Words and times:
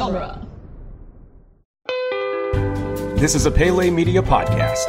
genre. 0.00 0.40
This 3.16 3.34
is 3.34 3.44
a 3.44 3.50
Pele 3.50 3.90
Media 3.90 4.22
podcast. 4.22 4.88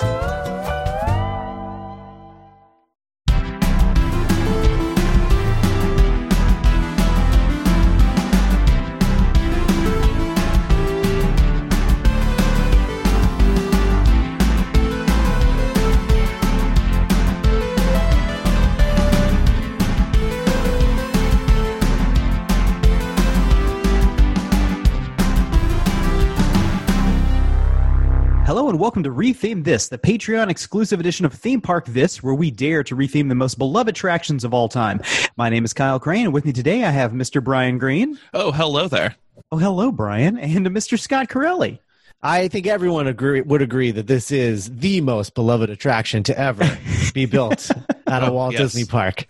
Welcome 28.92 29.04
to 29.04 29.10
Retheme 29.10 29.64
This, 29.64 29.88
the 29.88 29.98
Patreon 29.98 30.50
exclusive 30.50 31.00
edition 31.00 31.26
of 31.26 31.32
Theme 31.32 31.62
Park 31.62 31.86
This, 31.86 32.22
where 32.22 32.34
we 32.34 32.52
dare 32.52 32.84
to 32.84 32.94
retheme 32.94 33.30
the 33.30 33.36
most 33.36 33.58
beloved 33.58 33.88
attractions 33.88 34.44
of 34.44 34.54
all 34.54 34.68
time. 34.68 35.00
My 35.38 35.48
name 35.48 35.64
is 35.64 35.72
Kyle 35.72 35.98
Crane, 35.98 36.26
and 36.26 36.34
with 36.34 36.44
me 36.44 36.52
today 36.52 36.84
I 36.84 36.90
have 36.90 37.14
Mr. 37.14 37.42
Brian 37.42 37.78
Green. 37.78 38.20
Oh, 38.34 38.52
hello 38.52 38.90
there. 38.90 39.16
Oh, 39.50 39.58
hello, 39.58 39.94
Brian, 39.94 40.38
and 40.38 40.68
Mr. 40.68 41.00
Scott 41.00 41.30
Corelli. 41.30 41.80
I 42.24 42.48
think 42.50 42.68
everyone 42.68 43.08
agree, 43.08 43.42
would 43.42 43.62
agree 43.64 43.90
that 43.92 44.06
this 44.06 44.30
is 44.32 44.70
the 44.78 45.02
most 45.02 45.34
beloved 45.34 45.70
attraction 45.72 46.22
to 46.24 46.38
ever 46.38 46.78
be 47.16 47.26
built 47.26 47.72
at 48.08 48.24
a 48.24 48.32
Walt 48.32 48.54
yes. 48.54 48.62
Disney 48.62 48.86
Park. 48.86 49.26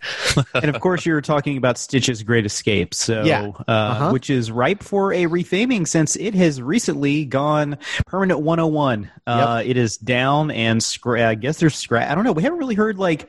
and 0.54 0.66
of 0.74 0.80
course, 0.82 1.06
you 1.06 1.14
were 1.14 1.22
talking 1.22 1.56
about 1.56 1.78
Stitch's 1.78 2.22
Great 2.22 2.44
Escape, 2.44 2.92
so 2.92 3.22
Yeah. 3.24 3.52
uh, 3.66 3.72
Uh-huh. 3.72 4.10
which 4.10 4.28
is 4.28 4.50
ripe 4.50 4.82
for 4.82 5.12
a 5.12 5.24
retheming 5.24 5.88
since 5.88 6.16
it 6.16 6.34
has 6.34 6.60
recently 6.60 7.24
gone 7.24 7.78
permanent 8.06 8.40
101. 8.40 9.10
Uh, 9.26 9.62
it 9.64 9.76
is 9.78 9.96
down 9.96 10.50
and 10.50 10.80
scra- 10.82 11.24
I 11.24 11.34
guess 11.34 11.58
there's 11.60 11.74
scratch. 11.76 12.10
I 12.10 12.14
don't 12.14 12.24
know. 12.24 12.32
We 12.32 12.42
haven't 12.42 12.58
really 12.58 12.74
heard 12.74 12.98
like. 12.98 13.28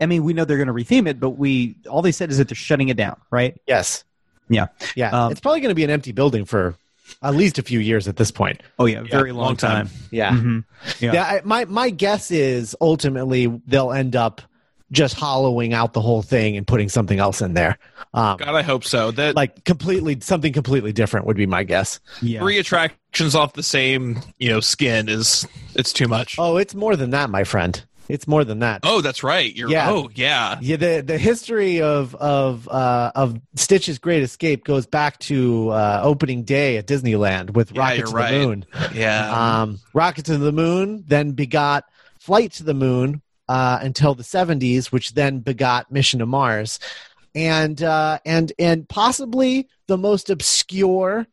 I 0.00 0.06
mean, 0.06 0.24
we 0.24 0.32
know 0.32 0.44
they're 0.44 0.56
going 0.56 0.66
to 0.66 0.72
retheme 0.72 1.06
it, 1.06 1.20
but 1.20 1.30
we 1.30 1.76
all 1.88 2.02
they 2.02 2.10
said 2.12 2.30
is 2.32 2.38
that 2.38 2.48
they're 2.48 2.56
shutting 2.56 2.88
it 2.88 2.96
down, 2.96 3.16
right? 3.30 3.60
Yes. 3.68 4.02
Yeah. 4.48 4.66
Yeah. 4.96 5.10
Um, 5.26 5.30
it's 5.30 5.40
probably 5.40 5.60
going 5.60 5.68
to 5.68 5.76
be 5.76 5.84
an 5.84 5.90
empty 5.90 6.10
building 6.10 6.44
for 6.44 6.74
at 7.22 7.34
least 7.34 7.58
a 7.58 7.62
few 7.62 7.80
years 7.80 8.08
at 8.08 8.16
this 8.16 8.30
point. 8.30 8.62
Oh 8.78 8.86
yeah, 8.86 9.02
very 9.02 9.32
long, 9.32 9.46
long 9.46 9.56
time. 9.56 9.86
time. 9.88 9.96
Yeah. 10.10 10.32
Mhm. 10.32 10.64
Yeah. 11.00 11.12
Yeah. 11.12 11.24
I, 11.24 11.40
my, 11.44 11.64
my 11.66 11.90
guess 11.90 12.30
is 12.30 12.76
ultimately 12.80 13.46
they'll 13.66 13.92
end 13.92 14.16
up 14.16 14.42
just 14.90 15.14
hollowing 15.14 15.72
out 15.72 15.94
the 15.94 16.00
whole 16.02 16.20
thing 16.20 16.54
and 16.56 16.66
putting 16.66 16.88
something 16.88 17.18
else 17.18 17.40
in 17.40 17.54
there. 17.54 17.78
Um, 18.12 18.36
God, 18.36 18.54
I 18.54 18.60
hope 18.60 18.84
so. 18.84 19.10
That 19.10 19.34
like 19.34 19.64
completely, 19.64 20.18
something 20.20 20.52
completely 20.52 20.92
different 20.92 21.26
would 21.26 21.36
be 21.36 21.46
my 21.46 21.64
guess. 21.64 21.98
Yeah. 22.20 22.40
three 22.40 22.58
attractions 22.58 23.34
off 23.34 23.54
the 23.54 23.62
same, 23.62 24.20
you 24.38 24.50
know, 24.50 24.60
skin 24.60 25.08
is 25.08 25.46
it's 25.74 25.94
too 25.94 26.08
much. 26.08 26.36
Oh, 26.38 26.58
it's 26.58 26.74
more 26.74 26.94
than 26.94 27.10
that, 27.10 27.30
my 27.30 27.44
friend. 27.44 27.82
It's 28.12 28.28
more 28.28 28.44
than 28.44 28.58
that. 28.58 28.80
Oh, 28.82 29.00
that's 29.00 29.22
right. 29.22 29.54
You're 29.56 29.70
Yeah. 29.70 29.90
oh 29.90 30.10
yeah. 30.14 30.58
Yeah, 30.60 30.76
the 30.76 31.02
the 31.04 31.16
history 31.18 31.80
of 31.80 32.14
of 32.16 32.68
uh, 32.68 33.10
of 33.14 33.40
Stitch's 33.54 33.98
Great 33.98 34.22
Escape 34.22 34.64
goes 34.64 34.86
back 34.86 35.18
to 35.20 35.70
uh, 35.70 36.00
opening 36.04 36.42
day 36.44 36.76
at 36.76 36.86
Disneyland 36.86 37.50
with 37.54 37.72
Yeah, 37.72 37.80
Rocket 37.80 38.06
to 38.06 38.12
right. 38.12 38.30
the 38.32 38.38
Moon. 38.46 38.66
Yeah. 38.94 39.60
Um, 39.62 39.80
Rocket 39.94 40.26
to 40.26 40.36
the 40.36 40.52
Moon 40.52 41.04
then 41.06 41.32
begot 41.32 41.84
Flight 42.18 42.52
to 42.52 42.64
the 42.64 42.74
Moon 42.74 43.22
uh, 43.48 43.78
until 43.80 44.14
the 44.14 44.22
'70s, 44.24 44.92
which 44.92 45.14
then 45.14 45.38
begot 45.40 45.90
Mission 45.90 46.18
to 46.20 46.26
Mars, 46.26 46.78
and 47.34 47.82
uh, 47.82 48.18
and 48.26 48.52
and 48.58 48.86
possibly 48.88 49.68
the 49.86 49.96
most 49.96 50.28
obscure 50.28 51.26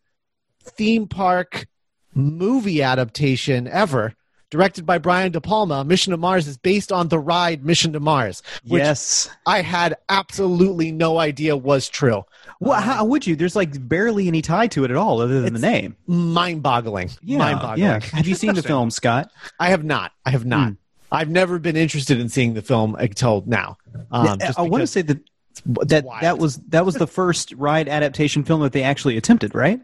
theme 0.63 1.07
park 1.07 1.67
movie 2.15 2.81
adaptation 2.81 3.67
ever. 3.67 4.13
Directed 4.49 4.85
by 4.85 4.97
Brian 4.97 5.31
De 5.31 5.39
Palma, 5.39 5.83
Mission 5.83 6.11
to 6.11 6.17
Mars 6.17 6.47
is 6.47 6.57
based 6.57 6.91
on 6.91 7.09
the 7.09 7.19
ride 7.19 7.63
Mission 7.63 7.93
to 7.93 7.99
Mars, 7.99 8.41
which 8.67 8.81
yes. 8.81 9.29
I 9.45 9.61
had 9.61 9.95
absolutely 10.09 10.91
no 10.91 11.19
idea 11.19 11.55
was 11.55 11.87
true. 11.87 12.25
Well, 12.59 12.81
how 12.81 13.05
would 13.05 13.27
you? 13.27 13.35
There's 13.35 13.55
like 13.55 13.87
barely 13.87 14.27
any 14.27 14.41
tie 14.41 14.67
to 14.67 14.83
it 14.83 14.91
at 14.91 14.97
all, 14.97 15.21
other 15.21 15.41
than 15.41 15.53
the 15.53 15.59
name. 15.59 15.95
Mind 16.07 16.63
boggling. 16.63 17.11
Yeah. 17.21 17.37
Mind 17.37 17.59
boggling. 17.59 17.85
Yeah. 17.87 17.99
Have 18.13 18.27
you 18.27 18.33
seen 18.35 18.55
the 18.55 18.63
film, 18.73 18.89
Scott? 18.89 19.31
I 19.59 19.69
have 19.69 19.83
not. 19.83 20.13
I 20.25 20.31
have 20.31 20.45
not. 20.45 20.69
Hmm. 20.69 20.73
I've 21.11 21.29
never 21.29 21.59
been 21.59 21.75
interested 21.75 22.19
in 22.19 22.29
seeing 22.29 22.53
the 22.53 22.61
film 22.61 22.95
until 22.95 23.43
now. 23.45 23.77
Um, 24.11 24.37
Yeah, 24.39 24.51
I 24.57 24.61
want 24.63 24.81
to 24.81 24.87
say 24.87 25.01
that 25.03 25.19
that 25.65 26.05
wild. 26.05 26.23
that 26.23 26.37
was 26.37 26.57
that 26.69 26.85
was 26.85 26.95
the 26.95 27.07
first 27.07 27.53
ride 27.53 27.87
adaptation 27.87 28.43
film 28.43 28.61
that 28.61 28.71
they 28.71 28.83
actually 28.83 29.17
attempted, 29.17 29.53
right? 29.53 29.79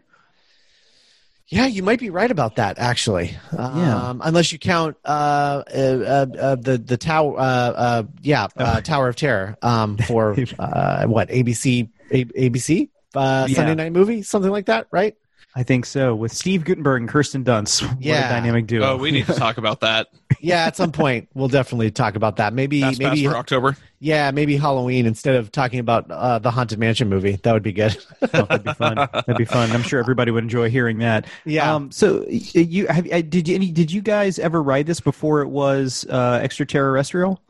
Yeah, 1.48 1.66
you 1.66 1.82
might 1.84 2.00
be 2.00 2.10
right 2.10 2.30
about 2.30 2.56
that. 2.56 2.78
Actually, 2.78 3.36
Yeah. 3.52 4.08
um, 4.08 4.20
unless 4.24 4.50
you 4.52 4.58
count 4.58 4.96
uh, 5.04 5.62
uh, 5.72 5.78
uh, 5.78 6.26
uh, 6.38 6.54
the 6.56 6.76
the 6.78 6.96
tower. 6.96 7.38
Uh, 7.38 7.42
uh, 7.42 8.02
yeah, 8.22 8.48
Oh. 8.56 8.80
Tower 8.80 9.08
of 9.08 9.16
Terror 9.16 9.56
um, 9.62 9.96
for 9.96 10.36
uh, 10.58 11.06
what 11.06 11.28
ABC 11.28 11.88
A- 12.10 12.24
ABC 12.24 12.88
uh, 13.14 13.46
Yeah. 13.48 13.54
Sunday 13.56 13.74
night 13.76 13.92
movie, 13.92 14.22
something 14.22 14.50
like 14.50 14.66
that, 14.66 14.88
right? 14.90 15.14
I 15.58 15.62
think 15.62 15.86
so. 15.86 16.14
With 16.14 16.32
Steve 16.32 16.64
Guttenberg 16.64 17.00
and 17.00 17.08
Kirsten 17.08 17.42
Dunst, 17.42 17.80
what 17.88 18.00
Yeah. 18.02 18.26
a 18.26 18.40
dynamic 18.40 18.66
duo. 18.66 18.92
oh, 18.92 18.96
we 18.98 19.10
need 19.10 19.24
to 19.26 19.32
talk 19.34 19.56
about 19.58 19.80
that. 19.80 20.08
Yeah, 20.38 20.66
at 20.66 20.76
some 20.76 20.92
point 20.92 21.28
we'll 21.34 21.48
definitely 21.48 21.90
talk 21.90 22.14
about 22.14 22.36
that. 22.36 22.52
Maybe 22.52 22.82
Fast 22.82 23.00
Pass 23.00 23.10
maybe 23.10 23.26
for 23.26 23.36
October. 23.36 23.76
yeah, 24.00 24.30
maybe 24.32 24.56
Halloween 24.58 25.06
instead 25.06 25.34
of 25.34 25.50
talking 25.50 25.78
about 25.80 26.10
uh, 26.10 26.38
the 26.38 26.50
Haunted 26.50 26.78
Mansion 26.78 27.08
movie. 27.08 27.36
That 27.42 27.52
would 27.54 27.62
be 27.62 27.72
good. 27.72 27.96
Oh, 28.34 28.42
that'd 28.44 28.62
be 28.64 28.72
fun. 28.74 28.96
That'd 28.96 29.36
be 29.38 29.44
fun. 29.46 29.70
I'm 29.72 29.82
sure 29.82 29.98
everybody 29.98 30.30
would 30.30 30.44
enjoy 30.44 30.68
hearing 30.68 30.98
that. 30.98 31.24
Yeah. 31.46 31.74
Um, 31.74 31.90
so 31.90 32.26
you 32.28 32.86
have 32.88 33.10
uh, 33.10 33.22
did 33.22 33.48
you 33.48 33.54
any 33.54 33.72
did 33.72 33.90
you 33.90 34.02
guys 34.02 34.38
ever 34.38 34.62
ride 34.62 34.86
this 34.86 35.00
before 35.00 35.40
it 35.40 35.48
was 35.48 36.04
uh, 36.10 36.38
extraterrestrial? 36.42 37.40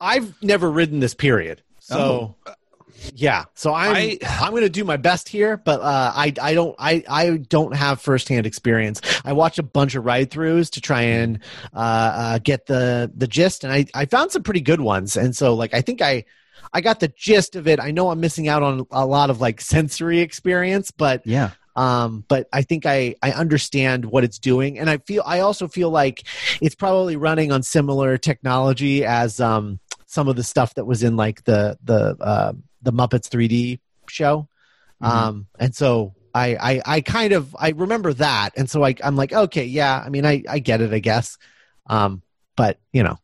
I've 0.00 0.34
never 0.42 0.70
ridden 0.70 0.98
this 0.98 1.14
period, 1.14 1.62
so 1.78 2.34
yeah. 3.14 3.44
So 3.54 3.72
I'm 3.74 3.94
I- 3.94 4.18
I, 4.22 4.46
am 4.46 4.50
going 4.50 4.62
to 4.62 4.70
do 4.70 4.84
my 4.84 4.96
best 4.96 5.28
here, 5.28 5.56
but 5.56 5.80
uh, 5.80 6.12
I 6.14 6.32
I 6.40 6.54
don't 6.54 6.74
I 6.78 7.02
I 7.08 7.36
don't 7.36 7.74
have 7.74 8.00
firsthand 8.00 8.46
experience. 8.46 9.00
I 9.24 9.32
watched 9.32 9.58
a 9.58 9.62
bunch 9.62 9.94
of 9.94 10.04
ride 10.04 10.30
throughs 10.30 10.70
to 10.70 10.80
try 10.80 11.02
and 11.02 11.40
uh, 11.74 11.78
uh, 11.78 12.38
get 12.38 12.66
the 12.66 13.10
the 13.14 13.26
gist, 13.26 13.64
and 13.64 13.72
I 13.72 13.86
I 13.94 14.06
found 14.06 14.30
some 14.32 14.42
pretty 14.42 14.60
good 14.60 14.80
ones, 14.80 15.16
and 15.16 15.36
so 15.36 15.54
like 15.54 15.74
I 15.74 15.80
think 15.80 16.00
I. 16.02 16.24
I 16.72 16.80
got 16.80 16.98
the 16.98 17.06
gist 17.16 17.54
of 17.54 17.68
it. 17.68 17.78
I 17.78 17.92
know 17.92 18.10
I'm 18.10 18.18
missing 18.18 18.48
out 18.48 18.64
on 18.64 18.84
a 18.90 19.06
lot 19.06 19.30
of 19.30 19.40
like 19.40 19.60
sensory 19.60 20.18
experience, 20.20 20.90
but 20.90 21.24
Yeah. 21.24 21.50
um 21.76 22.24
but 22.26 22.48
i 22.52 22.62
think 22.62 22.84
i 22.86 23.14
i 23.22 23.30
understand 23.32 24.04
what 24.06 24.24
it's 24.24 24.38
doing 24.40 24.78
and 24.78 24.88
i 24.90 24.98
feel 24.98 25.22
i 25.26 25.40
also 25.40 25.68
feel 25.68 25.90
like 25.90 26.24
it's 26.60 26.74
probably 26.74 27.14
running 27.16 27.52
on 27.52 27.62
similar 27.62 28.16
technology 28.18 29.04
as 29.04 29.40
um 29.40 29.78
some 30.06 30.26
of 30.28 30.34
the 30.36 30.42
stuff 30.42 30.74
that 30.74 30.84
was 30.84 31.02
in 31.04 31.16
like 31.16 31.44
the 31.44 31.76
the 31.84 32.16
uh 32.20 32.52
the 32.84 32.92
muppets 32.92 33.28
3d 33.28 33.80
show 34.08 34.48
Mhm. 35.02 35.06
um 35.08 35.46
and 35.58 35.74
so 35.74 36.14
I, 36.34 36.54
I 36.56 36.82
i 36.86 37.00
kind 37.00 37.32
of 37.32 37.54
i 37.58 37.70
remember 37.70 38.12
that 38.14 38.50
and 38.56 38.70
so 38.70 38.84
i 38.84 38.94
i'm 39.02 39.16
like 39.16 39.32
okay 39.32 39.64
yeah 39.64 40.00
i 40.04 40.08
mean 40.08 40.24
i 40.24 40.42
i 40.48 40.60
get 40.60 40.80
it 40.80 40.92
i 40.92 41.00
guess 41.00 41.36
um 41.88 42.22
but 42.56 42.78
you 42.92 43.02
know 43.02 43.18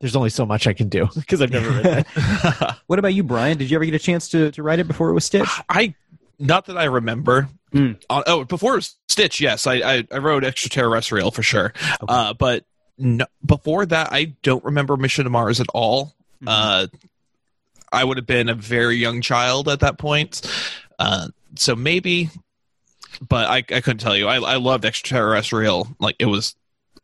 there's 0.00 0.14
only 0.14 0.30
so 0.30 0.46
much 0.46 0.66
i 0.68 0.72
can 0.72 0.88
do 0.88 1.08
because 1.16 1.42
i've 1.42 1.50
never 1.50 1.70
read 1.70 2.06
it 2.06 2.06
What 2.86 2.98
about 2.98 3.12
you, 3.14 3.22
Brian? 3.22 3.58
Did 3.58 3.70
you 3.70 3.76
ever 3.76 3.84
get 3.84 3.94
a 3.94 3.98
chance 3.98 4.28
to, 4.30 4.50
to 4.52 4.62
ride 4.62 4.78
it 4.78 4.86
before 4.86 5.10
it 5.10 5.14
was 5.14 5.24
stitched? 5.24 5.60
I 5.68 5.94
not 6.38 6.66
that 6.66 6.78
I 6.78 6.84
remember. 6.84 7.48
Hmm. 7.72 7.92
Uh, 8.08 8.22
oh, 8.26 8.44
before 8.44 8.72
it 8.74 8.76
was 8.76 8.96
Stitch, 9.08 9.40
yes, 9.42 9.66
I 9.66 9.74
I, 9.74 10.04
I 10.10 10.18
rode 10.18 10.42
extraterrestrial 10.44 11.30
for 11.32 11.42
sure. 11.42 11.74
Uh, 12.08 12.32
but 12.32 12.64
no, 12.96 13.26
before 13.44 13.84
that, 13.86 14.08
I 14.12 14.36
don't 14.42 14.64
remember 14.64 14.96
Mission 14.96 15.24
to 15.24 15.30
Mars 15.30 15.60
at 15.60 15.66
all. 15.74 16.14
Mm-hmm. 16.42 16.48
Uh, 16.48 16.86
I 17.92 18.04
would 18.04 18.16
have 18.16 18.26
been 18.26 18.48
a 18.48 18.54
very 18.54 18.96
young 18.96 19.20
child 19.20 19.68
at 19.68 19.80
that 19.80 19.98
point, 19.98 20.42
uh, 20.98 21.28
so 21.56 21.74
maybe. 21.76 22.30
But 23.26 23.48
I 23.48 23.56
I 23.56 23.80
couldn't 23.80 23.98
tell 23.98 24.16
you. 24.16 24.28
I 24.28 24.36
I 24.36 24.56
loved 24.56 24.84
extraterrestrial. 24.84 25.88
Like 25.98 26.16
it 26.18 26.26
was, 26.26 26.54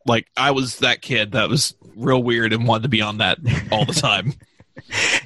like 0.07 0.29
I 0.37 0.53
was 0.53 0.79
that 0.79 1.03
kid 1.03 1.33
that 1.33 1.49
was 1.49 1.75
real 1.97 2.23
weird 2.23 2.53
and 2.53 2.67
wanted 2.67 2.85
to 2.85 2.89
be 2.89 3.03
on 3.03 3.19
that 3.19 3.39
all 3.73 3.85
the 3.85 3.95
time. 3.95 4.35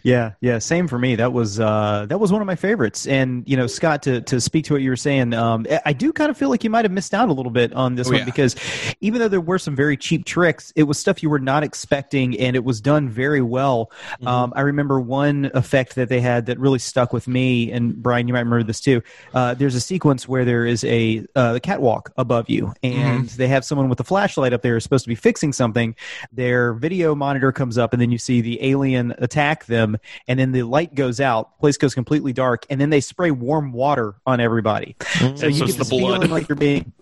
Yeah, 0.03 0.33
yeah, 0.41 0.59
same 0.59 0.87
for 0.89 0.99
me. 0.99 1.17
That 1.17 1.33
was 1.33 1.59
uh, 1.59 2.07
that 2.09 2.19
was 2.21 2.31
one 2.31 2.41
of 2.41 2.47
my 2.47 2.55
favorites. 2.55 3.07
And 3.07 3.49
you 3.49 3.57
know, 3.57 3.67
Scott, 3.67 4.03
to 4.05 4.21
to 4.23 4.41
speak 4.41 4.65
to 4.67 4.75
what 4.75 4.83
you 4.83 4.91
were 4.91 4.97
saying, 4.97 5.35
um, 5.35 5.67
I- 5.85 5.93
do 5.99 6.13
kind 6.13 6.31
of 6.31 6.37
feel 6.37 6.49
like 6.49 6.63
you 6.63 6.71
might 6.71 6.85
have 6.85 6.93
missed 6.93 7.13
out 7.13 7.29
a 7.29 7.33
little 7.33 7.51
bit 7.51 7.73
on 7.73 7.97
this 7.97 8.07
Oh, 8.07 8.11
one 8.11 8.21
yeah. 8.21 8.25
because 8.25 8.55
even 9.01 9.19
though 9.21 9.27
there 9.27 9.41
were 9.41 9.59
some 9.59 9.75
very 9.75 9.97
cheap 9.97 10.25
tricks, 10.25 10.73
it 10.77 10.85
was 10.85 10.97
stuff 10.99 11.23
you 11.25 11.29
were 11.31 11.41
not 11.41 11.65
expecting, 11.65 12.39
and 12.39 12.55
it 12.55 12.63
was 12.65 12.81
done 12.81 13.09
very 13.09 13.43
well. 13.43 13.91
Mm-hmm. 14.13 14.29
Um, 14.29 14.53
I 14.55 14.61
remember 14.61 15.01
one 15.01 15.51
effect 15.55 15.97
that 15.97 16.09
they 16.09 16.21
had 16.21 16.47
that 16.47 16.59
really 16.61 16.79
stuck 16.79 17.13
with 17.13 17.27
me, 17.27 17.73
and 17.73 17.97
Brian, 18.01 18.29
you 18.29 18.35
might 18.35 18.41
remember 18.41 18.63
this 18.63 18.81
too. 18.81 19.03
Uh, 19.35 19.55
there's 19.55 19.75
a 19.75 19.81
sequence 19.81 20.29
where 20.29 20.45
there 20.45 20.65
is 20.67 20.85
a 20.85 21.27
uh, 21.35 21.59
catwalk 21.63 22.13
above 22.17 22.49
you, 22.49 22.73
and 22.85 23.25
Mm-hmm. 23.25 23.37
they 23.39 23.49
have 23.49 23.65
someone 23.65 23.89
with 23.89 23.99
a 23.99 24.05
flashlight 24.05 24.53
up 24.53 24.63
there 24.63 24.79
supposed 24.79 25.05
to 25.05 25.09
be 25.09 25.15
fixing 25.17 25.53
something. 25.53 25.97
Their 26.33 26.75
video 26.75 27.15
monitor 27.17 27.51
comes 27.51 27.77
up, 27.77 27.93
and 27.93 28.01
then 28.01 28.13
you 28.13 28.19
see 28.19 28.41
the 28.41 28.63
alien 28.65 29.15
attack 29.19 29.38
attack 29.39 29.67
them, 29.67 29.97
and 30.27 30.39
then 30.39 30.53
the 30.53 30.65
light 30.65 30.95
goes 30.95 31.21
out, 31.21 31.59
place 31.61 31.77
goes 31.77 31.95
completely 31.95 32.33
dark, 32.33 32.67
and 32.71 32.81
then 32.81 32.91
they 32.91 33.01
spray 33.01 33.31
warm 33.31 33.73
water 33.73 34.17
on 34.27 34.41
everybody. 34.41 34.97
So 35.21 35.37
So 35.37 35.47
you 35.47 35.61
get 35.67 35.73
the 35.73 35.79
this 35.79 35.91
blood. 35.91 36.15
feeling 36.15 36.31
like 36.31 36.49
you're 36.49 36.57
being, 36.57 36.93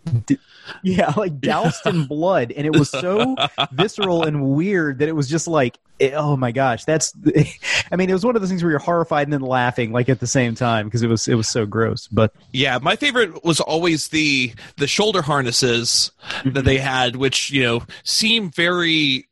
yeah, 0.82 1.12
like 1.16 1.40
doused 1.40 1.86
in 1.86 2.06
blood, 2.06 2.52
and 2.52 2.66
it 2.66 2.76
was 2.76 2.90
so 2.90 3.36
visceral 3.72 4.24
and 4.24 4.50
weird 4.50 4.98
that 4.98 5.08
it 5.08 5.12
was 5.12 5.28
just 5.28 5.48
like, 5.48 5.78
eh, 6.00 6.12
oh 6.14 6.36
my 6.36 6.52
gosh, 6.52 6.84
that's. 6.84 7.14
I 7.90 7.96
mean, 7.96 8.10
it 8.10 8.12
was 8.12 8.24
one 8.24 8.36
of 8.36 8.42
those 8.42 8.50
things 8.50 8.62
where 8.62 8.70
you're 8.70 8.78
horrified 8.80 9.26
and 9.26 9.32
then 9.32 9.40
laughing 9.40 9.92
like 9.92 10.08
at 10.08 10.20
the 10.20 10.26
same 10.26 10.54
time 10.54 10.86
because 10.86 11.02
it 11.02 11.08
was 11.08 11.26
it 11.28 11.34
was 11.36 11.48
so 11.48 11.64
gross. 11.64 12.06
But 12.08 12.34
Yeah, 12.52 12.78
my 12.82 12.96
favorite 12.96 13.44
was 13.44 13.60
always 13.60 14.08
the 14.08 14.52
the 14.76 14.86
shoulder 14.86 15.22
harnesses 15.22 16.10
that 16.44 16.64
they 16.66 16.78
had, 16.78 17.16
which 17.16 17.50
you 17.50 17.62
know 17.62 17.82
seem 18.04 18.50
very. 18.50 19.28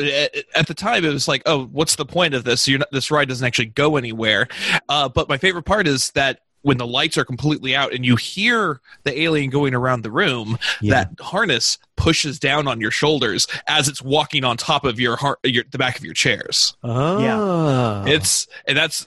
At 0.00 0.34
at 0.56 0.66
the 0.66 0.74
time, 0.74 1.04
it 1.04 1.12
was 1.12 1.28
like, 1.28 1.42
"Oh, 1.46 1.66
what's 1.66 1.96
the 1.96 2.04
point 2.06 2.34
of 2.34 2.44
this? 2.44 2.66
You're 2.66 2.80
not, 2.80 2.90
this 2.90 3.10
ride 3.10 3.28
doesn't 3.28 3.46
actually 3.46 3.66
go 3.66 3.96
anywhere." 3.96 4.48
Uh, 4.88 5.08
but 5.08 5.28
my 5.28 5.38
favorite 5.38 5.64
part 5.64 5.86
is 5.86 6.10
that 6.12 6.40
when 6.62 6.78
the 6.78 6.86
lights 6.86 7.18
are 7.18 7.26
completely 7.26 7.76
out 7.76 7.92
and 7.92 8.06
you 8.06 8.16
hear 8.16 8.80
the 9.02 9.20
alien 9.20 9.50
going 9.50 9.74
around 9.74 10.00
the 10.02 10.10
room, 10.10 10.58
Yeah. 10.80 10.94
that 10.94 11.20
harness 11.20 11.76
pushes 11.96 12.38
down 12.38 12.66
on 12.66 12.80
your 12.80 12.90
shoulders 12.90 13.46
as 13.66 13.86
it's 13.86 14.00
walking 14.00 14.44
on 14.44 14.56
top 14.56 14.84
of 14.86 14.98
your 14.98 15.14
heart, 15.16 15.40
your, 15.44 15.64
the 15.70 15.76
back 15.76 15.98
of 15.98 16.04
your 16.04 16.14
chairs. 16.14 16.74
Oh. 16.82 18.04
It's 18.06 18.46
and 18.66 18.76
that's 18.78 19.06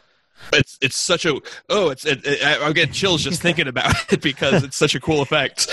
it's 0.54 0.78
it's 0.81 0.95
such 0.95 1.25
a 1.25 1.42
oh 1.68 1.90
it's 1.90 2.06
it, 2.06 2.25
it, 2.25 2.44
I- 2.45 2.63
I'm 2.63 2.74
getting 2.74 2.94
chills 2.94 3.24
just 3.24 3.42
thinking 3.42 3.68
about 3.68 3.94
it 4.13 4.22
because 4.22 4.63
it's 4.63 4.78
such 4.78 4.94
a 4.95 5.00
cool 5.00 5.22
effect. 5.22 5.68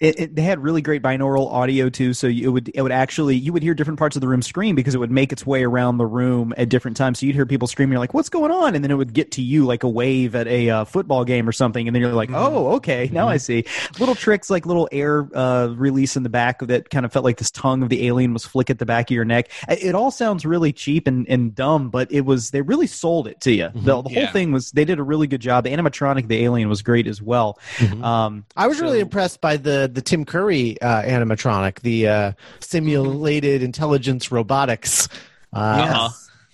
It, 0.00 0.20
it, 0.20 0.34
they 0.36 0.42
had 0.42 0.62
really 0.62 0.80
great 0.82 1.02
binaural 1.02 1.50
audio 1.50 1.88
too, 1.88 2.14
so 2.14 2.26
you, 2.26 2.48
it 2.48 2.52
would 2.52 2.70
it 2.74 2.82
would 2.82 2.92
actually 2.92 3.36
you 3.36 3.52
would 3.52 3.62
hear 3.62 3.74
different 3.74 3.98
parts 3.98 4.16
of 4.16 4.20
the 4.20 4.28
room 4.28 4.42
scream 4.42 4.74
because 4.76 4.94
it 4.94 4.98
would 4.98 5.10
make 5.10 5.32
its 5.32 5.44
way 5.44 5.64
around 5.64 5.98
the 5.98 6.06
room 6.06 6.54
at 6.56 6.68
different 6.68 6.96
times. 6.96 7.18
So 7.18 7.26
you'd 7.26 7.34
hear 7.34 7.46
people 7.46 7.66
screaming, 7.68 7.92
you're 7.92 7.98
like, 8.00 8.14
"What's 8.14 8.28
going 8.28 8.50
on?" 8.52 8.74
And 8.74 8.84
then 8.84 8.90
it 8.90 8.94
would 8.94 9.12
get 9.12 9.32
to 9.32 9.42
you 9.42 9.66
like 9.66 9.82
a 9.82 9.88
wave 9.88 10.34
at 10.36 10.46
a 10.46 10.70
uh, 10.70 10.84
football 10.84 11.24
game 11.24 11.48
or 11.48 11.52
something, 11.52 11.88
and 11.88 11.94
then 11.94 12.00
you're 12.02 12.12
like, 12.12 12.30
"Oh, 12.32 12.74
okay, 12.76 13.10
now 13.12 13.28
I 13.28 13.38
see." 13.38 13.64
Little 13.98 14.14
tricks 14.14 14.50
like 14.50 14.66
little 14.66 14.88
air 14.92 15.28
uh, 15.34 15.68
release 15.76 16.16
in 16.16 16.22
the 16.22 16.28
back 16.28 16.60
that 16.60 16.90
kind 16.90 17.04
of 17.04 17.12
felt 17.12 17.24
like 17.24 17.38
this 17.38 17.50
tongue 17.50 17.82
of 17.82 17.88
the 17.88 18.06
alien 18.06 18.32
was 18.32 18.44
flick 18.44 18.70
at 18.70 18.78
the 18.78 18.86
back 18.86 19.10
of 19.10 19.14
your 19.14 19.24
neck. 19.24 19.50
It, 19.68 19.94
all 19.94 20.10
sounds 20.10 20.46
really 20.46 20.72
cheap 20.72 21.06
and, 21.08 21.28
and 21.28 21.54
dumb, 21.54 21.90
but 21.90 22.12
it 22.12 22.20
was 22.20 22.50
they 22.50 22.62
really 22.62 22.86
sold 22.86 23.26
it 23.26 23.40
to 23.40 23.50
you. 23.52 23.70
The, 23.74 24.00
the 24.02 24.10
Yeah. 24.10 24.20
whole 24.20 24.32
thing 24.32 24.52
was 24.52 24.70
they 24.70 24.84
did 24.84 24.98
a 24.98 25.02
really 25.02 25.26
good 25.26 25.40
job. 25.40 25.64
The 25.64 25.70
animatronic, 25.70 26.28
the 26.28 26.44
alien, 26.44 26.68
was 26.68 26.82
great 26.82 27.06
as 27.08 27.20
well. 27.20 27.58
Um, 28.02 28.44
I 28.56 28.66
was 28.68 28.80
really 28.80 29.00
impressed 29.00 29.40
by 29.40 29.56
the 29.56 29.87
the 29.94 30.02
Tim 30.02 30.24
Curry 30.24 30.80
uh, 30.80 31.02
animatronic, 31.02 31.80
the 31.80 32.08
uh, 32.08 32.32
simulated 32.60 33.62
intelligence 33.62 34.30
robotics. 34.30 35.08
Uh, 35.52 35.58
Uh-huh. 35.58 36.08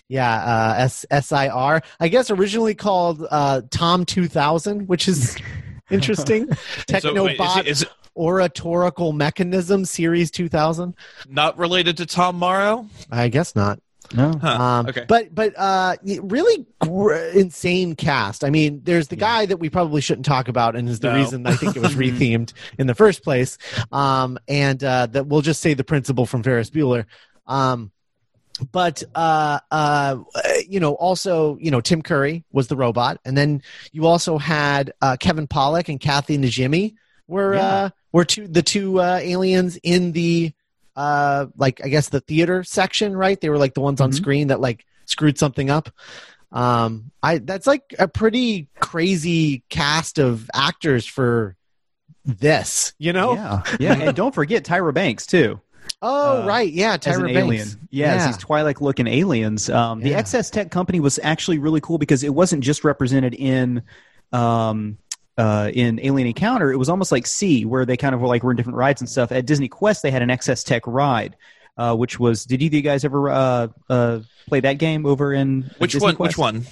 Yeah, 0.09 0.35
uh, 0.35 0.75
S 0.83 1.07
S 1.11 1.33
I 1.33 1.49
R. 1.49 1.83
I 1.99 2.09
guess 2.09 2.31
originally 2.31 2.75
called 2.75 3.27
uh, 3.31 3.63
Tom 3.71 4.05
two 4.05 4.29
thousand, 4.29 4.87
which 4.87 5.09
is 5.09 5.37
interesting. 5.91 6.47
So 6.47 6.53
wait, 6.53 6.59
is, 7.01 7.05
Technobot 7.05 7.59
it, 7.61 7.67
is 7.67 7.83
it 7.83 7.89
Oratorical 8.15 9.13
Mechanism 9.13 9.85
Series 9.87 10.31
two 10.31 10.49
thousand. 10.49 10.95
not 11.29 11.57
related 11.59 11.97
to 11.97 12.07
Tom 12.07 12.37
Morrow? 12.37 12.87
I 13.11 13.29
guess 13.29 13.57
not. 13.57 13.81
No. 14.15 14.33
Huh. 14.41 14.49
Um, 14.49 14.87
okay. 14.87 15.05
But 15.09 15.35
but 15.35 15.55
uh, 15.59 15.97
really 16.23 16.67
gr- 16.81 17.13
insane 17.15 17.97
cast. 17.97 18.45
I 18.45 18.51
mean, 18.51 18.81
there's 18.85 19.09
the 19.09 19.17
guy 19.17 19.47
that 19.47 19.59
we 19.59 19.69
probably 19.71 20.01
shouldn't 20.01 20.25
talk 20.27 20.49
about, 20.49 20.77
and 20.77 20.89
is 20.89 21.01
the 21.01 21.11
No. 21.11 21.17
reason 21.17 21.47
I 21.47 21.55
think 21.57 21.77
it 21.77 21.83
was 21.83 21.95
rethemed 21.97 22.53
in 22.79 22.87
the 22.87 22.95
first 22.95 23.23
place. 23.25 23.59
Um, 23.93 24.39
and 24.49 24.83
uh, 24.83 25.07
that 25.07 25.27
we'll 25.27 25.43
just 25.43 25.61
say 25.61 25.75
the 25.75 25.85
principal 25.85 26.27
from 26.27 26.43
Ferris 26.43 26.71
Bueller. 26.71 27.07
Um, 27.47 27.91
but 28.71 29.03
uh, 29.17 29.59
uh, 29.71 30.19
you 30.69 30.79
know, 30.79 30.95
also 30.95 31.57
you 31.59 31.71
know, 31.73 31.81
Tim 31.81 32.03
Curry 32.03 32.45
was 32.53 32.69
the 32.69 32.77
robot, 32.77 33.19
and 33.25 33.37
then 33.37 33.63
you 33.93 34.07
also 34.07 34.39
had 34.39 34.93
uh, 35.03 35.17
Kevin 35.19 35.49
Pollak 35.49 35.89
and 35.89 35.99
Kathy 35.99 36.39
Najimy 36.39 36.95
were 37.27 37.55
Yeah. 37.55 37.67
uh, 37.67 37.89
were 38.13 38.25
two 38.25 38.47
the 38.47 38.63
two 38.63 39.01
uh, 39.01 39.19
aliens 39.21 39.77
in 39.83 40.13
the 40.13 40.53
uh 40.97 41.47
like 41.57 41.81
I 41.85 41.89
guess 41.89 42.09
the 42.09 42.21
theater 42.21 42.63
section, 42.65 43.17
right? 43.17 43.41
They 43.41 43.49
were 43.51 43.59
like 43.59 43.75
the 43.75 43.81
ones 43.81 44.01
on 44.01 44.11
Mhm. 44.11 44.15
screen 44.15 44.49
that 44.49 44.61
like 44.61 44.85
screwed 45.07 45.39
something 45.39 45.71
up. 45.71 45.91
Um 46.53 47.11
I 47.23 47.39
that's 47.39 47.67
like 47.67 47.95
a 47.99 48.07
pretty 48.09 48.69
crazy 48.81 49.63
cast 49.71 50.19
of 50.19 50.49
actors 50.55 51.05
for 51.07 51.57
this, 52.25 52.93
you 52.99 53.13
know? 53.13 53.35
Yeah, 53.35 53.63
yeah, 53.81 53.93
and 54.01 54.17
don't 54.17 54.35
forget 54.35 54.65
Tyra 54.65 54.95
Banks 54.95 55.27
too. 55.27 55.61
Oh, 56.01 56.43
Uh, 56.43 56.47
right. 56.47 56.71
Yeah, 56.73 56.97
Tyra 56.97 57.25
Banks. 57.25 57.39
alien. 57.39 57.69
Yeah, 57.91 58.15
Yeah. 58.15 58.27
these 58.27 58.37
Twilight 58.39 58.81
looking 58.81 59.07
aliens. 59.07 59.69
Um, 59.69 60.01
the 60.01 60.11
Yeah. 60.11 60.21
XS 60.23 60.51
Tech 60.51 60.71
company 60.71 61.01
was 61.01 61.19
actually 61.23 61.59
really 61.59 61.81
cool 61.81 61.99
because 61.99 62.23
it 62.23 62.35
wasn't 62.35 62.63
just 62.65 62.85
represented 62.85 63.35
in 63.35 63.83
um, 64.33 64.99
uh, 65.39 65.71
in 65.73 66.01
Alien 66.03 66.29
Encounter. 66.29 66.73
It 66.73 66.77
was 66.77 66.89
almost 66.89 67.13
like 67.13 67.27
C, 67.27 67.65
where 67.65 67.85
they 67.85 67.97
kind 67.97 68.15
of 68.15 68.21
were 68.21 68.29
like 68.29 68.43
were 68.43 68.51
in 68.51 68.57
different 68.57 68.79
rides 68.79 69.01
and 69.01 69.09
stuff. 69.09 69.33
At 69.33 69.47
Disney 69.47 69.69
Quest, 69.69 70.03
they 70.03 70.11
had 70.11 70.23
an 70.23 70.29
XS 70.29 70.65
Tech 70.65 70.87
ride. 70.87 71.37
Uh, 71.77 71.93
which 71.93 72.21
was 72.21 72.45
did 72.45 72.63
either 72.63 72.71
of 72.71 72.77
you 72.77 72.83
guys 72.83 73.05
ever 73.05 73.29
uh, 73.31 73.67
uh, 73.91 74.21
play 74.47 74.61
that 74.61 74.75
game 74.75 75.05
over 75.05 75.33
in 75.33 75.69
Which 75.79 75.91
Disney 75.91 76.07
one? 76.07 76.15
Quest? 76.15 76.29
Which 76.29 76.39
one? 76.39 76.65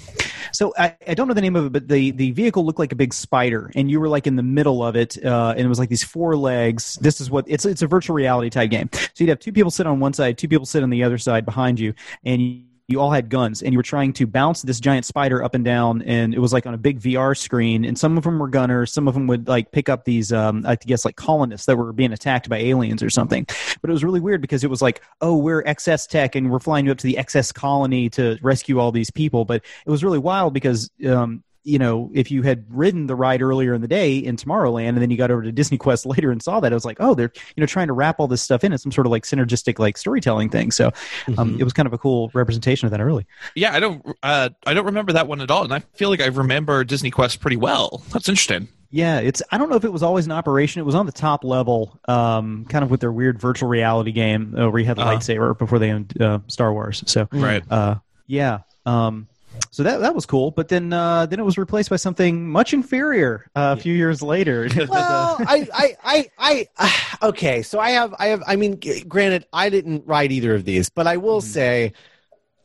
So 0.52 0.72
I, 0.78 0.94
I 1.08 1.14
don't 1.14 1.28
know 1.28 1.34
the 1.34 1.40
name 1.40 1.56
of 1.56 1.66
it, 1.66 1.72
but 1.72 1.88
the, 1.88 2.10
the 2.12 2.30
vehicle 2.30 2.64
looked 2.64 2.78
like 2.78 2.92
a 2.92 2.96
big 2.96 3.12
spider, 3.14 3.72
and 3.74 3.90
you 3.90 3.98
were 3.98 4.08
like 4.08 4.26
in 4.26 4.36
the 4.36 4.42
middle 4.42 4.84
of 4.84 4.94
it, 4.94 5.22
uh, 5.24 5.54
and 5.56 5.60
it 5.60 5.68
was 5.68 5.78
like 5.78 5.88
these 5.88 6.04
four 6.04 6.36
legs. 6.36 6.96
This 7.00 7.20
is 7.20 7.30
what 7.30 7.46
it's 7.48 7.64
it's 7.64 7.82
a 7.82 7.86
virtual 7.86 8.14
reality 8.14 8.50
type 8.50 8.70
game. 8.70 8.90
So 8.92 9.24
you'd 9.24 9.30
have 9.30 9.40
two 9.40 9.52
people 9.52 9.70
sit 9.70 9.86
on 9.86 9.98
one 9.98 10.12
side, 10.12 10.38
two 10.38 10.48
people 10.48 10.66
sit 10.66 10.82
on 10.82 10.90
the 10.90 11.02
other 11.02 11.18
side 11.18 11.44
behind 11.44 11.80
you, 11.80 11.94
and 12.24 12.40
you, 12.40 12.62
you 12.92 13.00
all 13.00 13.10
had 13.10 13.28
guns, 13.28 13.62
and 13.62 13.72
you 13.72 13.78
were 13.78 13.82
trying 13.82 14.12
to 14.14 14.26
bounce 14.26 14.62
this 14.62 14.78
giant 14.78 15.04
spider 15.04 15.42
up 15.42 15.54
and 15.54 15.64
down, 15.64 16.02
and 16.02 16.34
it 16.34 16.38
was 16.38 16.52
like 16.52 16.66
on 16.66 16.74
a 16.74 16.78
big 16.78 17.00
VR 17.00 17.36
screen, 17.36 17.84
and 17.84 17.98
some 17.98 18.16
of 18.16 18.24
them 18.24 18.38
were 18.38 18.48
gunners, 18.48 18.92
some 18.92 19.08
of 19.08 19.14
them 19.14 19.26
would 19.26 19.48
like 19.48 19.72
pick 19.72 19.88
up 19.88 20.04
these, 20.04 20.32
um, 20.32 20.64
I 20.66 20.76
guess 20.76 21.04
like 21.04 21.16
colonists 21.16 21.66
that 21.66 21.76
were 21.76 21.92
being 21.92 22.12
attacked 22.12 22.48
by 22.48 22.58
aliens 22.58 23.02
or 23.02 23.10
something. 23.10 23.46
But 23.80 23.90
it 23.90 23.92
was 23.92 24.04
really 24.04 24.20
weird 24.20 24.40
because 24.40 24.62
it 24.62 24.70
was 24.70 24.82
like, 24.82 25.02
oh, 25.20 25.36
we're 25.36 25.62
XS 25.64 26.08
Tech, 26.08 26.34
and 26.34 26.50
we're 26.50 26.60
flying 26.60 26.86
you 26.86 26.92
up 26.92 26.98
to 26.98 27.06
the 27.06 27.14
XS 27.14 27.52
colony 27.52 28.08
to 28.10 28.38
rescue 28.42 28.78
all 28.78 28.92
these 28.92 29.10
people, 29.10 29.44
but 29.44 29.62
it 29.86 29.90
was 29.90 30.04
really 30.04 30.18
wild 30.18 30.54
because 30.54 30.90
um, 31.06 31.42
you 31.64 31.78
know 31.78 32.10
if 32.12 32.30
you 32.30 32.42
had 32.42 32.64
ridden 32.68 33.06
the 33.06 33.14
ride 33.14 33.40
earlier 33.42 33.72
in 33.74 33.80
the 33.80 33.88
day 33.88 34.16
in 34.16 34.36
Tomorrowland 34.36 34.88
and 34.90 34.98
then 34.98 35.10
you 35.10 35.16
got 35.16 35.30
over 35.30 35.42
to 35.42 35.52
Disney 35.52 35.78
Quest 35.78 36.06
later 36.14 36.30
and 36.30 36.42
saw 36.42 36.60
that, 36.60 36.72
it 36.72 36.74
was 36.74 36.84
like, 36.84 36.96
oh, 37.00 37.14
they're 37.14 37.32
you 37.56 37.60
know 37.60 37.66
trying 37.66 37.86
to 37.88 37.92
wrap 37.92 38.18
all 38.20 38.28
this 38.28 38.42
stuff 38.42 38.64
in 38.64 38.72
as 38.72 38.82
some 38.82 38.92
sort 38.92 39.06
of 39.06 39.10
like 39.10 39.24
synergistic 39.24 39.78
like 39.78 39.96
storytelling 39.96 40.48
thing. 40.50 40.70
So 40.70 40.90
um, 41.38 41.56
it 41.60 41.64
was 41.64 41.72
kind 41.72 41.86
of 41.86 41.92
a 41.92 41.98
cool 41.98 42.30
representation 42.34 42.86
of 42.86 42.90
that 42.92 43.00
early. 43.00 43.26
Yeah, 43.54 43.74
I 43.74 43.80
don't. 43.80 44.04
Uh, 44.22 44.48
I 44.66 44.74
don't 44.74 44.86
remember 44.86 45.12
that 45.12 45.28
one 45.28 45.40
at 45.40 45.50
all, 45.50 45.64
and 45.64 45.72
I 45.74 45.80
feel 45.94 46.08
like 46.10 46.20
I 46.20 46.26
remember 46.26 46.84
Disney 46.84 47.10
Quest 47.10 47.40
pretty 47.40 47.56
well. 47.56 48.02
That's 48.12 48.28
interesting. 48.28 48.68
Yeah, 48.94 49.20
it's 49.20 49.40
I 49.50 49.56
don't 49.56 49.70
know 49.70 49.76
if 49.76 49.84
it 49.84 49.92
was 49.92 50.02
always 50.02 50.26
an 50.26 50.32
operation. 50.32 50.80
It 50.80 50.84
was 50.84 50.94
on 50.94 51.06
the 51.06 51.12
top 51.12 51.44
level, 51.44 51.98
um, 52.08 52.66
kind 52.68 52.84
of 52.84 52.90
with 52.90 53.00
their 53.00 53.10
weird 53.12 53.40
virtual 53.40 53.68
reality 53.70 54.12
game 54.12 54.54
uh, 54.58 54.68
where 54.68 54.80
you 54.80 54.84
had 54.86 54.98
the 54.98 55.02
Uh-huh. 55.02 55.12
lightsaber 55.16 55.56
before 55.56 55.78
they 55.78 55.90
owned 55.92 56.20
uh, 56.20 56.40
Star 56.48 56.72
Wars. 56.74 57.02
So 57.06 57.26
Right. 57.32 57.62
uh, 57.70 57.94
yeah. 58.26 58.58
Um, 58.84 59.28
so 59.70 59.82
that 59.82 60.00
that 60.00 60.14
was 60.14 60.26
cool, 60.26 60.50
but 60.50 60.68
then 60.68 60.92
uh, 60.92 61.24
then 61.26 61.40
it 61.40 61.44
was 61.44 61.56
replaced 61.56 61.88
by 61.88 61.96
something 61.96 62.48
much 62.48 62.74
inferior 62.74 63.46
uh, 63.56 63.74
a 63.78 63.80
few 63.80 63.94
years 63.94 64.20
later. 64.22 64.68
well, 64.88 65.36
I, 65.46 65.68
I, 65.74 65.96
I, 66.04 66.30
I, 66.38 66.68
uh, 66.78 67.26
okay. 67.28 67.62
So 67.62 67.80
I 67.80 67.90
have, 67.90 68.14
I 68.18 68.26
have. 68.26 68.42
I 68.46 68.56
mean, 68.56 68.78
granted, 69.08 69.46
I 69.52 69.70
didn't 69.70 70.06
write 70.06 70.30
either 70.30 70.54
of 70.54 70.64
these, 70.64 70.90
but 70.90 71.06
I 71.06 71.16
will 71.16 71.40
Mm-hmm. 71.40 71.46
say, 71.46 71.92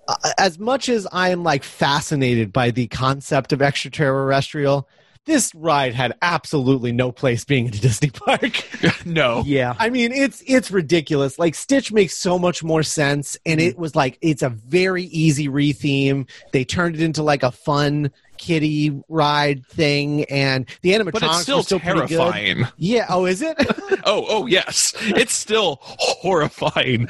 uh, 0.08 0.15
as 0.38 0.60
much 0.60 0.89
as 0.89 1.08
I 1.12 1.29
am 1.29 1.44
like 1.44 1.63
fascinated 1.63 2.51
by 2.51 2.72
the 2.72 2.88
concept 2.88 3.53
of 3.53 3.62
extraterrestrial, 3.62 4.88
this 5.27 5.53
ride 5.53 5.93
had 5.93 6.15
absolutely 6.24 6.91
no 6.91 7.12
place 7.12 7.46
being 7.46 7.67
in 7.67 7.74
a 7.75 7.77
Disney 7.88 8.10
park. 8.10 8.65
no. 9.05 9.43
yeah, 9.46 9.75
I 9.77 9.91
mean, 9.91 10.12
it's 10.12 10.41
it's 10.48 10.72
ridiculous. 10.72 11.38
Like 11.38 11.53
Stitch 11.53 11.91
makes 11.91 12.17
so 12.17 12.39
much 12.39 12.63
more 12.63 12.81
sense, 12.81 13.38
and 13.46 13.60
Mm-hmm. 13.60 13.69
it 13.69 13.77
was 13.77 13.96
like 13.96 14.17
it's 14.22 14.41
a 14.41 14.50
very 14.50 15.03
easy 15.03 15.48
retheme. 15.48 16.27
They 16.53 16.65
turned 16.65 16.96
it 16.96 17.01
into 17.01 17.22
like 17.22 17.43
a 17.43 17.51
fun 17.51 18.12
kitty 18.38 19.00
ride 19.10 19.65
thing, 19.67 20.24
and 20.25 20.67
the 20.82 20.91
animatronics 20.91 21.12
But 21.12 21.24
it's 21.24 21.41
still, 21.41 21.58
were 21.58 21.63
still 21.63 21.79
pretty 21.79 22.00
good. 22.01 22.10
terrifying. 22.10 22.67
Yeah. 22.77 23.06
Oh, 23.10 23.25
is 23.25 23.41
it? 23.41 23.58
Oh, 24.10 24.25
oh 24.29 24.46
yes, 24.46 24.94
it's 25.01 25.34
still 25.34 25.79
horrifying. 25.82 27.08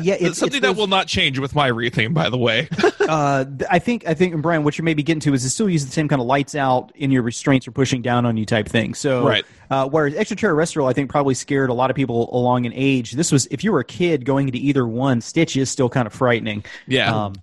yeah. 0.00 0.14
It's 0.14 0.22
It's, 0.22 0.38
something 0.38 0.58
it's 0.58 0.66
that 0.66 0.76
will 0.76 0.86
not 0.86 1.06
change 1.06 1.38
with 1.38 1.54
my 1.54 1.70
retheme, 1.70 2.12
by 2.12 2.28
the 2.28 2.36
way. 2.36 2.68
uh, 3.00 3.46
I 3.70 3.78
think 3.78 4.06
I 4.06 4.12
think 4.12 4.36
Brian, 4.42 4.62
what 4.62 4.76
you 4.76 4.84
may 4.84 4.92
be 4.92 5.02
getting 5.02 5.20
to 5.20 5.32
is 5.32 5.44
it 5.44 5.50
still 5.50 5.70
uses 5.70 5.86
the 5.88 5.92
same 5.94 6.06
kind 6.08 6.20
of 6.20 6.26
lights 6.26 6.54
out 6.54 6.92
in 6.96 7.10
your 7.10 7.22
restraints 7.22 7.66
or 7.66 7.70
pushing 7.70 8.02
down 8.02 8.26
on 8.26 8.36
you 8.36 8.44
type 8.44 8.68
thing. 8.68 8.92
So 8.94 9.26
Right. 9.26 9.44
Uh, 9.70 9.88
whereas 9.88 10.14
extraterrestrial, 10.14 10.86
I 10.88 10.92
think 10.92 11.10
probably 11.10 11.34
scared 11.34 11.70
a 11.70 11.74
lot 11.74 11.88
of 11.90 11.96
people 11.96 12.34
along 12.34 12.64
in 12.66 12.72
age. 12.74 13.12
This 13.12 13.32
was 13.32 13.46
if 13.50 13.64
you 13.64 13.72
were 13.72 13.80
a 13.80 13.84
kid 13.84 14.24
going 14.26 14.48
into 14.48 14.58
either 14.58 14.86
one, 14.86 15.20
Stitch 15.22 15.56
is 15.56 15.70
still 15.70 15.88
kind 15.88 16.06
of 16.06 16.12
frightening. 16.12 16.62
Yeah. 16.86 17.14
Um, 17.26 17.34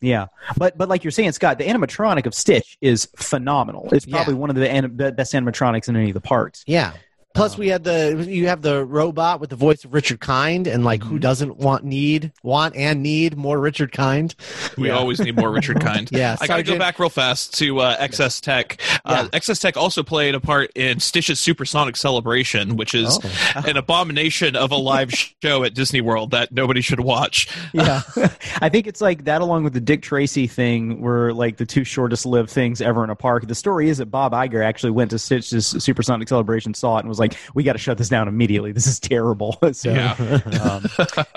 yeah, 0.00 0.26
but 0.56 0.76
but 0.78 0.88
like 0.88 1.04
you're 1.04 1.10
saying, 1.10 1.32
Scott, 1.32 1.58
the 1.58 1.64
animatronic 1.64 2.26
of 2.26 2.34
Stitch 2.34 2.76
is 2.80 3.08
phenomenal. 3.16 3.88
It's 3.92 4.06
Yeah. 4.06 4.16
probably 4.16 4.34
one 4.34 4.50
of 4.50 4.56
the 4.56 4.70
anim- 4.70 4.96
best 4.96 5.32
animatronics 5.34 5.88
in 5.88 5.96
any 5.96 6.08
of 6.10 6.14
the 6.14 6.20
parks. 6.20 6.64
yeah. 6.66 6.92
Plus, 7.38 7.54
Um, 7.54 7.60
we 7.60 7.68
had 7.68 7.84
the 7.84 8.26
you 8.28 8.48
have 8.48 8.62
the 8.62 8.84
robot 8.84 9.40
with 9.40 9.50
the 9.50 9.56
voice 9.56 9.84
of 9.84 9.94
Richard 9.94 10.20
Kind, 10.20 10.66
and 10.66 10.84
like 10.84 11.00
Mm-hmm. 11.00 11.08
who 11.10 11.18
doesn't 11.18 11.56
want 11.58 11.84
need 11.84 12.32
want 12.42 12.74
and 12.76 13.02
need 13.02 13.36
more 13.36 13.58
Richard 13.60 13.92
Kind? 13.92 14.34
We 14.76 14.88
Yeah. 14.88 14.96
always 14.98 15.20
need 15.20 15.36
more 15.36 15.50
Richard 15.50 15.80
Kind. 15.88 16.08
Yeah, 16.12 16.36
I 16.40 16.46
gotta 16.46 16.62
go 16.64 16.76
back 16.78 16.98
real 16.98 17.08
fast 17.10 17.54
to 17.58 17.78
uh, 17.80 17.96
XS 17.98 18.40
Tech. 18.40 18.80
Uh, 19.04 19.28
XS 19.32 19.60
Tech 19.60 19.76
also 19.76 20.02
played 20.02 20.34
a 20.34 20.40
part 20.40 20.70
in 20.74 20.98
Stitch's 21.00 21.38
Supersonic 21.40 21.96
Celebration, 21.96 22.76
which 22.76 22.94
is 22.94 23.18
Oh. 23.22 23.62
an 23.66 23.76
abomination 23.76 24.56
of 24.56 24.72
a 24.72 24.76
live 24.76 25.12
show 25.42 25.62
at 25.64 25.74
Disney 25.74 26.00
World 26.00 26.32
that 26.32 26.50
nobody 26.52 26.80
should 26.80 27.00
watch. 27.00 27.48
Yeah, 27.72 28.02
I 28.60 28.68
think 28.68 28.86
it's 28.86 29.00
like 29.00 29.24
that, 29.24 29.40
along 29.40 29.64
with 29.64 29.72
the 29.74 29.80
Dick 29.80 30.02
Tracy 30.02 30.46
thing, 30.48 31.00
were 31.00 31.32
like 31.32 31.56
the 31.56 31.66
two 31.66 31.84
shortest 31.84 32.26
lived 32.26 32.50
things 32.50 32.80
ever 32.80 33.04
in 33.04 33.10
a 33.10 33.14
park. 33.16 33.46
The 33.46 33.54
story 33.54 33.88
is 33.88 33.98
that 33.98 34.06
Bob 34.06 34.32
Iger 34.32 34.64
actually 34.64 34.90
went 34.90 35.10
to 35.12 35.18
Stitch's 35.18 35.66
Supersonic 35.68 36.28
Celebration, 36.28 36.74
saw 36.74 36.96
it, 36.96 37.00
and 37.00 37.08
was 37.08 37.18
like, 37.18 37.27
"We 37.54 37.62
got 37.62 37.72
to 37.74 37.78
shut 37.78 37.98
this 37.98 38.08
down 38.08 38.28
immediately. 38.28 38.72
This 38.72 38.86
is 38.86 39.00
terrible." 39.00 39.58
so, 39.72 39.92
Yeah. 39.92 40.12
um, 40.60 40.84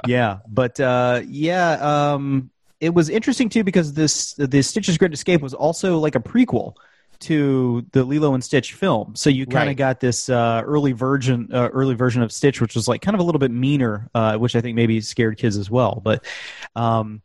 yeah, 0.08 0.40
but 0.48 0.80
uh, 0.80 1.22
yeah, 1.28 2.14
um, 2.14 2.50
it 2.80 2.94
was 2.94 3.10
interesting 3.10 3.50
too 3.50 3.64
because 3.64 3.94
this 3.94 4.34
the 4.34 4.62
Stitch's 4.62 4.98
Great 4.98 5.14
Escape 5.14 5.42
was 5.42 5.54
also 5.54 5.98
like 6.00 6.16
a 6.16 6.20
prequel 6.20 6.76
to 7.20 7.86
the 7.92 8.04
Lilo 8.04 8.34
and 8.34 8.44
Stitch 8.44 8.74
film. 8.74 9.16
So 9.16 9.30
you 9.30 9.46
kind 9.46 9.64
of 9.66 9.68
Right. 9.68 9.78
got 9.78 10.00
this 10.00 10.28
uh, 10.28 10.64
early 10.66 10.92
version, 10.92 11.50
uh, 11.54 11.70
early 11.72 11.94
version 11.94 12.24
of 12.24 12.32
Stitch, 12.32 12.60
which 12.60 12.74
was 12.74 12.88
like 12.88 13.02
kind 13.04 13.14
of 13.14 13.22
a 13.22 13.24
little 13.24 13.38
bit 13.38 13.52
meaner, 13.52 14.10
uh, 14.16 14.38
which 14.38 14.56
I 14.56 14.62
think 14.62 14.76
maybe 14.76 15.00
scared 15.02 15.38
kids 15.38 15.56
as 15.56 15.70
well. 15.70 16.02
But 16.04 16.26
um, 16.76 17.22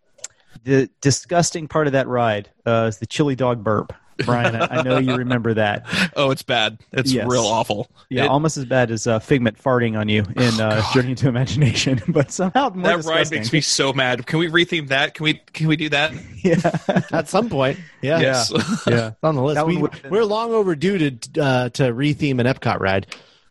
the 0.65 0.91
disgusting 1.01 1.67
part 1.67 1.87
of 1.87 1.95
that 1.95 2.09
ride 2.09 2.51
uh, 2.67 2.87
is 2.91 2.99
the 2.99 3.07
chili 3.07 3.37
dog 3.37 3.65
burp. 3.65 3.95
Brian, 4.25 4.57
I, 4.57 4.79
I 4.79 4.83
know 4.83 4.99
you 4.99 5.15
remember 5.17 5.55
that. 5.55 5.87
Oh, 6.17 6.31
it's 6.31 6.43
bad. 6.43 6.79
It's 6.93 7.13
Yes. 7.13 7.27
real 7.29 7.45
awful. 7.45 7.91
Yeah, 8.09 8.25
It- 8.25 8.29
almost 8.29 8.57
as 8.57 8.65
bad 8.65 8.91
as 8.91 9.07
uh, 9.07 9.19
Figment 9.19 9.63
farting 9.63 9.99
on 9.99 10.09
you 10.09 10.25
in 10.37 10.61
uh, 10.61 10.83
Journey 10.95 11.15
to 11.17 11.29
Imagination, 11.29 12.01
but 12.09 12.31
somehow 12.31 12.71
more 12.71 12.97
that 12.97 13.05
ride 13.05 13.31
makes 13.31 13.53
me 13.53 13.61
so 13.61 13.93
mad. 13.93 14.27
Can 14.27 14.39
we 14.39 14.49
retheme 14.49 14.89
that? 14.89 15.15
Can 15.15 15.25
we 15.25 15.35
can 15.53 15.69
we 15.69 15.77
do 15.77 15.89
that? 15.91 16.13
yeah. 16.43 17.05
At 17.13 17.29
some 17.29 17.51
point, 17.51 17.79
yeah, 18.01 18.19
Yes. 18.21 18.51
yeah. 18.87 19.09
It's 19.09 19.17
on 19.23 19.35
the 19.35 19.43
list. 19.43 19.57
That 19.57 19.67
We, 19.67 19.77
been... 19.77 19.91
We're 20.11 20.25
long 20.25 20.53
overdue 20.53 21.11
to 21.11 21.43
uh, 21.43 21.69
to 21.71 21.83
retheme 21.93 22.41
an 22.41 22.47
Epcot 22.47 22.81
ride. 22.81 23.07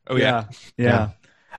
oh 0.07 0.15
yeah. 0.15 0.45
yeah, 0.77 1.09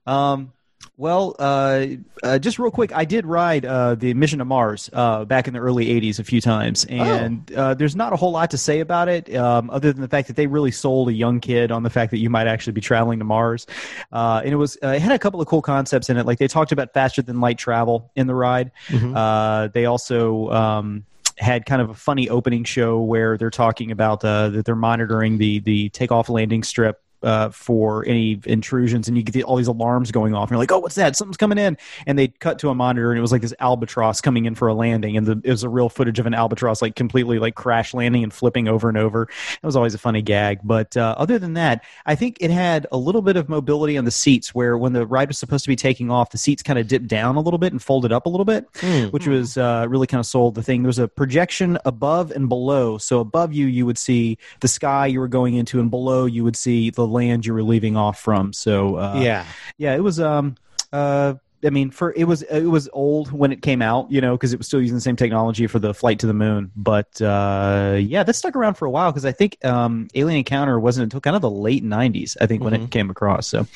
yeah. 0.06 0.32
Um, 0.32 0.52
well, 0.98 1.36
uh, 1.38 1.86
uh, 2.22 2.38
just 2.38 2.58
real 2.58 2.70
quick, 2.70 2.90
I 2.94 3.04
did 3.04 3.26
ride 3.26 3.66
uh, 3.66 3.96
the 3.96 4.14
Mission 4.14 4.38
to 4.38 4.46
Mars 4.46 4.88
uh, 4.94 5.26
back 5.26 5.46
in 5.46 5.52
the 5.52 5.60
early 5.60 5.86
'80s 5.86 6.18
a 6.18 6.24
few 6.24 6.40
times, 6.40 6.86
and 6.86 7.52
uh, 7.52 7.74
there's 7.74 7.94
not 7.94 8.14
a 8.14 8.16
whole 8.16 8.30
lot 8.30 8.50
to 8.52 8.58
say 8.58 8.80
about 8.80 9.08
it, 9.10 9.34
um, 9.36 9.68
other 9.68 9.92
than 9.92 10.00
the 10.00 10.08
fact 10.08 10.26
that 10.28 10.36
they 10.36 10.46
really 10.46 10.70
sold 10.70 11.10
a 11.10 11.12
young 11.12 11.40
kid 11.40 11.70
on 11.70 11.82
the 11.82 11.90
fact 11.90 12.12
that 12.12 12.18
you 12.18 12.30
might 12.30 12.46
actually 12.46 12.72
be 12.72 12.80
traveling 12.80 13.18
to 13.18 13.26
Mars, 13.26 13.66
uh, 14.10 14.40
and 14.42 14.54
it 14.54 14.56
was 14.56 14.78
uh, 14.82 14.88
it 14.88 15.02
had 15.02 15.12
a 15.12 15.18
couple 15.18 15.38
of 15.38 15.46
cool 15.46 15.60
concepts 15.60 16.08
in 16.08 16.16
it. 16.16 16.24
Like 16.24 16.38
they 16.38 16.48
talked 16.48 16.72
about 16.72 16.94
faster 16.94 17.20
than 17.20 17.40
light 17.42 17.58
travel 17.58 18.10
in 18.16 18.26
the 18.26 18.34
ride. 18.34 18.70
Uh, 19.14 19.68
they 19.68 19.84
also 19.84 20.48
um, 20.50 21.04
had 21.36 21.66
kind 21.66 21.82
of 21.82 21.90
a 21.90 21.94
funny 21.94 22.30
opening 22.30 22.64
show 22.64 23.00
where 23.00 23.36
they're 23.36 23.50
talking 23.50 23.90
about 23.90 24.24
uh, 24.24 24.48
that 24.48 24.64
they're 24.64 24.74
monitoring 24.74 25.36
the 25.36 25.58
the 25.60 25.90
takeoff 25.90 26.30
landing 26.30 26.62
strip. 26.62 27.02
Uh, 27.22 27.48
for 27.48 28.04
any 28.06 28.38
intrusions, 28.44 29.08
and 29.08 29.16
you 29.16 29.22
get 29.22 29.42
all 29.42 29.56
these 29.56 29.66
alarms 29.66 30.12
going 30.12 30.34
off, 30.34 30.44
and 30.44 30.50
you're 30.50 30.58
like, 30.58 30.70
"Oh, 30.70 30.78
what's 30.78 30.96
that? 30.96 31.16
Something's 31.16 31.38
coming 31.38 31.56
in!" 31.56 31.78
And 32.06 32.18
they 32.18 32.28
cut 32.28 32.58
to 32.58 32.68
a 32.68 32.74
monitor, 32.74 33.10
and 33.10 33.18
it 33.18 33.22
was 33.22 33.32
like 33.32 33.40
this 33.40 33.54
albatross 33.58 34.20
coming 34.20 34.44
in 34.44 34.54
for 34.54 34.68
a 34.68 34.74
landing, 34.74 35.16
and 35.16 35.26
the, 35.26 35.40
it 35.42 35.50
was 35.50 35.62
a 35.62 35.68
real 35.68 35.88
footage 35.88 36.18
of 36.18 36.26
an 36.26 36.34
albatross 36.34 36.82
like 36.82 36.94
completely 36.94 37.38
like 37.38 37.54
crash 37.54 37.94
landing 37.94 38.22
and 38.22 38.32
flipping 38.34 38.68
over 38.68 38.90
and 38.90 38.98
over. 38.98 39.22
It 39.22 39.66
was 39.66 39.76
always 39.76 39.94
a 39.94 39.98
funny 39.98 40.20
gag, 40.20 40.60
but 40.62 40.94
uh, 40.96 41.14
other 41.16 41.38
than 41.38 41.54
that, 41.54 41.84
I 42.04 42.14
think 42.16 42.36
it 42.38 42.50
had 42.50 42.86
a 42.92 42.98
little 42.98 43.22
bit 43.22 43.36
of 43.36 43.48
mobility 43.48 43.96
on 43.96 44.04
the 44.04 44.10
seats, 44.10 44.54
where 44.54 44.76
when 44.76 44.92
the 44.92 45.06
ride 45.06 45.28
was 45.28 45.38
supposed 45.38 45.64
to 45.64 45.68
be 45.68 45.76
taking 45.76 46.10
off, 46.10 46.30
the 46.30 46.38
seats 46.38 46.62
kind 46.62 46.78
of 46.78 46.86
dipped 46.86 47.08
down 47.08 47.36
a 47.36 47.40
little 47.40 47.58
bit 47.58 47.72
and 47.72 47.82
folded 47.82 48.12
up 48.12 48.26
a 48.26 48.28
little 48.28 48.44
bit, 48.44 48.66
which 49.10 49.26
was 49.26 49.56
uh, 49.56 49.86
really 49.88 50.06
kind 50.06 50.20
of 50.20 50.26
sold 50.26 50.54
the 50.54 50.62
thing. 50.62 50.82
There 50.82 50.88
was 50.88 50.98
a 50.98 51.08
projection 51.08 51.78
above 51.86 52.30
and 52.30 52.48
below, 52.48 52.98
so 52.98 53.20
above 53.20 53.54
you 53.54 53.66
you 53.66 53.86
would 53.86 53.98
see 53.98 54.36
the 54.60 54.68
sky 54.68 55.06
you 55.06 55.18
were 55.18 55.28
going 55.28 55.54
into, 55.54 55.80
and 55.80 55.90
below 55.90 56.26
you 56.26 56.44
would 56.44 56.56
see 56.56 56.90
the 56.90 57.05
land 57.06 57.46
you 57.46 57.54
were 57.54 57.62
leaving 57.62 57.96
off 57.96 58.20
from. 58.20 58.52
So 58.52 58.96
uh, 58.96 59.20
yeah, 59.22 59.46
yeah, 59.78 59.94
it 59.94 60.02
was 60.02 60.20
um 60.20 60.56
uh 60.92 61.34
I 61.64 61.70
mean, 61.70 61.90
for 61.90 62.12
it 62.14 62.24
was 62.24 62.42
it 62.42 62.66
was 62.66 62.88
old 62.92 63.32
when 63.32 63.50
it 63.50 63.62
came 63.62 63.82
out, 63.82 64.10
you 64.10 64.20
know, 64.20 64.36
because 64.36 64.52
it 64.52 64.58
was 64.58 64.66
still 64.66 64.80
using 64.80 64.94
the 64.94 65.00
same 65.00 65.16
technology 65.16 65.66
for 65.66 65.78
the 65.78 65.94
flight 65.94 66.18
to 66.20 66.26
the 66.26 66.34
moon. 66.34 66.70
But 66.76 67.20
uh, 67.20 67.96
yeah, 67.98 68.22
that 68.22 68.34
stuck 68.34 68.54
around 68.54 68.74
for 68.74 68.84
a 68.84 68.90
while 68.90 69.10
because 69.10 69.24
I 69.24 69.32
think 69.32 69.64
um, 69.64 70.08
Alien 70.14 70.38
Encounter 70.38 70.78
wasn't 70.78 71.04
until 71.04 71.20
kind 71.20 71.34
of 71.34 71.42
the 71.42 71.50
late 71.50 71.82
'90s, 71.82 72.36
I 72.40 72.46
think, 72.46 72.62
when 72.62 72.74
it 72.74 72.90
came 72.90 73.10
across. 73.10 73.48
So 73.48 73.66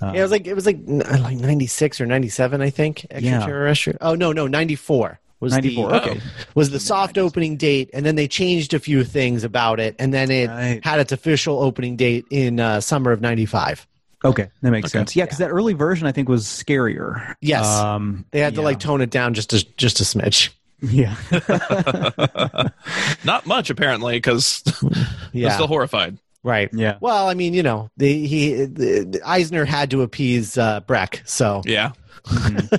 uh, 0.00 0.12
yeah. 0.14 0.20
It 0.20 0.22
was 0.22 0.30
like 0.30 0.46
it 0.46 0.54
was 0.54 0.66
like 0.66 0.78
like 0.86 1.38
ninety 1.38 1.66
six 1.66 2.00
or 2.00 2.06
ninety 2.06 2.28
seven, 2.28 2.60
I 2.60 2.70
think. 2.70 3.06
Extraterrestrial. 3.10 3.98
Oh 4.00 4.14
no, 4.14 4.32
no, 4.32 4.46
ninety 4.46 4.76
four. 4.76 5.20
Was 5.40 5.52
'94. 5.52 5.88
the, 5.90 5.96
okay, 6.02 6.20
was 6.54 6.70
the 6.70 6.80
soft 6.80 7.16
opening 7.18 7.56
date, 7.56 7.90
and 7.92 8.04
then 8.04 8.16
they 8.16 8.26
changed 8.26 8.74
a 8.74 8.78
few 8.80 9.04
things 9.04 9.44
about 9.44 9.78
it, 9.78 9.94
and 9.98 10.12
then 10.12 10.30
it 10.30 10.48
Right. 10.48 10.84
had 10.84 10.98
its 11.00 11.12
official 11.12 11.62
opening 11.62 11.94
date 11.96 12.26
in 12.30 12.58
uh, 12.58 12.80
summer 12.80 13.12
of 13.12 13.20
'95. 13.20 13.86
okay, 14.24 14.48
that 14.62 14.70
makes 14.72 14.86
Okay. 14.90 14.98
sense. 14.98 15.14
Yeah, 15.14 15.24
because 15.26 15.38
that 15.38 15.50
early 15.50 15.74
version 15.74 16.08
I 16.08 16.12
think 16.12 16.28
was 16.28 16.44
scarier. 16.44 17.34
Yes. 17.40 17.64
um, 17.66 18.24
They 18.32 18.40
had 18.40 18.56
to 18.56 18.62
like 18.62 18.80
tone 18.80 19.00
it 19.00 19.10
down 19.10 19.34
just 19.34 19.52
a, 19.52 19.64
just 19.76 20.00
a 20.00 20.04
smidge. 20.04 20.48
yeah. 20.80 21.14
Not 23.24 23.46
much 23.46 23.70
apparently, 23.70 24.16
because 24.16 24.62
Yeah, 25.32 25.48
I'm 25.48 25.54
still 25.54 25.66
horrified. 25.68 26.18
right. 26.42 26.68
Yeah. 26.72 26.96
Well, 27.00 27.28
I 27.28 27.34
mean, 27.34 27.54
you 27.54 27.62
know, 27.62 27.90
the, 27.96 28.26
he 28.26 28.64
the, 28.64 29.20
Eisner 29.24 29.64
had 29.64 29.90
to 29.92 30.02
appease 30.02 30.58
uh, 30.58 30.80
Breck, 30.80 31.22
so 31.24 31.62
Yeah. 31.64 31.92
Mm-hmm. 32.24 32.76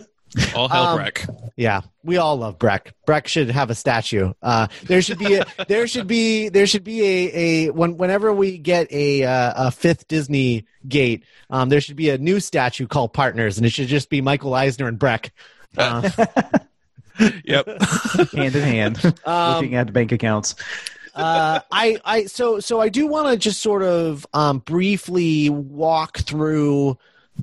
All 0.56 0.68
hell 0.68 0.84
Um, 0.88 0.98
Breck. 0.98 1.26
yeah, 1.56 1.82
we 2.04 2.18
all 2.18 2.38
love 2.38 2.60
Breck. 2.60 2.94
Breck 3.06 3.28
should 3.28 3.50
have 3.50 3.70
a 3.70 3.76
statue. 3.76 4.34
Uh, 4.44 4.68
there 4.84 5.02
should 5.02 5.18
be 5.18 5.36
a, 5.36 5.46
there 5.68 5.88
should 5.88 6.06
be 6.08 6.50
there 6.50 6.68
should 6.68 6.84
be 6.84 7.02
a, 7.04 7.32
a 7.68 7.70
when, 7.72 7.98
whenever 7.98 8.32
we 8.34 8.58
get 8.58 8.92
a 8.92 9.24
uh, 9.24 9.68
a 9.68 9.72
fifth 9.72 10.08
Disney 10.08 10.66
gate, 10.88 11.24
um, 11.50 11.70
there 11.70 11.82
should 11.82 11.96
be 11.96 12.10
a 12.10 12.18
new 12.18 12.40
statue 12.40 12.86
called 12.88 13.12
Partners, 13.14 13.58
and 13.58 13.66
it 13.66 13.72
should 13.72 13.88
just 13.88 14.10
be 14.10 14.22
Michael 14.22 14.54
Eisner 14.54 14.88
and 14.88 15.00
Breck. 15.00 15.32
Uh, 15.78 16.10
Yep. 17.44 17.68
hand 18.34 18.56
in 18.56 18.64
hand, 18.64 19.14
Um, 19.26 19.56
looking 19.56 19.76
at 19.76 19.92
bank 19.92 20.14
accounts. 20.14 20.56
uh, 21.14 21.60
I, 21.70 21.98
I, 22.06 22.26
so, 22.26 22.62
so 22.62 22.80
I 22.80 22.88
do 22.88 23.08
want 23.08 23.28
to 23.28 23.36
just 23.36 23.62
sort 23.62 23.84
of 23.84 24.26
um, 24.34 24.60
briefly 24.60 25.50
walk 25.50 26.20
through 26.20 26.98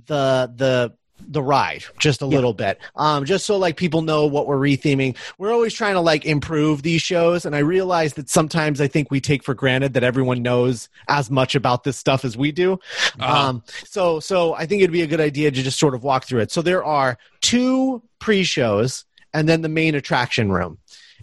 the 0.06 0.50
the 0.56 0.94
the 1.18 1.42
ride 1.42 1.84
just 1.98 2.22
a 2.22 2.26
little 2.26 2.52
bit, 2.52 2.78
um, 2.94 3.24
just 3.24 3.46
so 3.46 3.56
like 3.56 3.76
people 3.76 4.02
know 4.02 4.26
what 4.26 4.46
we're 4.46 4.58
retheming. 4.58 5.16
We're 5.38 5.52
always 5.52 5.74
trying 5.74 5.94
to 5.94 6.00
like 6.00 6.24
improve 6.24 6.82
these 6.82 7.02
shows, 7.02 7.44
and 7.44 7.54
I 7.54 7.60
realize 7.60 8.14
that 8.14 8.28
sometimes 8.28 8.80
I 8.80 8.88
think 8.88 9.10
we 9.10 9.20
take 9.20 9.42
for 9.42 9.54
granted 9.54 9.94
that 9.94 10.04
everyone 10.04 10.42
knows 10.42 10.88
as 11.08 11.30
much 11.30 11.54
about 11.54 11.84
this 11.84 11.96
stuff 11.96 12.24
as 12.24 12.36
we 12.36 12.52
do. 12.52 12.74
Uh-huh. 13.18 13.48
Um, 13.48 13.62
so, 13.84 14.20
so 14.20 14.54
I 14.54 14.66
think 14.66 14.82
it'd 14.82 14.92
be 14.92 15.02
a 15.02 15.06
good 15.06 15.20
idea 15.20 15.50
to 15.50 15.62
just 15.62 15.78
sort 15.78 15.94
of 15.94 16.04
walk 16.04 16.24
through 16.24 16.40
it. 16.40 16.50
So 16.50 16.62
there 16.62 16.84
are 16.84 17.18
two 17.40 18.02
pre-shows 18.18 19.04
and 19.32 19.48
then 19.48 19.62
the 19.62 19.68
main 19.68 19.94
attraction 19.94 20.50
room. 20.50 20.78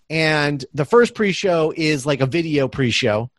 And 0.09 0.63
the 0.73 0.85
first 0.85 1.15
pre-show 1.15 1.73
is 1.75 2.05
like 2.05 2.21
a 2.21 2.25
video 2.25 2.67
pre-show. 2.67 3.31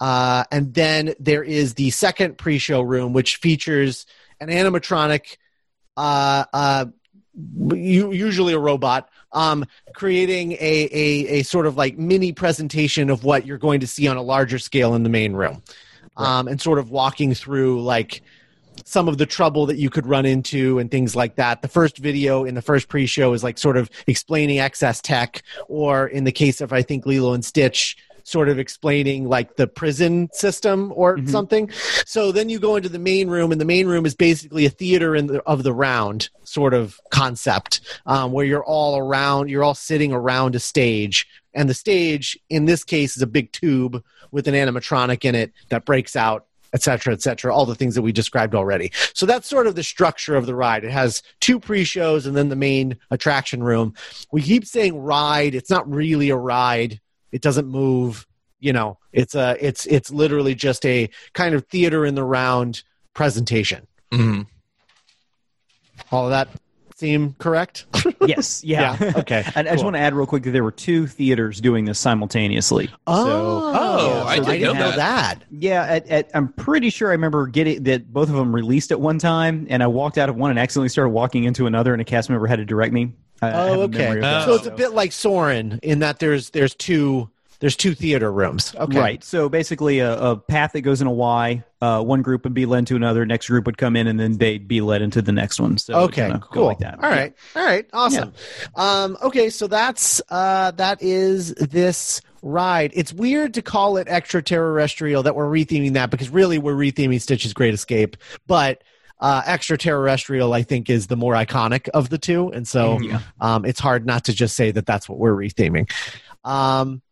Uh, 0.00 0.44
and 0.50 0.74
then 0.74 1.14
there 1.20 1.42
is 1.42 1.74
the 1.74 1.90
second 1.90 2.36
pre-show 2.36 2.80
room, 2.82 3.12
which 3.12 3.36
features 3.36 4.06
an 4.40 4.48
animatronic, 4.48 5.36
uh, 5.96 6.44
uh, 6.52 6.86
usually 7.72 8.54
a 8.54 8.58
robot, 8.58 9.10
um, 9.32 9.64
creating 9.94 10.52
a, 10.52 10.56
a, 10.60 11.28
a 11.28 11.42
sort 11.42 11.66
of 11.66 11.76
like 11.76 11.98
mini 11.98 12.32
presentation 12.32 13.10
of 13.10 13.24
what 13.24 13.46
you're 13.46 13.58
going 13.58 13.80
to 13.80 13.86
see 13.86 14.08
on 14.08 14.16
a 14.16 14.22
larger 14.22 14.58
scale 14.58 14.94
in 14.94 15.02
the 15.02 15.10
main 15.10 15.34
room. 15.34 15.62
Um, 16.18 16.48
and 16.48 16.58
sort 16.58 16.78
of 16.78 16.90
walking 16.90 17.34
through 17.34 17.82
like 17.82 18.22
some 18.84 19.08
of 19.08 19.18
the 19.18 19.26
trouble 19.26 19.66
that 19.66 19.76
you 19.76 19.90
could 19.90 20.06
run 20.06 20.26
into 20.26 20.78
and 20.78 20.90
things 20.90 21.16
like 21.16 21.36
that. 21.36 21.62
The 21.62 21.68
first 21.68 21.98
video 21.98 22.44
in 22.44 22.54
the 22.54 22.62
first 22.62 22.88
pre-show 22.88 23.32
is 23.32 23.42
like 23.42 23.58
sort 23.58 23.76
of 23.76 23.90
explaining 24.06 24.58
XS 24.58 25.00
Tech, 25.02 25.42
or 25.68 26.06
in 26.06 26.24
the 26.24 26.32
case 26.32 26.60
of 26.60 26.72
I 26.72 26.82
think 26.82 27.06
Lilo 27.06 27.32
and 27.32 27.44
Stitch, 27.44 27.96
sort 28.26 28.48
of 28.48 28.58
explaining 28.58 29.28
like 29.28 29.54
the 29.54 29.68
prison 29.68 30.28
system 30.32 30.92
or 30.96 31.16
Mhm. 31.16 31.30
something. 31.30 31.70
So 32.04 32.32
then 32.32 32.48
you 32.48 32.58
go 32.58 32.74
into 32.74 32.88
the 32.88 32.98
main 32.98 33.28
room, 33.28 33.52
and 33.52 33.60
the 33.60 33.64
main 33.64 33.86
room 33.86 34.04
is 34.04 34.16
basically 34.16 34.66
a 34.66 34.70
theater 34.70 35.14
in 35.14 35.28
the, 35.28 35.40
of 35.44 35.62
the 35.62 35.72
round 35.72 36.28
sort 36.42 36.74
of 36.74 36.98
concept, 37.10 37.80
um, 38.04 38.32
where 38.32 38.44
you're 38.44 38.64
all 38.64 38.98
around, 38.98 39.48
you're 39.48 39.62
all 39.62 39.76
sitting 39.76 40.12
around 40.12 40.56
a 40.56 40.58
stage, 40.58 41.24
and 41.54 41.68
the 41.70 41.74
stage 41.74 42.36
in 42.50 42.64
this 42.64 42.82
case 42.82 43.16
is 43.16 43.22
a 43.22 43.28
big 43.28 43.52
tube 43.52 44.02
with 44.32 44.48
an 44.48 44.54
animatronic 44.54 45.24
in 45.24 45.36
it 45.36 45.52
that 45.70 45.84
breaks 45.84 46.16
out 46.16 46.46
et 46.74 46.82
cetera, 46.82 47.12
et 47.14 47.22
cetera, 47.22 47.54
all 47.54 47.64
the 47.64 47.76
things 47.76 47.94
that 47.94 48.02
we 48.02 48.12
described 48.12 48.54
already. 48.54 48.90
So 49.14 49.24
that's 49.24 49.48
sort 49.48 49.66
of 49.68 49.76
the 49.76 49.84
structure 49.84 50.34
of 50.34 50.44
the 50.46 50.54
ride. 50.54 50.84
It 50.84 50.90
has 50.90 51.22
two 51.40 51.58
pre 51.60 51.84
shows 51.84 52.26
and 52.26 52.36
then 52.36 52.48
the 52.50 52.56
main 52.56 52.98
attraction 53.10 53.62
room. 53.62 53.94
We 54.32 54.42
keep 54.42 54.66
saying 54.66 54.98
ride. 54.98 55.54
It's 55.54 55.70
not 55.70 55.88
really 55.88 56.28
a 56.28 56.36
ride. 56.36 57.00
It 57.32 57.42
doesn't 57.42 57.66
move. 57.66 58.26
You 58.60 58.72
know, 58.72 58.98
it's 59.12 59.34
a 59.34 59.56
it's 59.60 59.84
it's 59.86 60.10
literally 60.10 60.54
just 60.54 60.84
a 60.86 61.10
kind 61.34 61.54
of 61.54 61.66
theater 61.66 62.06
in 62.06 62.14
the 62.14 62.24
round 62.24 62.82
presentation. 63.14 63.86
Mhm. 64.12 64.46
All 66.10 66.24
of 66.24 66.30
that 66.30 66.48
seem 66.96 67.34
correct? 67.38 67.84
yes, 68.26 68.64
yeah. 68.64 68.96
Yeah, 68.98 69.12
okay, 69.16 69.44
and 69.54 69.68
I 69.68 69.72
just 69.72 69.84
want 69.84 69.96
to 69.96 70.00
add 70.00 70.14
real 70.14 70.26
quick 70.26 70.44
that 70.44 70.52
there 70.52 70.64
were 70.64 70.72
two 70.72 71.06
theaters 71.06 71.60
doing 71.60 71.84
this 71.84 71.98
simultaneously. 71.98 72.88
Oh, 73.06 73.72
Oh, 73.78 74.24
I 74.26 74.36
didn't 74.36 74.48
didn't 74.60 74.74
know 74.78 74.90
know 74.90 74.96
that. 74.96 75.42
Yeah, 75.50 75.82
at, 75.84 76.08
at, 76.08 76.30
I'm 76.34 76.48
pretty 76.54 76.88
sure 76.90 77.08
I 77.08 77.12
remember 77.12 77.46
getting 77.48 77.82
that 77.84 78.10
both 78.12 78.28
of 78.30 78.34
them 78.34 78.54
released 78.54 78.90
at 78.92 79.00
one 79.00 79.18
time, 79.18 79.66
and 79.68 79.82
I 79.82 79.86
walked 79.86 80.16
out 80.16 80.28
of 80.30 80.36
one 80.36 80.50
and 80.50 80.58
accidentally 80.58 80.88
started 80.88 81.10
walking 81.10 81.44
into 81.44 81.66
another, 81.66 81.92
and 81.92 82.00
a 82.00 82.04
cast 82.04 82.30
member 82.30 82.46
had 82.46 82.56
to 82.56 82.64
direct 82.64 82.92
me. 82.94 83.12
I- 83.42 83.48
I 83.50 83.68
Oh, 83.70 83.74
a 83.74 83.84
okay. 83.84 83.98
memory 83.98 84.16
of 84.18 84.22
that. 84.22 84.44
So 84.46 84.54
it's 84.54 84.66
a 84.66 84.70
bit 84.70 84.92
like 84.92 85.12
Soarin' 85.12 85.78
in 85.82 85.98
that 86.00 86.18
there's 86.18 86.50
there's 86.50 86.74
two 86.74 87.28
there's 87.58 87.74
two 87.76 87.94
theater 87.94 88.30
rooms. 88.30 88.74
Okay. 88.78 88.98
Right. 88.98 89.24
So 89.24 89.48
basically, 89.48 90.00
a, 90.00 90.18
a 90.20 90.36
path 90.36 90.72
that 90.72 90.82
goes 90.82 91.00
in 91.00 91.06
a 91.06 91.10
Y, 91.12 91.64
uh, 91.80 92.02
one 92.02 92.20
group 92.20 92.44
would 92.44 92.52
be 92.52 92.66
led 92.66 92.86
to 92.88 92.96
another, 92.96 93.24
next 93.24 93.46
group 93.48 93.64
would 93.64 93.78
come 93.78 93.96
in, 93.96 94.06
and 94.06 94.20
then 94.20 94.36
they'd 94.36 94.68
be 94.68 94.82
led 94.82 95.00
into 95.00 95.22
the 95.22 95.32
next 95.32 95.58
one. 95.58 95.78
So 95.78 95.94
Okay, 96.00 96.30
cool. 96.52 96.66
like 96.66 96.80
that. 96.80 97.02
All 97.02 97.08
right, 97.08 97.32
all 97.54 97.64
right, 97.64 97.86
awesome. 97.94 98.34
Um, 98.74 99.16
okay, 99.22 99.48
so 99.48 99.68
that's 99.68 100.20
uh, 100.28 100.72
that 100.72 101.00
is 101.02 101.54
this 101.54 102.20
ride. 102.42 102.90
It's 102.94 103.12
weird 103.14 103.54
to 103.54 103.62
call 103.62 103.96
it 103.96 104.06
extraterrestrial 104.06 105.22
that 105.22 105.34
we're 105.34 105.48
retheming 105.50 105.94
that 105.94 106.10
because 106.10 106.28
really 106.28 106.58
we're 106.58 106.74
retheming 106.74 107.20
Stitch's 107.22 107.54
Great 107.54 107.72
Escape, 107.74 108.16
but 108.46 108.82
uh, 109.20 109.42
extraterrestrial 109.46 110.52
I 110.52 110.62
think 110.62 110.90
is 110.90 111.06
the 111.06 111.16
more 111.16 111.34
iconic 111.34 111.88
of 111.90 112.08
the 112.10 112.18
two, 112.18 112.50
and 112.50 112.66
so 112.68 113.00
Yeah. 113.00 113.20
um, 113.40 113.64
it's 113.64 113.80
hard 113.80 114.04
not 114.06 114.24
to 114.24 114.32
just 114.32 114.56
say 114.56 114.70
that 114.72 114.86
that's 114.86 115.08
what 115.08 115.18
we're 115.18 115.34
retheming. 115.34 115.90
Um, 116.44 117.02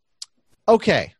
okay, 0.69 1.15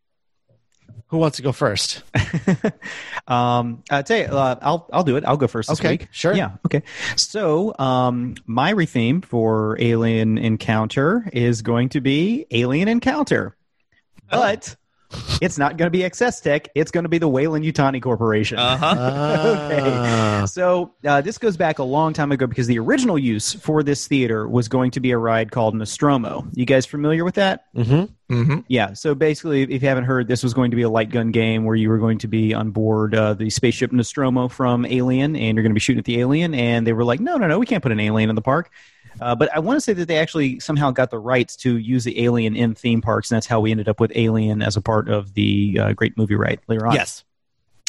who 1.09 1.19
wants 1.19 1.37
to 1.37 1.43
go 1.43 1.53
first? 1.53 2.03
um, 3.27 3.83
I 3.91 4.03
tell 4.03 4.19
you, 4.19 4.25
uh, 4.25 4.59
I'll 4.63 4.89
I'll 4.93 5.05
do 5.05 5.17
it. 5.17 5.25
I'll 5.25 5.37
go 5.37 5.47
first 5.47 5.69
this 5.69 5.81
Okay, 5.81 5.91
week. 5.91 6.09
sure. 6.11 6.35
Yeah. 6.35 6.53
Okay. 6.67 6.83
So, 7.17 7.75
um, 7.79 8.35
my 8.47 8.73
retheme 8.75 9.25
for 9.25 9.77
Alien 9.81 10.39
Encounter 10.39 11.29
is 11.33 11.63
going 11.63 11.91
to 11.91 12.01
be 12.01 12.47
Alien 12.51 12.89
Encounter, 12.89 13.57
Oh. 14.31 14.41
but 14.41 14.77
it's 15.41 15.59
not 15.59 15.77
going 15.77 15.87
to 15.87 15.91
be 15.91 16.01
XS 16.05 16.43
Tech. 16.43 16.69
It's 16.75 16.91
going 16.91 17.05
to 17.05 17.09
be 17.09 17.19
the 17.19 17.29
Weyland-Yutani 17.29 18.03
Corporation. 18.03 18.59
Uh-huh. 18.59 18.95
Ah. 19.75 20.45
So 20.47 20.93
uh, 21.05 21.21
this 21.21 21.39
goes 21.39 21.57
back 21.57 21.79
a 21.79 21.83
long 21.85 22.13
time 22.13 22.33
ago 22.33 22.47
because 22.47 22.67
the 22.67 22.79
original 22.79 23.19
use 23.19 23.53
for 23.55 23.83
this 23.83 24.07
theater 24.07 24.49
was 24.49 24.69
going 24.69 24.91
to 24.93 25.01
be 25.01 25.11
a 25.11 25.19
ride 25.19 25.51
called 25.51 25.75
Nostromo. 25.75 26.47
You 26.55 26.65
guys 26.67 26.87
familiar 26.87 27.25
with 27.25 27.35
that? 27.37 27.65
Mhm. 27.75 28.09
hmm 28.29 28.59
Yeah. 28.69 28.93
So 28.95 29.15
basically, 29.15 29.63
if 29.63 29.83
you 29.83 29.89
haven't 29.89 30.05
heard, 30.05 30.29
this 30.29 30.43
was 30.43 30.55
going 30.55 30.71
to 30.71 30.77
be 30.77 30.83
a 30.83 30.89
light 30.91 31.11
gun 31.11 31.31
game 31.31 31.65
where 31.65 31.77
you 31.77 31.89
were 31.89 31.99
going 31.99 32.19
to 32.19 32.29
be 32.29 32.55
on 32.55 32.71
board 32.71 33.15
uh, 33.15 33.35
the 33.35 33.51
spaceship 33.51 33.93
Nostromo 33.93 34.49
from 34.49 34.85
Alien, 34.87 35.37
and 35.37 35.57
you're 35.57 35.63
going 35.63 35.71
to 35.71 35.75
be 35.75 35.81
shooting 35.81 35.99
at 35.99 36.05
the 36.05 36.21
alien. 36.21 36.55
And 36.55 36.87
they 36.87 36.93
were 36.93 37.05
like, 37.05 37.21
"No, 37.21 37.37
no, 37.37 37.47
no, 37.47 37.59
we 37.59 37.67
can't 37.67 37.83
put 37.83 37.93
an 37.93 38.01
alien 38.01 38.29
in 38.31 38.37
the 38.37 38.43
park." 38.43 38.71
Uh, 39.21 39.35
but 39.35 39.55
I 39.55 39.59
want 39.59 39.77
to 39.77 39.81
say 39.81 39.93
that 39.93 40.07
they 40.07 40.19
actually 40.19 40.61
somehow 40.61 40.91
got 40.91 41.11
the 41.11 41.19
rights 41.19 41.57
to 41.57 41.77
use 41.77 42.05
the 42.05 42.23
alien 42.25 42.57
in 42.57 42.75
theme 42.75 43.01
parks, 43.01 43.31
and 43.31 43.37
that's 43.37 43.47
how 43.47 43.61
we 43.61 43.71
ended 43.71 43.89
up 43.89 44.01
with 44.01 44.13
Alien 44.15 44.63
as 44.63 44.77
a 44.77 44.81
part 44.81 45.09
of 45.09 45.35
the 45.35 45.79
uh, 45.81 45.93
Great 45.93 46.17
Movie 46.17 46.35
Ride 46.35 46.61
later 46.69 46.87
on. 46.87 46.95
Yes. 46.95 47.25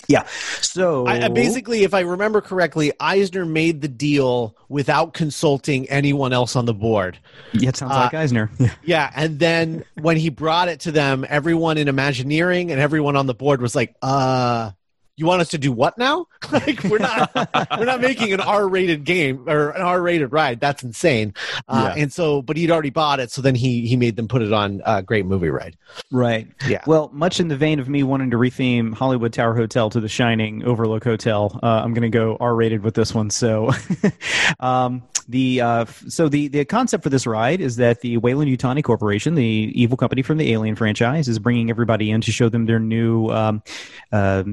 Yeah. 0.08 0.26
So 0.62 1.08
I, 1.08 1.26
I 1.26 1.28
basically, 1.30 1.84
if 1.84 1.94
I 1.94 2.02
remember 2.02 2.42
correctly, 2.42 2.92
Eisner 3.00 3.46
made 3.46 3.82
the 3.82 3.88
deal 3.88 4.56
without 4.70 5.14
consulting 5.14 5.90
anyone 5.90 6.32
else 6.32 6.56
on 6.56 6.66
the 6.66 6.74
board. 6.74 7.18
yeah, 7.54 7.70
it 7.70 7.78
sounds 7.78 7.94
uh, 7.94 7.96
like 7.96 8.14
Eisner. 8.14 8.52
Yeah, 8.84 9.12
and 9.16 9.40
then 9.40 9.84
when 10.00 10.18
he 10.18 10.30
brought 10.30 10.68
it 10.68 10.82
to 10.82 10.92
them, 10.92 11.26
everyone 11.28 11.78
in 11.78 11.88
Imagineering 11.88 12.72
and 12.72 12.80
everyone 12.80 13.16
on 13.16 13.26
the 13.26 13.34
board 13.34 13.62
was 13.62 13.76
like, 13.76 13.96
"Uh, 14.02 14.72
you 15.18 15.26
want 15.26 15.42
us 15.42 15.50
to 15.50 15.58
do 15.58 15.72
what 15.72 15.98
now? 15.98 16.28
like 16.52 16.84
we're 16.84 17.00
not 17.00 17.32
we're 17.78 17.86
not 17.86 18.02
making 18.02 18.34
an 18.34 18.42
R-rated 18.42 19.04
game 19.04 19.48
or 19.48 19.70
an 19.72 19.82
R-rated 19.82 20.32
ride. 20.32 20.60
That's 20.60 20.84
insane." 20.84 21.34
Uh, 21.68 21.94
Yeah. 21.96 22.02
And 22.04 22.14
so, 22.14 22.42
but 22.42 22.58
he'd 22.58 22.72
already 22.72 22.90
bought 22.90 23.20
it, 23.20 23.32
so 23.32 23.42
then 23.42 23.56
he 23.56 23.88
he 23.88 23.96
made 23.96 24.16
them 24.16 24.28
put 24.28 24.42
it 24.42 24.52
on 24.54 24.82
uh, 24.86 25.02
Great 25.02 25.26
Movie 25.26 25.50
Ride. 25.50 25.78
Right. 26.12 26.48
Yeah. 26.68 26.84
Well, 26.86 27.10
much 27.14 27.40
in 27.40 27.48
the 27.48 27.58
vein 27.58 27.80
of 27.80 27.88
me 27.90 28.04
wanting 28.04 28.32
to 28.32 28.38
retheme 28.38 28.94
Hollywood 28.94 29.34
Tower 29.34 29.56
Hotel 29.56 29.90
to 29.90 30.00
the 30.00 30.10
Shining 30.10 30.64
Overlook 30.64 31.04
Hotel, 31.04 31.60
uh, 31.64 31.82
I'm 31.84 31.94
going 31.94 32.10
to 32.10 32.10
go 32.10 32.38
R-rated 32.40 32.84
with 32.84 32.96
this 32.96 33.14
one. 33.14 33.30
So, 33.30 33.72
um, 34.60 35.04
the 35.28 35.62
uh, 35.62 35.86
so 36.08 36.30
the 36.30 36.48
the 36.50 36.66
concept 36.66 37.04
for 37.04 37.10
this 37.10 37.26
ride 37.26 37.60
is 37.62 37.78
that 37.78 38.02
the 38.02 38.18
Weyland-Yutani 38.18 38.84
Corporation, 38.84 39.36
the 39.36 39.72
evil 39.74 39.98
company 39.98 40.22
from 40.22 40.38
the 40.38 40.52
Alien 40.52 40.76
franchise, 40.76 41.28
is 41.28 41.40
bringing 41.40 41.70
everybody 41.70 42.12
in 42.12 42.22
to 42.22 42.32
show 42.32 42.50
them 42.50 42.66
their 42.66 42.80
new 42.80 43.30
um, 43.30 43.64
uh, 44.12 44.44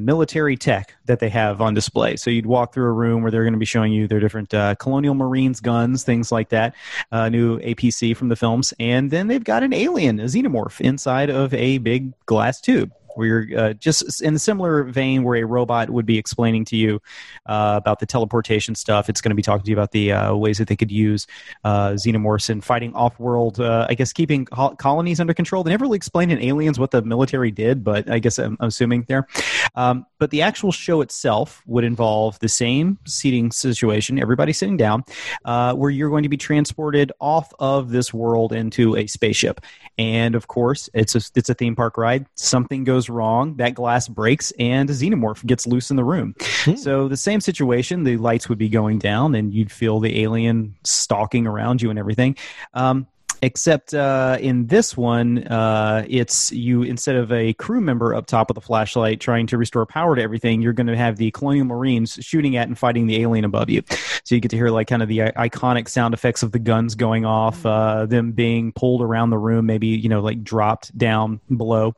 military 0.52 0.56
tech 0.56 0.96
that 1.06 1.20
they 1.20 1.28
have 1.28 1.60
on 1.60 1.74
display. 1.74 2.16
So 2.16 2.30
you'd 2.30 2.46
walk 2.46 2.72
through 2.72 2.88
a 2.88 2.92
room 2.92 3.22
where 3.22 3.30
they're 3.30 3.44
going 3.44 3.54
to 3.54 3.58
be 3.58 3.66
showing 3.66 3.92
you 3.92 4.06
their 4.06 4.20
different 4.20 4.52
uh, 4.54 4.74
Colonial 4.76 5.14
Marines 5.14 5.60
guns, 5.60 6.04
things 6.04 6.30
like 6.32 6.50
that, 6.50 6.74
uh, 7.10 7.28
new 7.28 7.58
APC 7.60 8.16
from 8.16 8.28
the 8.28 8.36
films, 8.36 8.74
and 8.78 9.10
then 9.10 9.28
they've 9.28 9.44
got 9.44 9.62
an 9.62 9.72
alien, 9.72 10.20
a 10.20 10.24
xenomorph, 10.24 10.80
inside 10.80 11.30
of 11.30 11.52
a 11.54 11.78
big 11.78 12.12
glass 12.26 12.60
tube. 12.60 12.92
Where 13.14 13.26
you're 13.26 13.58
uh, 13.58 13.72
just 13.74 14.22
in 14.22 14.34
a 14.34 14.38
similar 14.38 14.84
vein, 14.84 15.24
where 15.24 15.36
a 15.36 15.44
robot 15.44 15.90
would 15.90 16.06
be 16.06 16.18
explaining 16.18 16.64
to 16.66 16.76
you 16.76 17.00
uh, 17.46 17.74
about 17.76 17.98
the 17.98 18.06
teleportation 18.06 18.74
stuff. 18.74 19.08
It's 19.08 19.20
going 19.20 19.30
to 19.30 19.34
be 19.36 19.42
talking 19.42 19.64
to 19.64 19.70
you 19.70 19.76
about 19.76 19.92
the 19.92 20.12
uh, 20.12 20.34
ways 20.34 20.58
that 20.58 20.68
they 20.68 20.76
could 20.76 20.90
use 20.90 21.26
uh, 21.64 21.90
xenomorphs 21.90 22.50
in 22.50 22.60
fighting 22.60 22.94
off-world. 22.94 23.60
Uh, 23.60 23.86
I 23.88 23.94
guess 23.94 24.12
keeping 24.12 24.44
co- 24.46 24.74
colonies 24.76 25.20
under 25.20 25.34
control. 25.34 25.62
They 25.62 25.70
never 25.70 25.84
really 25.84 25.96
explained 25.96 26.32
in 26.32 26.38
Aliens 26.40 26.78
what 26.78 26.90
the 26.90 27.02
military 27.02 27.50
did, 27.50 27.84
but 27.84 28.10
I 28.10 28.18
guess 28.18 28.38
I'm, 28.38 28.56
I'm 28.60 28.68
assuming 28.68 29.04
there. 29.08 29.26
Um, 29.74 30.06
but 30.18 30.30
the 30.30 30.42
actual 30.42 30.72
show 30.72 31.00
itself 31.00 31.62
would 31.66 31.84
involve 31.84 32.38
the 32.38 32.48
same 32.48 32.98
seating 33.06 33.50
situation, 33.50 34.18
everybody 34.18 34.52
sitting 34.52 34.76
down, 34.76 35.04
uh, 35.44 35.74
where 35.74 35.90
you're 35.90 36.10
going 36.10 36.22
to 36.22 36.28
be 36.28 36.36
transported 36.36 37.12
off 37.20 37.52
of 37.58 37.90
this 37.90 38.14
world 38.14 38.52
into 38.52 38.96
a 38.96 39.06
spaceship. 39.06 39.60
And 39.98 40.34
of 40.34 40.48
course, 40.48 40.88
it's 40.94 41.14
a 41.14 41.20
it's 41.34 41.50
a 41.50 41.54
theme 41.54 41.76
park 41.76 41.98
ride. 41.98 42.26
Something 42.34 42.84
goes 42.84 43.08
wrong, 43.08 43.56
that 43.56 43.74
glass 43.74 44.08
breaks, 44.08 44.50
and 44.58 44.88
a 44.88 44.92
xenomorph 44.92 45.44
gets 45.44 45.66
loose 45.66 45.90
in 45.90 45.96
the 45.96 46.04
room. 46.04 46.34
So 46.76 47.08
the 47.08 47.16
same 47.16 47.40
situation, 47.40 48.04
the 48.04 48.16
lights 48.16 48.48
would 48.48 48.58
be 48.58 48.68
going 48.68 48.98
down, 48.98 49.34
and 49.34 49.52
you'd 49.52 49.70
feel 49.70 50.00
the 50.00 50.22
alien 50.22 50.76
stalking 50.84 51.46
around 51.46 51.82
you 51.82 51.90
and 51.90 51.98
everything. 51.98 52.36
Um, 52.74 53.06
except 53.42 53.92
uh, 53.92 54.38
in 54.40 54.68
this 54.68 54.96
one, 54.96 55.38
uh, 55.48 56.04
it's 56.08 56.52
you 56.52 56.84
instead 56.84 57.16
of 57.16 57.32
a 57.32 57.52
crew 57.54 57.80
member 57.80 58.14
up 58.14 58.26
top 58.26 58.48
with 58.48 58.56
a 58.56 58.60
flashlight 58.60 59.20
trying 59.20 59.48
to 59.48 59.58
restore 59.58 59.84
power 59.84 60.14
to 60.14 60.22
everything, 60.22 60.62
you're 60.62 60.72
going 60.72 60.86
to 60.86 60.96
have 60.96 61.16
the 61.16 61.32
Colonial 61.32 61.66
Marines 61.66 62.18
shooting 62.20 62.56
at 62.56 62.68
and 62.68 62.78
fighting 62.78 63.08
the 63.08 63.20
alien 63.20 63.44
above 63.44 63.68
you. 63.68 63.82
So 64.24 64.36
you 64.36 64.40
get 64.40 64.52
to 64.52 64.56
hear 64.56 64.70
like 64.70 64.86
kind 64.86 65.02
of 65.02 65.08
the 65.08 65.24
i- 65.24 65.48
iconic 65.48 65.88
sound 65.88 66.14
effects 66.14 66.44
of 66.44 66.52
the 66.52 66.60
guns 66.60 66.94
going 66.94 67.24
off, 67.24 67.66
uh, 67.66 68.06
them 68.06 68.30
being 68.30 68.72
pulled 68.72 69.02
around 69.02 69.30
the 69.30 69.38
room, 69.38 69.66
maybe 69.66 69.88
you 69.88 70.08
know 70.08 70.20
like 70.20 70.44
dropped 70.44 70.96
down 70.96 71.40
below, 71.54 71.94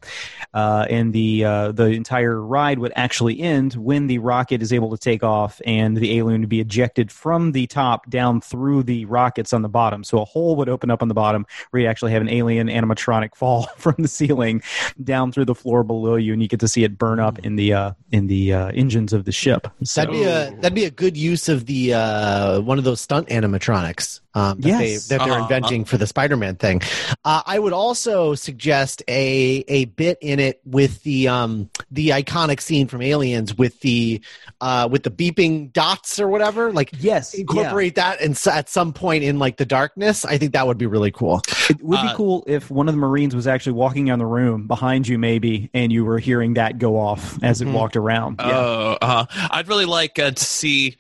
uh, 0.54 0.86
and 0.88 1.12
the 1.12 1.44
uh, 1.44 1.72
the 1.72 1.86
entire 1.86 2.40
ride 2.40 2.78
would 2.78 2.92
actually 2.96 3.38
end 3.40 3.74
when 3.74 4.06
the 4.06 4.16
rocket 4.18 4.62
is 4.62 4.72
able 4.72 4.90
to 4.90 4.98
take 4.98 5.22
off 5.22 5.60
and 5.66 5.94
the 5.98 6.16
alien 6.16 6.40
would 6.40 6.48
be 6.48 6.60
ejected 6.60 7.12
from 7.12 7.52
the 7.52 7.66
top 7.66 8.08
down 8.08 8.40
through 8.40 8.82
the 8.82 9.04
rockets 9.04 9.52
on 9.52 9.60
the 9.60 9.68
bottom. 9.68 10.02
So 10.02 10.22
a 10.22 10.24
hole 10.24 10.56
would 10.56 10.70
open 10.70 10.90
up 10.90 11.02
on 11.02 11.08
the 11.08 11.14
bottom 11.14 11.33
where 11.70 11.82
you 11.82 11.88
actually 11.88 12.12
have 12.12 12.22
an 12.22 12.28
alien 12.28 12.68
animatronic 12.68 13.34
fall 13.36 13.66
from 13.76 13.94
the 13.98 14.08
ceiling 14.08 14.62
down 15.02 15.32
through 15.32 15.44
the 15.44 15.54
floor 15.54 15.82
below 15.82 16.16
you, 16.16 16.32
and 16.32 16.42
you 16.42 16.48
get 16.48 16.60
to 16.60 16.68
see 16.68 16.84
it 16.84 16.98
burn 16.98 17.20
up 17.20 17.38
in 17.40 17.56
the 17.56 17.72
uh, 17.72 17.92
in 18.12 18.26
the 18.26 18.52
uh, 18.52 18.68
engines 18.68 19.12
of 19.12 19.24
the 19.24 19.32
ship. 19.32 19.68
So, 19.82 20.02
That'd 20.02 20.12
be 20.12 20.24
a 20.24 20.50
that'd 20.60 20.74
be 20.74 20.84
a 20.84 20.90
good 20.90 21.16
use 21.16 21.48
of 21.48 21.66
the 21.66 21.94
uh, 21.94 22.60
one 22.60 22.78
of 22.78 22.84
those 22.84 23.00
stunt 23.00 23.28
animatronics 23.28 24.20
um, 24.34 24.60
that, 24.60 24.68
Yes. 24.68 25.08
they, 25.08 25.16
that 25.16 25.24
they're 25.24 25.34
Uh-huh. 25.34 25.42
inventing 25.42 25.84
for 25.84 25.96
the 25.96 26.06
Spider-Man 26.06 26.56
thing. 26.56 26.82
Uh, 27.24 27.42
I 27.46 27.58
would 27.58 27.72
also 27.72 28.34
suggest 28.34 29.02
a 29.08 29.64
a 29.68 29.84
bit 29.86 30.18
in 30.20 30.40
it 30.40 30.60
with 30.64 31.02
the 31.04 31.28
um, 31.28 31.70
the 31.90 32.08
iconic 32.10 32.60
scene 32.60 32.86
from 32.88 33.02
Aliens 33.02 33.56
with 33.56 33.80
the 33.80 34.20
uh, 34.60 34.88
with 34.90 35.02
the 35.04 35.10
beeping 35.10 35.72
dots 35.72 36.18
or 36.20 36.28
whatever. 36.28 36.72
Like 36.72 36.90
yes, 36.98 37.34
incorporate 37.34 37.94
that 37.96 38.20
and 38.20 38.32
s- 38.32 38.46
at 38.46 38.68
some 38.68 38.92
point 38.92 39.24
in 39.24 39.38
like 39.38 39.56
the 39.56 39.66
darkness. 39.66 40.24
I 40.24 40.38
think 40.38 40.52
that 40.52 40.66
would 40.66 40.78
be 40.78 40.86
really 40.86 41.10
cool. 41.10 41.40
It 41.70 41.82
would 41.82 42.00
be 42.02 42.08
Uh, 42.08 42.14
cool 42.16 42.44
if 42.46 42.70
one 42.70 42.88
of 42.88 42.94
the 42.94 43.00
Marines 43.00 43.34
was 43.34 43.46
actually 43.46 43.72
walking 43.74 44.06
down 44.06 44.18
the 44.18 44.26
room 44.26 44.66
behind 44.66 45.06
you, 45.08 45.18
maybe, 45.18 45.70
and 45.74 45.92
you 45.92 46.04
were 46.04 46.18
hearing 46.18 46.54
that 46.54 46.78
go 46.78 46.98
off 46.98 47.38
as 47.42 47.60
it 47.60 47.68
Mhm. 47.68 47.72
walked 47.72 47.96
around. 47.96 48.36
Yeah. 48.40 48.50
Oh, 48.56 48.98
uh, 49.00 49.26
I'd 49.50 49.68
really 49.68 49.84
like 49.86 50.18
uh, 50.18 50.32
to 50.32 50.44
see 50.44 50.96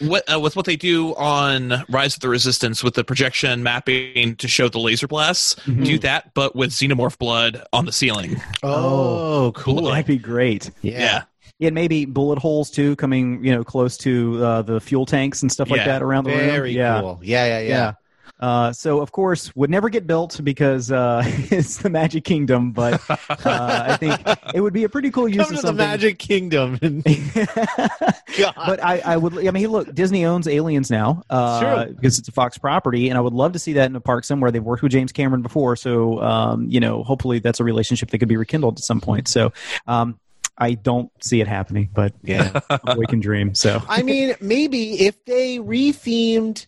what 0.00 0.32
uh, 0.32 0.40
with 0.40 0.56
what 0.56 0.66
they 0.66 0.76
do 0.76 1.14
on 1.16 1.84
Rise 1.88 2.14
of 2.14 2.20
the 2.20 2.28
Resistance 2.28 2.82
with 2.82 2.94
the 2.94 3.04
projection 3.04 3.62
mapping 3.62 4.36
to 4.36 4.48
show 4.48 4.68
the 4.68 4.78
laser 4.78 5.06
blasts. 5.06 5.54
Mhm. 5.66 5.84
Do 5.84 5.98
that, 6.00 6.34
but 6.34 6.56
with 6.56 6.70
xenomorph 6.70 7.18
blood 7.18 7.62
on 7.72 7.84
the 7.86 7.92
ceiling. 7.92 8.40
Oh, 8.62 9.52
cool. 9.54 9.82
That'd 9.90 10.06
be 10.06 10.18
great. 10.18 10.70
Yeah. 10.82 11.24
Yeah, 11.60 11.68
and 11.68 11.74
maybe 11.76 12.04
bullet 12.04 12.40
holes 12.40 12.68
too, 12.70 12.96
coming 12.96 13.44
you 13.44 13.54
know 13.54 13.62
close 13.62 13.96
to 13.98 14.44
uh, 14.44 14.62
the 14.62 14.80
fuel 14.80 15.06
tanks 15.06 15.40
and 15.42 15.52
stuff 15.52 15.70
like 15.70 15.78
Yeah, 15.78 15.86
that 15.86 16.02
around 16.02 16.24
the 16.24 16.30
room. 16.30 16.40
Very 16.40 16.72
yeah. 16.72 17.00
cool. 17.00 17.20
Yeah, 17.22 17.46
yeah, 17.46 17.60
yeah. 17.60 17.68
Yeah. 17.68 17.92
Uh, 18.40 18.72
so 18.72 19.00
of 19.00 19.12
course 19.12 19.54
would 19.54 19.70
never 19.70 19.88
get 19.88 20.06
built 20.06 20.40
because 20.42 20.90
uh, 20.90 21.22
it's 21.26 21.78
the 21.78 21.88
Magic 21.88 22.24
Kingdom, 22.24 22.72
but 22.72 23.00
uh, 23.08 23.84
I 23.88 23.96
think 23.96 24.20
it 24.54 24.60
would 24.60 24.72
be 24.72 24.84
a 24.84 24.88
pretty 24.88 25.10
cool 25.10 25.28
use 25.28 25.46
Come 25.46 25.54
of 25.54 25.60
to 25.60 25.66
the. 25.68 25.72
Magic 25.72 26.18
Kingdom. 26.18 26.78
And, 26.82 27.04
but 27.04 28.82
I, 28.82 29.00
I 29.04 29.16
would. 29.16 29.46
I 29.46 29.50
mean, 29.50 29.68
look, 29.68 29.94
Disney 29.94 30.24
owns 30.24 30.48
Aliens 30.48 30.90
now 30.90 31.22
uh, 31.30 31.86
because 31.86 32.18
it's 32.18 32.28
a 32.28 32.32
Fox 32.32 32.58
property, 32.58 33.08
and 33.08 33.16
I 33.16 33.20
would 33.20 33.32
love 33.32 33.52
to 33.52 33.58
see 33.58 33.74
that 33.74 33.86
in 33.86 33.96
a 33.96 34.00
park 34.00 34.24
somewhere. 34.24 34.50
They've 34.50 34.62
worked 34.62 34.82
with 34.82 34.92
James 34.92 35.12
Cameron 35.12 35.42
before, 35.42 35.76
so 35.76 36.20
um, 36.20 36.66
you 36.68 36.80
know, 36.80 37.04
hopefully 37.04 37.38
that's 37.38 37.60
a 37.60 37.64
relationship 37.64 38.10
that 38.10 38.18
could 38.18 38.28
be 38.28 38.36
rekindled 38.36 38.78
at 38.78 38.84
some 38.84 39.00
point. 39.00 39.28
So. 39.28 39.52
Um, 39.86 40.18
I 40.56 40.74
don't 40.74 41.10
see 41.20 41.40
it 41.40 41.48
happening, 41.48 41.90
but 41.92 42.14
yeah, 42.22 42.60
we 42.96 43.06
can 43.06 43.18
dream. 43.18 43.56
So 43.56 43.82
I 43.88 44.04
mean, 44.04 44.36
maybe 44.40 45.00
if 45.00 45.24
they 45.24 45.58
rethemed. 45.58 46.66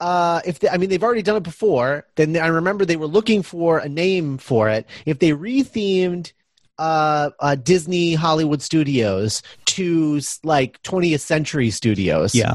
Uh, 0.00 0.40
if 0.44 0.58
they, 0.58 0.68
I 0.68 0.76
mean 0.76 0.90
they've 0.90 1.02
already 1.02 1.22
done 1.22 1.36
it 1.36 1.42
before, 1.42 2.06
then 2.16 2.36
I 2.36 2.48
remember 2.48 2.84
they 2.84 2.96
were 2.96 3.06
looking 3.06 3.42
for 3.42 3.78
a 3.78 3.88
name 3.88 4.38
for 4.38 4.68
it. 4.68 4.86
If 5.06 5.18
they 5.20 5.30
rethemed 5.30 6.32
uh, 6.78 7.30
uh, 7.40 7.54
Disney 7.54 8.14
Hollywood 8.14 8.60
Studios 8.60 9.42
to 9.66 10.20
like 10.42 10.82
20th 10.82 11.20
Century 11.20 11.70
Studios, 11.70 12.34
yeah, 12.34 12.54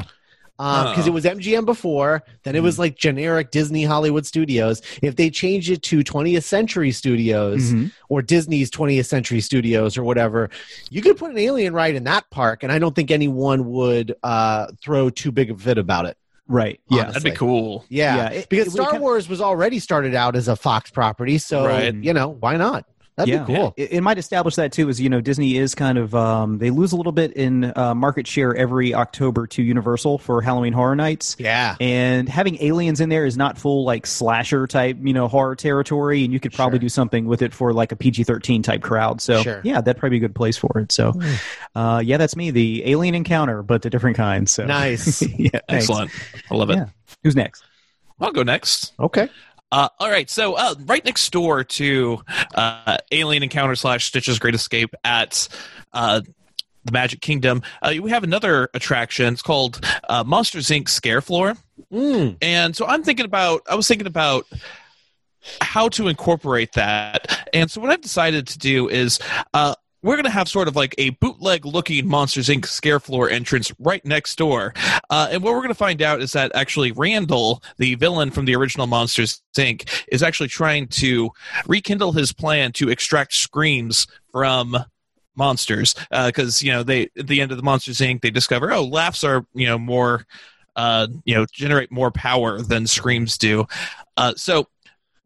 because 0.58 0.96
Huh. 0.98 1.04
it 1.08 1.14
was 1.14 1.24
MGM 1.24 1.66
before, 1.66 2.24
then 2.44 2.54
it 2.58 2.62
was 2.62 2.78
like 2.78 2.98
generic 2.98 3.50
Disney 3.52 3.86
Hollywood 3.86 4.26
Studios. 4.26 4.82
If 5.02 5.16
they 5.16 5.30
changed 5.30 5.70
it 5.70 5.82
to 5.84 6.04
20th 6.04 6.44
Century 6.44 6.92
Studios 6.92 7.72
Mhm. 7.72 7.92
or 8.10 8.22
Disney's 8.22 8.70
20th 8.70 9.06
Century 9.06 9.40
Studios 9.40 9.98
or 9.98 10.04
whatever, 10.04 10.50
you 10.90 11.02
could 11.02 11.16
put 11.18 11.32
an 11.32 11.38
alien 11.38 11.74
ride 11.74 11.96
in 11.96 12.04
that 12.04 12.30
park, 12.30 12.64
and 12.64 12.74
I 12.74 12.80
don't 12.80 12.94
think 12.94 13.12
anyone 13.12 13.70
would 13.72 14.16
uh, 14.22 14.68
throw 14.84 15.10
too 15.10 15.32
big 15.32 15.50
of 15.50 15.62
a 15.62 15.64
fit 15.64 15.78
about 15.78 16.06
it. 16.08 16.18
Right, 16.50 16.80
yeah, 16.90 17.06
That'd 17.06 17.24
be 17.24 17.32
cool. 17.32 17.86
Yeah, 17.88 18.16
Yeah, 18.18 18.30
it- 18.32 18.50
because 18.50 18.68
it 18.68 18.72
Star 18.72 18.88
kinda- 18.92 19.02
Wars 19.02 19.30
was 19.30 19.40
already 19.40 19.80
started 19.80 20.14
out 20.16 20.36
as 20.36 20.50
a 20.50 20.56
Fox 20.58 20.92
property, 20.92 21.38
so 21.38 21.66
Right. 21.66 21.94
you 21.96 22.12
know 22.14 22.28
why 22.40 22.58
not? 22.58 22.84
That'd 23.20 23.34
yeah. 23.34 23.44
be 23.44 23.54
cool. 23.54 23.74
It, 23.76 23.92
it 23.92 24.02
might 24.02 24.18
establish 24.18 24.56
that 24.56 24.72
too, 24.72 24.88
as 24.88 25.02
you 25.02 25.10
know, 25.10 25.20
Disney 25.20 25.58
is 25.58 25.76
kind 25.76 25.98
of 25.98 26.16
um, 26.16 26.58
they 26.58 26.70
lose 26.70 26.94
a 26.94 26.96
little 26.96 27.12
bit 27.12 27.34
in 27.34 27.74
uh, 27.76 27.94
market 27.94 28.26
share 28.28 28.56
every 28.56 28.94
October 28.96 29.46
to 29.48 29.62
Universal 29.62 30.20
for 30.20 30.42
Halloween 30.42 30.72
Horror 30.72 30.96
Nights. 30.96 31.36
Yeah, 31.38 31.76
And 31.82 32.30
having 32.30 32.58
aliens 32.64 33.02
in 33.02 33.10
there 33.10 33.26
is 33.26 33.36
not 33.36 33.58
full 33.58 33.84
like 33.84 34.08
slasher 34.08 34.68
type, 34.68 34.98
you 35.02 35.12
know, 35.14 35.28
horror 35.28 35.56
territory, 35.58 36.24
and 36.24 36.32
you 36.32 36.40
could 36.40 36.54
probably 36.54 36.78
Sure. 36.78 36.82
do 36.84 36.90
something 36.90 37.26
with 37.26 37.42
it 37.42 37.54
for 37.54 37.74
like 37.74 37.92
a 37.92 37.98
PG 37.98 38.24
thirteen 38.24 38.64
type 38.64 38.82
crowd. 38.82 39.20
So 39.22 39.42
Sure. 39.44 39.60
yeah, 39.66 39.82
that'd 39.82 40.00
probably 40.00 40.18
be 40.20 40.24
a 40.26 40.28
good 40.30 40.36
place 40.36 40.56
for 40.58 40.80
it. 40.80 40.92
So 40.94 41.14
uh, 41.76 42.02
yeah, 42.04 42.16
that's 42.16 42.38
me, 42.38 42.52
the 42.52 42.90
alien 42.90 43.16
encounter, 43.16 43.62
but 43.64 43.86
a 43.86 43.90
different 43.90 44.16
kind. 44.16 44.48
So 44.48 44.66
nice. 44.66 45.22
yeah, 45.38 45.50
thanks. 45.52 45.64
Excellent. 45.90 46.12
I 46.50 46.56
love 46.56 46.70
it. 46.70 46.76
Yeah. 46.78 46.86
Who's 47.24 47.36
next? 47.36 47.66
I'll 48.22 48.32
go 48.32 48.44
next. 48.44 48.94
okay. 49.00 49.30
Uh, 49.72 49.88
all 50.00 50.10
right, 50.10 50.30
so 50.30 50.56
uh, 50.56 50.74
right 50.86 51.06
next 51.06 51.30
door 51.32 51.64
to 51.64 52.20
uh, 52.56 52.98
Alien 53.12 53.44
Encounter 53.44 53.76
slash 53.76 54.06
Stitch's 54.06 54.40
Great 54.40 54.56
Escape 54.56 54.94
at 55.04 55.48
uh, 55.94 56.22
the 56.86 56.92
Magic 56.92 57.22
Kingdom, 57.22 57.62
uh, 57.82 57.94
we 58.02 58.10
have 58.10 58.24
another 58.24 58.70
attraction. 58.74 59.32
It's 59.34 59.44
called 59.44 59.86
uh, 60.08 60.24
Monsters 60.24 60.68
Inc. 60.70 60.90
Scare 60.90 61.22
Floor, 61.22 61.56
Mm. 61.94 62.38
and 62.42 62.76
so 62.76 62.86
I'm 62.86 63.04
thinking 63.04 63.26
about. 63.26 63.62
I 63.70 63.76
was 63.76 63.88
thinking 63.88 64.06
about 64.08 64.46
how 65.62 65.88
to 65.90 66.08
incorporate 66.08 66.74
that, 66.74 67.48
and 67.54 67.72
so 67.72 67.80
what 67.82 67.90
I've 67.90 68.02
decided 68.02 68.48
to 68.48 68.58
do 68.60 68.90
is. 68.90 69.20
Uh, 70.00 70.08
we're 70.08 70.16
going 70.16 70.26
to 70.26 70.30
have 70.30 70.48
sort 70.48 70.68
of 70.68 70.76
like 70.76 70.96
a 70.98 71.10
bootleg 71.12 71.66
looking 71.66 72.08
Monsters 72.08 72.48
Inc. 72.48 72.66
scare 72.66 73.00
floor 73.00 73.30
entrance 73.30 73.72
right 73.80 74.04
next 74.06 74.38
door. 74.38 74.74
Uh, 75.10 75.30
and 75.32 75.44
what 75.44 75.54
we're 75.54 75.60
going 75.60 75.70
to 75.70 75.76
find 75.76 76.02
out 76.02 76.22
is 76.22 76.32
that 76.34 76.52
actually 76.56 76.92
Randall, 76.92 77.64
the 77.78 77.96
villain 77.96 78.32
from 78.32 78.46
the 78.46 78.56
original 78.56 78.88
Monsters 78.88 79.42
Inc., 79.56 79.90
is 80.12 80.24
actually 80.24 80.50
trying 80.50 80.88
to 80.88 81.32
rekindle 81.68 82.14
his 82.14 82.32
plan 82.32 82.72
to 82.74 82.90
extract 82.90 83.34
screams 83.34 84.08
from 84.32 84.78
monsters. 85.36 85.96
Because, 86.12 86.62
you 86.62 86.72
know, 86.72 86.84
they 86.84 87.10
at 87.18 87.28
the 87.28 87.42
end 87.42 87.52
of 87.52 87.58
the 87.58 87.64
Monsters 87.64 88.00
Inc., 88.00 88.22
they 88.22 88.32
discover, 88.32 88.72
oh, 88.72 88.84
laughs 88.84 89.24
are, 89.24 89.46
you 89.54 89.68
know, 89.68 89.78
more, 89.78 90.26
uh, 90.76 91.08
you 91.26 91.36
know, 91.36 91.46
generate 91.52 91.92
more 91.92 92.12
power 92.12 92.62
than 92.62 92.88
screams 92.88 93.38
do. 93.38 93.66
Uh, 94.18 94.34
so 94.36 94.68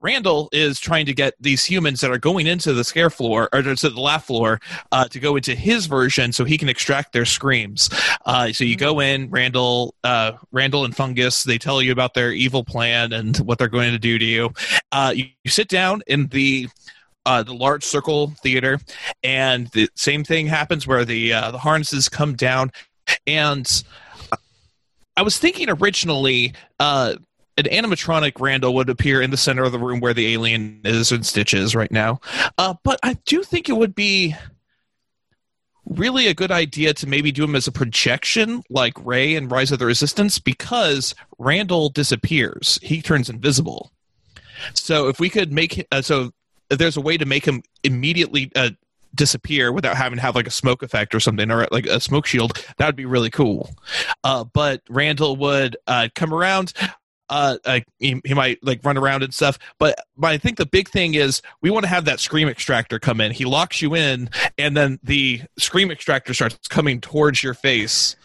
Randall 0.04 0.50
is 0.52 0.82
trying 0.82 1.06
to 1.06 1.14
get 1.14 1.34
these 1.40 1.64
humans 1.64 2.02
that 2.02 2.12
are 2.12 2.18
going 2.18 2.46
into 2.46 2.74
the 2.74 2.84
scare 2.84 3.10
floor 3.10 3.48
or 3.54 3.62
to 3.62 3.90
the 3.90 4.02
laugh 4.02 4.26
floor 4.26 4.60
uh, 4.92 5.08
to 5.08 5.20
go 5.20 5.38
into 5.38 5.56
his 5.56 5.86
version 5.86 6.34
so 6.34 6.44
he 6.44 6.58
can 6.58 6.68
extract 6.68 7.14
their 7.14 7.24
screams. 7.24 7.90
Uh, 8.26 8.52
so 8.52 8.66
you 8.66 8.76
go 8.76 9.00
in, 9.00 9.30
Randall, 9.30 9.96
uh, 10.04 10.34
Randall 10.52 10.84
and 10.84 10.94
Fungus. 10.94 11.44
They 11.44 11.58
tell 11.58 11.82
you 11.82 11.94
about 11.94 12.14
their 12.16 12.34
evil 12.34 12.66
plan 12.66 13.14
and 13.14 13.38
what 13.38 13.58
they're 13.58 13.70
going 13.70 13.94
to 13.94 14.00
do 14.00 14.20
to 14.20 14.26
you. 14.26 14.54
Uh, 14.92 15.14
you, 15.16 15.26
you 15.46 15.50
sit 15.50 15.70
down 15.70 16.04
in 16.06 16.28
the 16.28 16.68
uh, 17.26 17.42
the 17.42 17.54
large 17.54 17.86
circle 17.86 18.34
theater, 18.42 18.80
and 19.24 19.68
the 19.68 19.88
same 19.96 20.26
thing 20.26 20.46
happens 20.46 20.86
where 20.86 21.06
the 21.06 21.32
uh, 21.32 21.52
the 21.52 21.58
harnesses 21.58 22.10
come 22.10 22.36
down. 22.36 22.70
And 23.26 23.84
I 25.16 25.22
was 25.22 25.38
thinking 25.38 25.70
originally. 25.70 26.54
Uh, 26.80 27.16
an 27.58 27.66
animatronic 27.66 28.40
Randall 28.40 28.74
would 28.76 28.90
appear 28.90 29.22
in 29.22 29.32
the 29.32 29.38
center 29.38 29.64
of 29.64 29.72
the 29.72 29.80
room 29.80 30.00
where 30.00 30.14
the 30.14 30.34
alien 30.34 30.82
is 30.84 31.12
and 31.12 31.26
Stitch 31.26 31.54
is 31.54 31.76
right 31.76 31.92
now. 31.92 32.20
Uh, 32.58 32.74
but 32.84 33.00
I 33.04 33.16
do 33.26 33.44
think 33.44 33.70
it 33.70 33.78
would 33.78 33.96
be 33.96 34.36
really 35.86 36.28
a 36.28 36.34
good 36.34 36.52
idea 36.52 36.94
to 36.94 37.08
maybe 37.08 37.32
do 37.32 37.44
him 37.44 37.56
as 37.56 37.68
a 37.68 37.72
projection 37.72 38.64
like 38.70 38.94
Ray 39.06 39.36
and 39.36 39.52
Rise 39.52 39.72
of 39.72 39.80
the 39.80 39.86
Resistance 39.86 40.40
because 40.40 41.14
Randall 41.38 41.90
disappears. 41.90 42.80
He 42.82 43.02
turns 43.02 43.30
invisible. 43.30 43.92
So 44.74 45.08
if 45.08 45.20
we 45.20 45.30
could 45.30 45.52
make 45.52 45.86
uh, 45.92 46.02
so 46.02 46.32
there's 46.70 46.98
a 46.98 47.02
way 47.02 47.18
to 47.18 47.26
make 47.26 47.46
him 47.46 47.64
immediately 47.84 48.52
uh, 48.56 48.72
disappear 49.16 49.72
without 49.72 49.96
having 49.96 50.18
to 50.18 50.22
have 50.22 50.36
like 50.36 50.48
a 50.48 50.52
smoke 50.52 50.82
effect 50.82 51.14
or 51.14 51.20
something 51.20 51.52
or 51.52 51.68
like 51.72 51.86
a 51.86 52.00
smoke 52.00 52.26
shield, 52.26 52.66
that 52.78 52.86
would 52.86 52.96
be 52.96 53.06
really 53.06 53.30
cool. 53.30 53.70
Uh, 54.24 54.44
but 54.44 54.82
Randall 54.90 55.36
would 55.36 55.78
uh, 55.86 56.10
come 56.16 56.34
around 56.34 56.74
uh, 57.34 57.58
uh 57.66 57.80
he, 58.00 58.22
he 58.24 58.34
might 58.34 58.64
like 58.64 58.80
run 58.84 58.98
around 58.98 59.24
and 59.24 59.34
stuff. 59.34 59.58
But 59.80 60.00
but 60.16 60.32
i 60.32 60.38
think 60.38 60.58
the 60.58 60.66
big 60.66 60.88
thing 60.90 61.16
is 61.16 61.42
we 61.62 61.72
want 61.72 61.84
to 61.84 61.90
have 61.90 62.06
that 62.06 62.20
scream 62.20 62.48
extractor 62.48 63.00
come 63.00 63.20
in. 63.20 63.32
He 63.32 63.46
locks 63.46 63.82
you 63.82 63.96
in 63.96 64.30
and 64.58 64.78
then 64.78 65.00
the 65.04 65.42
scream 65.58 65.92
extractor 65.92 66.34
starts 66.34 66.68
coming 66.68 67.02
towards 67.02 67.42
your 67.44 67.54
face. 67.56 68.16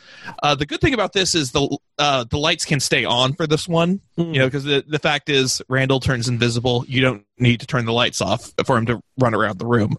Uh 0.42 0.54
the 0.54 0.66
good 0.66 0.80
thing 0.80 0.94
about 0.94 1.12
this 1.14 1.34
is 1.34 1.52
the 1.52 1.78
uh 1.98 2.24
the 2.28 2.38
lights 2.38 2.64
can 2.64 2.80
stay 2.80 3.04
on 3.04 3.32
for 3.34 3.46
this 3.46 3.66
one 3.66 4.00
Mm. 4.18 4.34
you 4.34 4.40
know 4.40 4.46
because 4.48 4.64
the, 4.64 4.84
the 4.88 4.98
fact 4.98 5.28
is 5.30 5.62
randall 5.68 6.00
turns 6.00 6.26
invisible. 6.28 6.84
You 6.88 7.00
don't 7.00 7.24
need 7.38 7.60
to 7.60 7.66
turn 7.66 7.84
the 7.84 7.92
lights 7.92 8.20
off 8.20 8.52
for 8.66 8.76
him 8.76 8.86
to 8.86 9.00
run 9.16 9.32
around 9.32 9.58
the 9.58 9.66
room. 9.66 9.96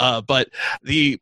Uh 0.00 0.20
but 0.22 0.48
the 0.82 1.20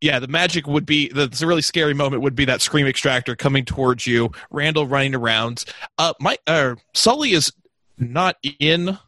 yeah, 0.00 0.18
the 0.18 0.28
magic 0.28 0.66
would 0.66 0.86
be 0.86 1.08
the, 1.08 1.28
really 1.46 1.62
scary 1.62 1.94
moment 1.94 2.22
would 2.22 2.34
be 2.34 2.46
that 2.46 2.62
scream 2.62 2.86
extractor 2.86 3.36
coming 3.36 3.64
towards 3.64 4.06
you, 4.06 4.30
Randall 4.50 4.86
running 4.86 5.14
around. 5.14 5.64
Uh, 5.98 6.14
my 6.20 6.38
uh, 6.46 6.76
Sully 6.94 7.32
is 7.32 7.52
not 7.98 8.36
in 8.58 8.98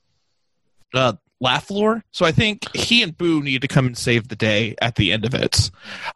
uh, 0.94 1.14
Laugh 1.40 1.66
Floor, 1.66 2.04
so 2.10 2.26
I 2.26 2.32
think 2.32 2.74
he 2.74 3.02
and 3.02 3.16
Boo 3.16 3.42
need 3.42 3.62
to 3.62 3.68
come 3.68 3.86
and 3.86 3.96
save 3.96 4.28
the 4.28 4.36
day 4.36 4.74
at 4.82 4.96
the 4.96 5.12
end 5.12 5.24
of 5.24 5.34
it. 5.34 5.70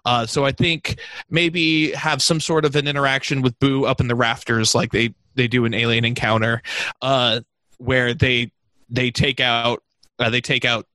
Uh, 0.05 0.27
so 0.27 0.45
I 0.45 0.53
think 0.53 1.01
maybe 1.31 1.93
have 1.93 2.23
some 2.23 2.41
sort 2.41 2.65
of 2.65 2.77
an 2.77 2.87
interaction 2.87 3.41
with 3.41 3.59
Boo 3.59 3.87
up 3.87 4.01
in 4.01 4.09
the 4.09 4.15
rafters, 4.15 4.75
like 4.75 4.93
they 4.93 5.15
they 5.35 5.49
do 5.49 5.65
in 5.65 5.75
Alien 5.75 6.05
Encounter, 6.05 6.63
uh, 7.01 7.41
where 7.79 8.13
they 8.13 8.53
they 8.91 9.11
take 9.11 9.41
out 9.41 9.83
uh, 10.19 10.29
they 10.29 10.41
take 10.43 10.67
out 10.67 10.87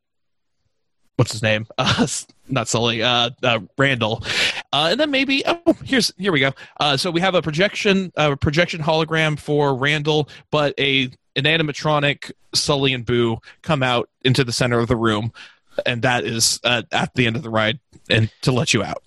what's 1.16 1.32
his 1.32 1.44
name? 1.44 1.68
Uh, 1.78 2.08
not 2.52 2.68
Sully, 2.68 3.02
uh, 3.02 3.32
uh, 3.44 3.60
Randall, 3.78 4.24
uh, 4.74 4.90
and 4.92 5.00
then 5.00 5.12
maybe 5.12 5.44
oh, 5.46 5.76
here's 5.84 6.14
here 6.18 6.32
we 6.32 6.40
go. 6.40 6.52
Uh, 6.80 6.98
so 6.98 7.12
we 7.12 7.22
have 7.22 7.36
a 7.36 7.42
projection, 7.42 8.12
uh, 8.18 8.36
projection 8.36 8.82
hologram 8.82 9.40
for 9.40 9.76
Randall, 9.76 10.30
but 10.52 10.74
a 10.80 11.10
an 11.36 11.44
animatronic 11.44 12.32
Sully 12.54 12.94
and 12.94 13.06
Boo 13.06 13.38
come 13.62 13.84
out 13.84 14.10
into 14.24 14.44
the 14.44 14.52
center 14.52 14.80
of 14.80 14.88
the 14.88 14.96
room, 14.96 15.32
and 15.86 16.02
that 16.02 16.26
is 16.26 16.60
uh, 16.64 16.84
at 16.92 17.14
the 17.16 17.26
end 17.26 17.36
of 17.36 17.44
the 17.44 17.50
ride, 17.50 17.80
and 18.10 18.30
to 18.42 18.52
let 18.52 18.74
you 18.74 18.84
out. 18.84 19.04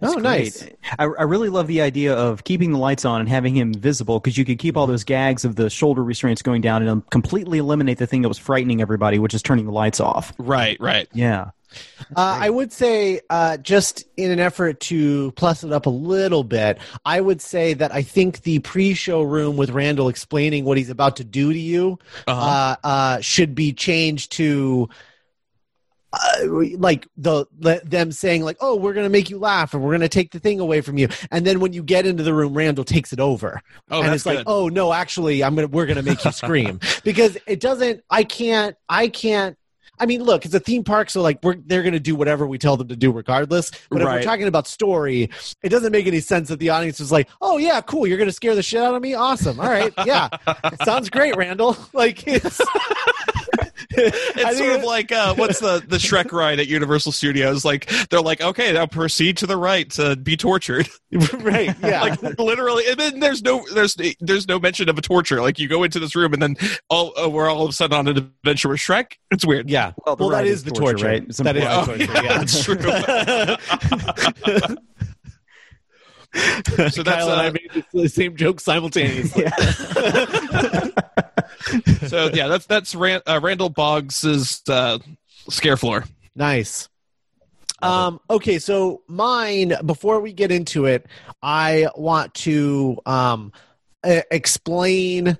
Oh, 0.00 0.14
nice. 0.14 0.64
I, 0.98 1.04
I 1.04 1.22
really 1.24 1.48
love 1.48 1.66
the 1.66 1.80
idea 1.80 2.14
of 2.14 2.44
keeping 2.44 2.70
the 2.72 2.78
lights 2.78 3.04
on 3.04 3.20
and 3.20 3.28
having 3.28 3.56
him 3.56 3.74
visible 3.74 4.20
because 4.20 4.38
you 4.38 4.44
could 4.44 4.58
keep 4.58 4.76
all 4.76 4.86
those 4.86 5.02
gags 5.02 5.44
of 5.44 5.56
the 5.56 5.68
shoulder 5.68 6.04
restraints 6.04 6.40
going 6.40 6.60
down 6.60 6.86
and 6.86 7.08
completely 7.10 7.58
eliminate 7.58 7.98
the 7.98 8.06
thing 8.06 8.22
that 8.22 8.28
was 8.28 8.38
frightening 8.38 8.80
everybody, 8.80 9.18
which 9.18 9.34
is 9.34 9.42
turning 9.42 9.64
the 9.66 9.72
lights 9.72 9.98
off. 9.98 10.32
Right, 10.38 10.78
right. 10.78 11.08
Yeah. 11.12 11.50
Uh, 12.16 12.38
I 12.40 12.48
would 12.50 12.72
say, 12.72 13.20
uh, 13.28 13.56
just 13.58 14.04
in 14.16 14.30
an 14.30 14.40
effort 14.40 14.80
to 14.80 15.32
plus 15.32 15.62
it 15.64 15.72
up 15.72 15.86
a 15.86 15.90
little 15.90 16.42
bit, 16.44 16.78
I 17.04 17.20
would 17.20 17.40
say 17.42 17.74
that 17.74 17.92
I 17.94 18.02
think 18.02 18.42
the 18.42 18.60
pre-show 18.60 19.22
room 19.22 19.56
with 19.56 19.70
Randall 19.70 20.08
explaining 20.08 20.64
what 20.64 20.78
he's 20.78 20.90
about 20.90 21.16
to 21.16 21.24
do 21.24 21.52
to 21.52 21.58
you 21.58 21.98
Uh-huh. 22.26 22.40
uh, 22.40 22.86
uh, 22.86 23.20
should 23.20 23.54
be 23.54 23.72
changed 23.72 24.32
to 24.32 24.88
uh, 26.10 26.18
like 26.78 27.06
the, 27.18 27.44
the 27.58 27.82
them 27.84 28.10
saying 28.12 28.42
like 28.42 28.56
oh 28.60 28.74
we're 28.76 28.94
gonna 28.94 29.10
make 29.10 29.28
you 29.28 29.38
laugh 29.38 29.74
and 29.74 29.82
we're 29.82 29.92
gonna 29.92 30.08
take 30.08 30.30
the 30.30 30.38
thing 30.40 30.58
away 30.58 30.80
from 30.80 30.96
you. 30.96 31.06
And 31.30 31.46
then 31.46 31.60
when 31.60 31.74
you 31.74 31.82
get 31.82 32.06
into 32.06 32.22
the 32.22 32.32
room 32.32 32.54
randall 32.54 32.84
takes 32.84 33.12
it 33.12 33.20
over. 33.20 33.60
Oh, 33.90 34.00
and 34.02 34.14
it's 34.14 34.24
like 34.24 34.42
oh 34.46 34.68
no 34.68 34.90
actually 34.94 35.44
i'm 35.44 35.54
gonna 35.54 35.66
we're 35.66 35.84
gonna 35.84 36.02
make 36.02 36.24
you 36.24 36.32
scream. 36.42 36.80
Because 37.04 37.36
it 37.46 37.60
doesn't 37.60 38.02
i 38.08 38.24
can't 38.24 38.74
i 38.88 39.08
can't 39.08 39.58
I 39.98 40.06
mean, 40.06 40.22
look, 40.22 40.44
it's 40.44 40.54
a 40.54 40.60
theme 40.60 40.84
park, 40.84 41.10
so 41.10 41.22
like 41.22 41.38
we're 41.42 41.56
they're 41.66 41.82
going 41.82 41.92
to 41.92 42.00
do 42.00 42.14
whatever 42.14 42.46
we 42.46 42.58
tell 42.58 42.76
them 42.76 42.88
to 42.88 42.96
do, 42.96 43.10
regardless. 43.12 43.70
But 43.90 44.02
if 44.02 44.06
we're 44.06 44.22
talking 44.22 44.46
about 44.48 44.66
story, 44.66 45.30
it 45.62 45.68
doesn't 45.68 45.92
make 45.92 46.06
any 46.06 46.20
sense 46.20 46.48
that 46.48 46.58
the 46.58 46.70
audience 46.70 47.00
is 47.00 47.10
like, 47.12 47.28
"Oh 47.40 47.58
yeah, 47.58 47.80
cool, 47.80 48.06
you're 48.06 48.18
going 48.18 48.28
to 48.28 48.32
scare 48.32 48.54
the 48.54 48.62
shit 48.62 48.80
out 48.80 48.94
of 48.94 49.02
me. 49.02 49.14
Awesome, 49.14 49.58
all 49.60 49.68
right, 49.68 49.92
yeah, 50.06 50.28
sounds 50.84 51.10
great, 51.10 51.36
Randall." 51.36 51.76
Like, 51.94 52.28
it's, 52.28 52.60
It's 53.90 54.58
sort 54.58 54.76
of 54.76 54.82
like 54.84 55.12
uh, 55.12 55.34
what's 55.34 55.60
the 55.60 55.82
the 55.86 55.96
Shrek 55.98 56.32
ride 56.32 56.58
at 56.60 56.66
Universal 56.68 57.12
Studios? 57.12 57.64
Like 57.64 57.90
they're 58.10 58.20
like, 58.20 58.40
okay, 58.40 58.72
now 58.72 58.86
proceed 58.86 59.36
to 59.38 59.46
the 59.46 59.56
right 59.56 59.88
to 59.92 60.16
be 60.16 60.36
tortured. 60.36 60.88
right, 61.40 61.74
yeah, 61.82 62.02
like 62.02 62.38
literally, 62.38 62.84
and 62.88 62.98
then 62.98 63.20
there's 63.20 63.42
no 63.42 63.64
there's 63.74 63.96
there's 64.20 64.48
no 64.48 64.58
mention 64.58 64.88
of 64.88 64.98
a 64.98 65.02
torture. 65.02 65.40
Like 65.40 65.58
you 65.58 65.68
go 65.68 65.82
into 65.84 65.98
this 66.00 66.14
room 66.16 66.32
and 66.32 66.42
then 66.42 66.56
all 66.90 67.12
uh, 67.20 67.28
we're 67.28 67.48
all 67.48 67.64
of 67.64 67.70
a 67.70 67.72
sudden 67.72 67.96
on 67.96 68.08
an 68.08 68.16
adventure 68.16 68.68
with 68.68 68.78
Shrek. 68.80 69.12
It's 69.30 69.46
weird. 69.46 69.68
yeah. 69.70 69.92
Well, 70.04 70.16
Well, 70.16 70.28
the 70.30 70.42
is 70.44 70.58
is 70.58 70.64
the 70.64 70.70
torture, 70.72 70.92
torture, 70.92 71.06
right? 71.06 71.22
It's 71.28 71.38
That 71.38 71.56
is 71.56 71.62
the 71.64 71.70
Oh, 71.80 71.84
torture. 71.86 72.04
yeah, 72.04 72.22
yeah. 72.22 72.38
that's 72.38 72.64
true. 72.64 72.78
so 76.92 77.02
that's 77.02 77.18
Kyle 77.18 77.30
and 77.30 77.40
I 77.40 77.48
uh, 77.48 77.52
made 77.52 77.84
the 77.92 78.08
same 78.08 78.36
joke 78.36 78.60
simultaneously. 78.60 79.44
So 82.06 82.30
yeah, 82.32 82.48
that's 82.48 82.66
that's 82.66 82.94
Ran- 82.94 83.22
uh, 83.26 83.40
Randall 83.42 83.70
Boggs's 83.70 84.62
uh, 84.68 84.98
scare 85.48 85.76
floor. 85.76 86.04
Nice. 86.34 86.88
Um, 87.80 88.20
okay, 88.28 88.58
so 88.58 89.02
mine, 89.06 89.74
before 89.86 90.18
we 90.20 90.32
get 90.32 90.50
into 90.50 90.86
it, 90.86 91.06
I 91.42 91.88
want 91.94 92.34
to 92.34 92.98
um, 93.06 93.52
explain 94.02 95.38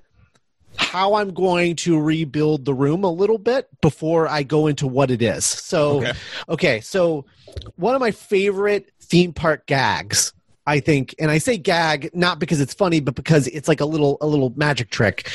how 0.77 1.15
I'm 1.15 1.33
going 1.33 1.75
to 1.77 1.99
rebuild 1.99 2.63
the 2.63 2.73
room 2.73 3.03
a 3.03 3.11
little 3.11 3.37
bit 3.37 3.67
before 3.81 4.27
I 4.29 4.43
go 4.43 4.67
into 4.67 4.87
what 4.87 5.11
it 5.11 5.21
is. 5.21 5.45
So, 5.45 5.97
Okay. 5.97 6.13
okay, 6.47 6.79
so 6.79 7.25
one 7.75 7.93
of 7.93 7.99
my 7.99 8.11
favorite 8.11 8.89
theme 9.01 9.33
park 9.33 9.65
gags, 9.67 10.31
I 10.65 10.79
think, 10.79 11.13
and 11.19 11.29
I 11.29 11.39
say 11.39 11.57
gag 11.57 12.09
not 12.13 12.39
because 12.39 12.61
it's 12.61 12.73
funny, 12.73 13.01
but 13.01 13.15
because 13.15 13.47
it's 13.47 13.67
like 13.67 13.81
a 13.81 13.85
little 13.85 14.17
a 14.21 14.27
little 14.27 14.53
magic 14.55 14.91
trick, 14.91 15.29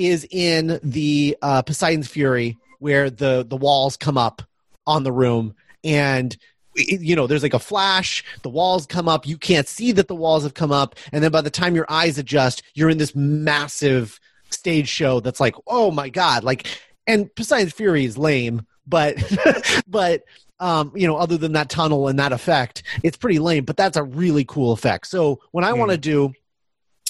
is 0.00 0.26
in 0.30 0.80
the 0.82 1.36
uh, 1.42 1.60
Poseidon's 1.62 2.08
Fury 2.08 2.56
where 2.78 3.10
the 3.10 3.44
the 3.46 3.56
walls 3.56 3.96
come 3.96 4.16
up 4.16 4.40
on 4.86 5.02
the 5.04 5.12
room 5.12 5.54
and 5.84 6.36
it- 6.74 7.02
you 7.02 7.14
know 7.14 7.26
there's 7.26 7.42
like 7.42 7.52
a 7.54 7.58
flash 7.58 8.24
the 8.42 8.48
walls 8.48 8.86
come 8.86 9.08
up 9.08 9.26
you 9.26 9.36
can't 9.36 9.68
see 9.68 9.92
that 9.92 10.08
the 10.08 10.14
walls 10.14 10.42
have 10.42 10.54
come 10.54 10.72
up 10.72 10.94
and 11.12 11.22
then 11.22 11.30
by 11.30 11.42
the 11.42 11.50
time 11.50 11.74
your 11.74 11.84
eyes 11.90 12.16
adjust 12.16 12.62
you're 12.74 12.88
in 12.88 12.96
this 12.98 13.14
massive 13.14 14.18
stage 14.50 14.88
show 14.88 15.20
that's 15.20 15.40
like 15.40 15.54
oh 15.66 15.90
my 15.90 16.08
god 16.08 16.42
like 16.42 16.66
and 17.06 17.32
Poseidon's 17.34 17.72
Fury 17.74 18.04
is 18.06 18.16
lame 18.16 18.66
but 18.86 19.16
but 19.86 20.22
um 20.60 20.90
you 20.94 21.06
know 21.06 21.16
other 21.16 21.36
than 21.36 21.52
that 21.52 21.68
tunnel 21.68 22.08
and 22.08 22.18
that 22.18 22.32
effect 22.32 22.82
it's 23.02 23.16
pretty 23.18 23.38
lame 23.38 23.64
but 23.64 23.76
that's 23.76 23.98
a 23.98 24.02
really 24.02 24.44
cool 24.46 24.72
effect. 24.72 25.06
So 25.06 25.40
what 25.50 25.64
I 25.64 25.74
want 25.74 25.90
to 25.90 25.98
do 25.98 26.32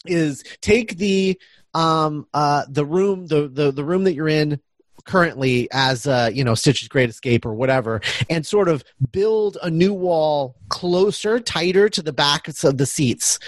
is 0.07 0.43
take 0.61 0.97
the 0.97 1.39
um 1.75 2.27
uh 2.35 2.65
the 2.69 2.85
room 2.85 3.27
the 3.27 3.49
the 3.49 3.71
the 3.71 3.85
room 3.85 4.05
that 4.05 4.15
you're 4.15 4.29
in 4.29 4.61
currently 5.05 5.69
as 5.73 6.07
uh 6.07 6.31
you 6.33 6.45
know 6.45 6.55
Stitch's 6.55 6.89
Great 6.89 7.11
Escape 7.11 7.47
or 7.47 7.55
whatever 7.55 8.01
and 8.29 8.47
sort 8.47 8.69
of 8.69 8.85
build 9.13 9.57
a 9.63 9.71
new 9.71 9.95
wall 9.95 10.57
closer 10.69 11.41
tighter 11.41 11.89
to 11.89 12.03
the 12.03 12.13
backs 12.13 12.65
of 12.65 12.79
the 12.79 12.87
seats. 12.87 13.39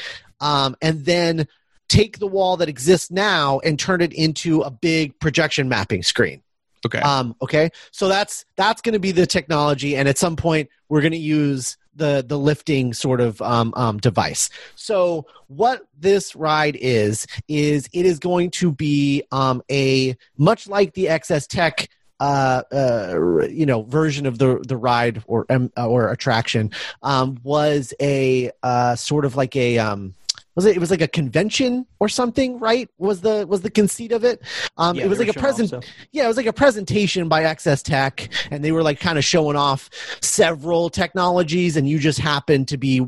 Um 0.41 0.77
and 0.81 1.05
then 1.05 1.47
take 1.89 2.19
the 2.19 2.27
wall 2.27 2.57
that 2.57 2.69
exists 2.69 3.11
now 3.11 3.59
and 3.61 3.79
turn 3.79 4.01
it 4.01 4.15
into 4.15 4.63
a 4.63 4.71
big 4.71 5.19
projection 5.21 5.69
mapping 5.69 6.03
screen. 6.03 6.43
Okay. 6.85 6.99
um, 6.99 7.37
okay, 7.41 7.71
so 7.93 8.09
that's 8.09 8.45
that's 8.57 8.83
going 8.83 8.95
to 8.95 8.99
be 8.99 9.13
the 9.13 9.27
technology, 9.27 9.97
and 9.97 10.09
at 10.09 10.19
some 10.19 10.35
point 10.35 10.69
we're 10.89 11.01
going 11.01 11.13
to 11.13 11.19
use 11.19 11.77
the 11.95 12.25
the 12.27 12.39
lifting 12.39 12.93
sort 12.93 13.21
of 13.21 13.41
um, 13.43 13.73
um, 13.77 13.99
device. 13.99 14.51
So 14.77 15.27
what 15.49 15.83
this 15.99 16.35
ride 16.35 16.77
is 16.81 17.27
is 17.49 17.89
it 17.93 18.07
is 18.07 18.19
going 18.19 18.51
to 18.53 18.73
be 18.73 19.25
um, 19.33 19.63
a 19.71 20.17
much 20.37 20.69
like 20.69 20.95
the 20.95 21.07
XS 21.07 21.47
Tech. 21.49 21.89
Uh, 22.21 22.63
uh, 22.73 23.49
you 23.51 23.67
know, 23.67 23.83
version 23.83 24.27
of 24.27 24.39
the 24.39 24.63
the 24.69 24.77
ride 24.77 25.25
or 25.27 25.45
um, 25.51 25.73
or 25.77 26.09
attraction 26.09 26.71
um, 27.03 27.37
was 27.43 27.93
a 28.01 28.49
uh, 28.63 28.95
sort 28.95 29.25
of 29.25 29.35
like 29.35 29.57
a 29.57 29.77
um, 29.79 30.15
was 30.55 30.67
it? 30.67 30.77
It 30.77 30.81
was 30.81 30.91
like 30.91 31.01
a 31.01 31.09
convention 31.09 31.87
or 32.01 32.09
something, 32.09 32.59
right? 32.59 32.89
Was 32.99 33.21
the 33.21 33.47
was 33.47 33.63
the 33.63 33.71
conceit 33.71 34.13
of 34.13 34.25
it? 34.25 34.43
Um, 34.77 34.97
Yeah, 34.97 35.05
it 35.05 35.09
was 35.09 35.19
like 35.19 35.29
a 35.29 35.33
present. 35.33 35.73
Yeah, 36.13 36.25
it 36.25 36.29
was 36.29 36.37
like 36.37 36.47
a 36.47 36.53
presentation 36.53 37.29
by 37.29 37.43
XS 37.43 37.83
Tech, 37.83 38.29
and 38.51 38.65
they 38.65 38.73
were 38.73 38.83
like 38.83 39.01
kind 39.01 39.19
of 39.19 39.25
showing 39.25 39.57
off 39.57 39.89
several 40.21 40.91
technologies, 40.91 41.77
and 41.77 41.89
you 41.89 41.99
just 41.99 42.19
happened 42.19 42.69
to 42.69 42.77
be 42.77 43.01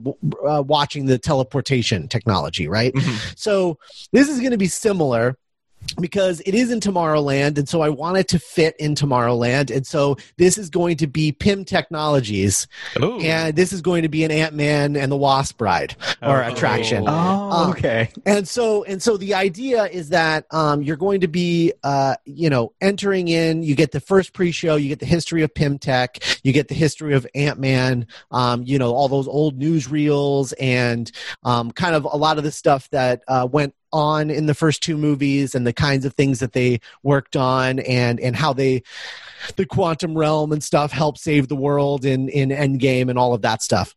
uh, 0.46 0.62
watching 0.66 1.07
the 1.07 1.18
teleportation 1.18 2.09
technology, 2.09 2.68
right? 2.68 2.94
Mhm. 2.94 3.38
So 3.38 3.78
this 4.12 4.28
is 4.28 4.38
going 4.40 4.52
to 4.52 4.59
be 4.59 4.68
similar 4.68 5.37
because 6.01 6.40
it 6.47 6.55
is 6.55 6.70
in 6.70 6.81
Tomorrowland, 6.81 7.59
and 7.59 7.68
so 7.68 7.81
I 7.81 7.88
want 7.88 8.16
it 8.16 8.29
to 8.29 8.38
fit 8.38 8.75
in 8.79 8.94
Tomorrowland, 8.94 9.75
and 9.75 9.87
so 9.87 10.16
this 10.38 10.59
is 10.59 10.70
going 10.70 10.97
to 10.99 11.07
be 11.07 11.33
Pym 11.33 11.64
Technologies, 11.64 12.66
Oh. 13.01 13.20
and 13.20 13.55
this 13.57 13.73
is 13.73 13.81
going 13.81 14.03
to 14.03 14.09
be 14.09 14.25
an 14.25 14.31
Ant 14.31 14.55
Man 14.55 14.97
and 14.97 15.11
the 15.11 15.16
Wasp 15.16 15.61
ride 15.61 15.97
or 16.23 16.42
Oh. 16.42 16.49
attraction. 16.53 17.05
Oh, 17.07 17.51
Um, 17.53 17.70
okay. 17.70 18.11
And 18.27 18.47
so 18.49 18.85
and 18.85 19.03
so 19.03 19.16
the 19.16 19.35
idea 19.35 19.85
is 19.85 20.09
that 20.11 20.47
um, 20.51 20.83
you're 20.83 20.97
going 20.97 21.20
to 21.20 21.29
be 21.29 21.73
uh, 21.83 22.16
you 22.25 22.51
know 22.51 22.73
entering 22.81 23.29
in. 23.29 23.62
You 23.62 23.75
get 23.75 23.92
the 23.92 24.01
first 24.01 24.33
pre-show. 24.33 24.77
You 24.77 24.88
get 24.88 25.01
the 25.01 25.07
history 25.07 25.42
of 25.42 25.55
Pym 25.55 25.79
Tech, 25.79 26.18
You 26.42 26.53
get 26.53 26.68
the 26.68 26.75
history 26.75 27.14
of 27.14 27.27
Ant 27.35 27.59
Man. 27.59 28.07
Um, 28.31 28.62
you 28.64 28.79
know 28.79 28.92
all 28.92 29.09
those 29.09 29.29
old 29.29 29.59
newsreels 29.61 30.53
and 30.61 31.11
um, 31.44 31.70
kind 31.70 31.94
of 31.94 32.05
a 32.05 32.16
lot 32.16 32.38
of 32.38 32.44
the 32.44 32.51
stuff 32.53 32.88
that 32.90 33.23
uh, 33.29 33.47
went 33.51 33.75
on 33.94 34.28
in 34.28 34.46
the 34.46 34.54
first 34.54 34.83
two 34.83 34.98
movies 34.98 35.54
and 35.54 35.66
the 35.66 35.72
kinds 35.72 36.04
of 36.04 36.12
things 36.14 36.40
that 36.40 36.52
they 36.52 36.80
worked 37.02 37.37
on 37.37 37.78
and 37.78 38.18
and 38.18 38.35
how 38.35 38.52
they 38.52 38.83
the 39.57 39.64
quantum 39.64 40.18
realm 40.18 40.52
and 40.52 40.62
stuff 40.62 40.90
help 40.90 41.16
save 41.16 41.48
the 41.48 41.57
world 41.57 42.04
in 42.04 42.28
in 42.28 42.48
Endgame 42.50 43.09
and 43.09 43.18
all 43.18 43.33
of 43.33 43.42
that 43.42 43.62
stuff. 43.62 43.94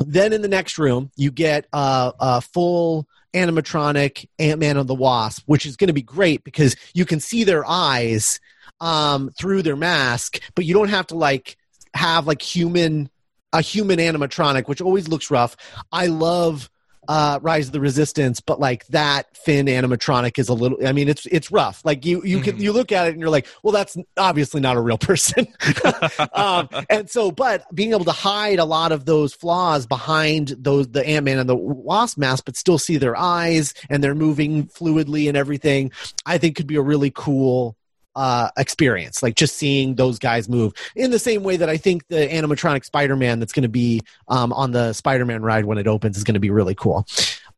Then 0.00 0.32
in 0.32 0.42
the 0.42 0.48
next 0.48 0.76
room, 0.76 1.12
you 1.16 1.30
get 1.30 1.66
uh, 1.72 2.10
a 2.18 2.40
full 2.40 3.06
animatronic 3.32 4.26
Ant 4.40 4.58
Man 4.58 4.76
and 4.76 4.88
the 4.88 4.94
Wasp, 4.94 5.44
which 5.46 5.66
is 5.66 5.76
going 5.76 5.88
to 5.88 5.94
be 5.94 6.02
great 6.02 6.42
because 6.42 6.74
you 6.94 7.04
can 7.04 7.20
see 7.20 7.44
their 7.44 7.64
eyes 7.64 8.40
um, 8.80 9.30
through 9.38 9.62
their 9.62 9.76
mask, 9.76 10.40
but 10.56 10.64
you 10.64 10.74
don't 10.74 10.88
have 10.88 11.06
to 11.08 11.14
like 11.14 11.56
have 11.94 12.26
like 12.26 12.42
human 12.42 13.08
a 13.52 13.60
human 13.60 14.00
animatronic, 14.00 14.66
which 14.66 14.80
always 14.80 15.06
looks 15.06 15.30
rough. 15.30 15.56
I 15.92 16.06
love 16.08 16.68
uh 17.08 17.38
Rise 17.42 17.66
of 17.66 17.72
the 17.72 17.80
Resistance, 17.80 18.40
but 18.40 18.60
like 18.60 18.86
that 18.88 19.36
Finn 19.36 19.66
animatronic 19.66 20.38
is 20.38 20.48
a 20.48 20.54
little 20.54 20.78
I 20.86 20.92
mean 20.92 21.08
it's 21.08 21.26
it's 21.26 21.50
rough. 21.50 21.82
Like 21.84 22.04
you 22.04 22.22
you 22.24 22.40
can 22.40 22.56
Mhm. 22.56 22.60
you 22.60 22.72
look 22.72 22.92
at 22.92 23.06
it 23.06 23.12
and 23.12 23.20
you're 23.20 23.30
like, 23.30 23.46
well 23.62 23.72
that's 23.72 23.96
obviously 24.16 24.60
not 24.60 24.76
a 24.76 24.80
real 24.80 24.98
person. 24.98 25.46
um 26.32 26.68
and 26.88 27.08
so 27.10 27.30
but 27.30 27.64
being 27.74 27.92
able 27.92 28.04
to 28.04 28.12
hide 28.12 28.58
a 28.58 28.64
lot 28.64 28.92
of 28.92 29.04
those 29.04 29.34
flaws 29.34 29.86
behind 29.86 30.48
those 30.58 30.88
the 30.88 31.06
Ant-Man 31.06 31.38
and 31.38 31.48
the 31.48 31.56
Wasp 31.56 32.18
mask 32.18 32.44
but 32.44 32.56
still 32.56 32.78
see 32.78 32.96
their 32.96 33.16
eyes 33.16 33.74
and 33.90 34.02
they're 34.02 34.14
moving 34.14 34.66
fluidly 34.66 35.28
and 35.28 35.36
everything, 35.36 35.90
I 36.26 36.38
think 36.38 36.56
could 36.56 36.66
be 36.66 36.76
a 36.76 36.82
really 36.82 37.10
cool 37.14 37.76
uh, 38.16 38.48
experience, 38.56 39.22
like 39.22 39.34
just 39.34 39.56
seeing 39.56 39.94
those 39.94 40.18
guys 40.18 40.48
move 40.48 40.72
in 40.94 41.10
the 41.10 41.18
same 41.18 41.42
way 41.42 41.56
that 41.56 41.68
I 41.68 41.76
think 41.76 42.06
the 42.08 42.28
animatronic 42.28 42.84
Spider-Man 42.84 43.40
that's 43.40 43.52
going 43.52 43.62
to 43.62 43.68
be 43.68 44.02
um, 44.28 44.52
on 44.52 44.72
the 44.72 44.92
Spider-Man 44.92 45.42
ride 45.42 45.64
when 45.64 45.78
it 45.78 45.86
opens 45.86 46.16
is 46.16 46.24
going 46.24 46.34
to 46.34 46.40
be 46.40 46.50
really 46.50 46.74
cool. 46.74 47.06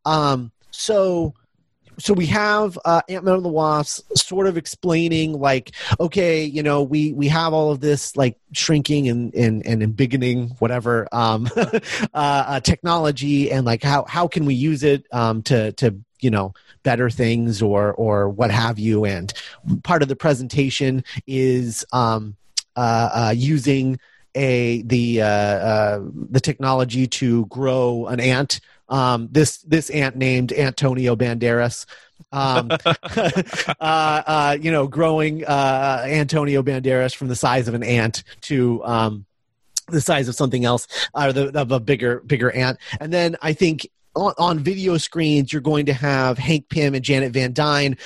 Um, 0.04 0.52
so, 0.70 1.34
so 1.98 2.12
we 2.12 2.26
have 2.26 2.78
uh, 2.84 3.00
Ant-Man 3.08 3.36
and 3.36 3.44
the 3.44 3.50
Wasp 3.50 4.06
sort 4.16 4.46
of 4.46 4.56
explaining 4.56 5.32
like, 5.32 5.72
okay, 5.98 6.44
you 6.44 6.62
know, 6.62 6.82
we 6.82 7.12
we 7.12 7.28
have 7.28 7.52
all 7.52 7.70
of 7.70 7.80
this 7.80 8.16
like 8.16 8.38
shrinking 8.52 9.08
and 9.08 9.34
and 9.34 9.66
and 9.66 9.82
embiggening 9.82 10.54
whatever 10.58 11.08
um, 11.12 11.48
uh, 11.56 11.70
uh, 12.14 12.60
technology 12.60 13.50
and 13.50 13.64
like 13.64 13.82
how 13.82 14.04
how 14.04 14.28
can 14.28 14.44
we 14.44 14.54
use 14.54 14.82
it 14.82 15.06
um, 15.12 15.42
to 15.44 15.72
to 15.72 15.96
you 16.20 16.30
know 16.30 16.52
better 16.82 17.10
things 17.10 17.60
or 17.62 17.92
or 17.94 18.28
what 18.28 18.50
have 18.50 18.78
you 18.78 19.04
and 19.04 19.32
part 19.82 20.02
of 20.02 20.08
the 20.08 20.16
presentation 20.16 21.04
is 21.26 21.84
um, 21.92 22.36
uh, 22.76 23.10
uh, 23.12 23.34
using 23.36 23.98
a 24.34 24.82
the 24.82 25.22
uh, 25.22 25.26
uh, 25.26 26.00
the 26.30 26.40
technology 26.40 27.06
to 27.06 27.46
grow 27.46 28.06
an 28.06 28.20
ant. 28.20 28.60
Um, 28.88 29.28
this 29.32 29.58
this 29.62 29.90
ant 29.90 30.14
named 30.14 30.52
Antonio 30.52 31.16
Banderas, 31.16 31.86
Um, 32.32 32.70
uh, 32.84 33.74
uh, 33.80 34.58
you 34.60 34.70
know, 34.70 34.86
growing 34.86 35.44
uh, 35.44 36.04
Antonio 36.06 36.62
Banderas 36.62 37.14
from 37.14 37.28
the 37.28 37.36
size 37.36 37.66
of 37.66 37.74
an 37.74 37.82
ant 37.82 38.24
to 38.42 38.84
um, 38.84 39.26
the 39.88 40.00
size 40.00 40.28
of 40.28 40.34
something 40.34 40.64
else, 40.64 40.86
or 41.14 41.32
the, 41.32 41.58
of 41.58 41.72
a 41.72 41.80
bigger 41.80 42.20
bigger 42.20 42.50
ant. 42.50 42.78
And 43.00 43.12
then 43.12 43.36
I 43.42 43.52
think 43.52 43.88
on, 44.16 44.34
on 44.38 44.58
video 44.58 44.96
screens, 44.96 45.52
you're 45.52 45.62
going 45.62 45.86
to 45.86 45.92
have 45.92 46.38
Hank 46.38 46.68
Pym 46.68 46.94
and 46.94 47.04
Janet 47.04 47.32
Van 47.32 47.52
Dyne. 47.52 47.96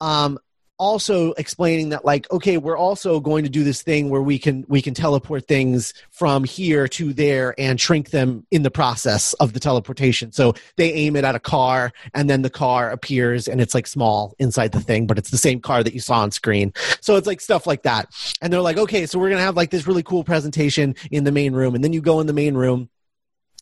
Um, 0.00 0.38
also 0.78 1.32
explaining 1.34 1.90
that 1.90 2.04
like 2.04 2.30
okay 2.32 2.58
we're 2.58 2.76
also 2.76 3.20
going 3.20 3.44
to 3.44 3.50
do 3.50 3.62
this 3.62 3.82
thing 3.82 4.10
where 4.10 4.22
we 4.22 4.38
can 4.38 4.64
we 4.68 4.82
can 4.82 4.92
teleport 4.92 5.46
things 5.46 5.94
from 6.10 6.42
here 6.42 6.88
to 6.88 7.12
there 7.12 7.54
and 7.58 7.80
shrink 7.80 8.10
them 8.10 8.44
in 8.50 8.62
the 8.62 8.70
process 8.70 9.34
of 9.34 9.52
the 9.52 9.60
teleportation 9.60 10.32
so 10.32 10.52
they 10.76 10.92
aim 10.92 11.14
it 11.14 11.24
at 11.24 11.36
a 11.36 11.40
car 11.40 11.92
and 12.12 12.28
then 12.28 12.42
the 12.42 12.50
car 12.50 12.90
appears 12.90 13.46
and 13.46 13.60
it's 13.60 13.74
like 13.74 13.86
small 13.86 14.34
inside 14.40 14.72
the 14.72 14.80
thing 14.80 15.06
but 15.06 15.16
it's 15.16 15.30
the 15.30 15.38
same 15.38 15.60
car 15.60 15.84
that 15.84 15.94
you 15.94 16.00
saw 16.00 16.20
on 16.20 16.32
screen 16.32 16.72
so 17.00 17.14
it's 17.14 17.26
like 17.26 17.40
stuff 17.40 17.68
like 17.68 17.84
that 17.84 18.08
and 18.42 18.52
they're 18.52 18.60
like 18.60 18.76
okay 18.76 19.06
so 19.06 19.16
we're 19.16 19.30
gonna 19.30 19.40
have 19.40 19.56
like 19.56 19.70
this 19.70 19.86
really 19.86 20.02
cool 20.02 20.24
presentation 20.24 20.94
in 21.12 21.22
the 21.22 21.32
main 21.32 21.52
room 21.52 21.76
and 21.76 21.84
then 21.84 21.92
you 21.92 22.00
go 22.00 22.18
in 22.18 22.26
the 22.26 22.32
main 22.32 22.56
room 22.56 22.88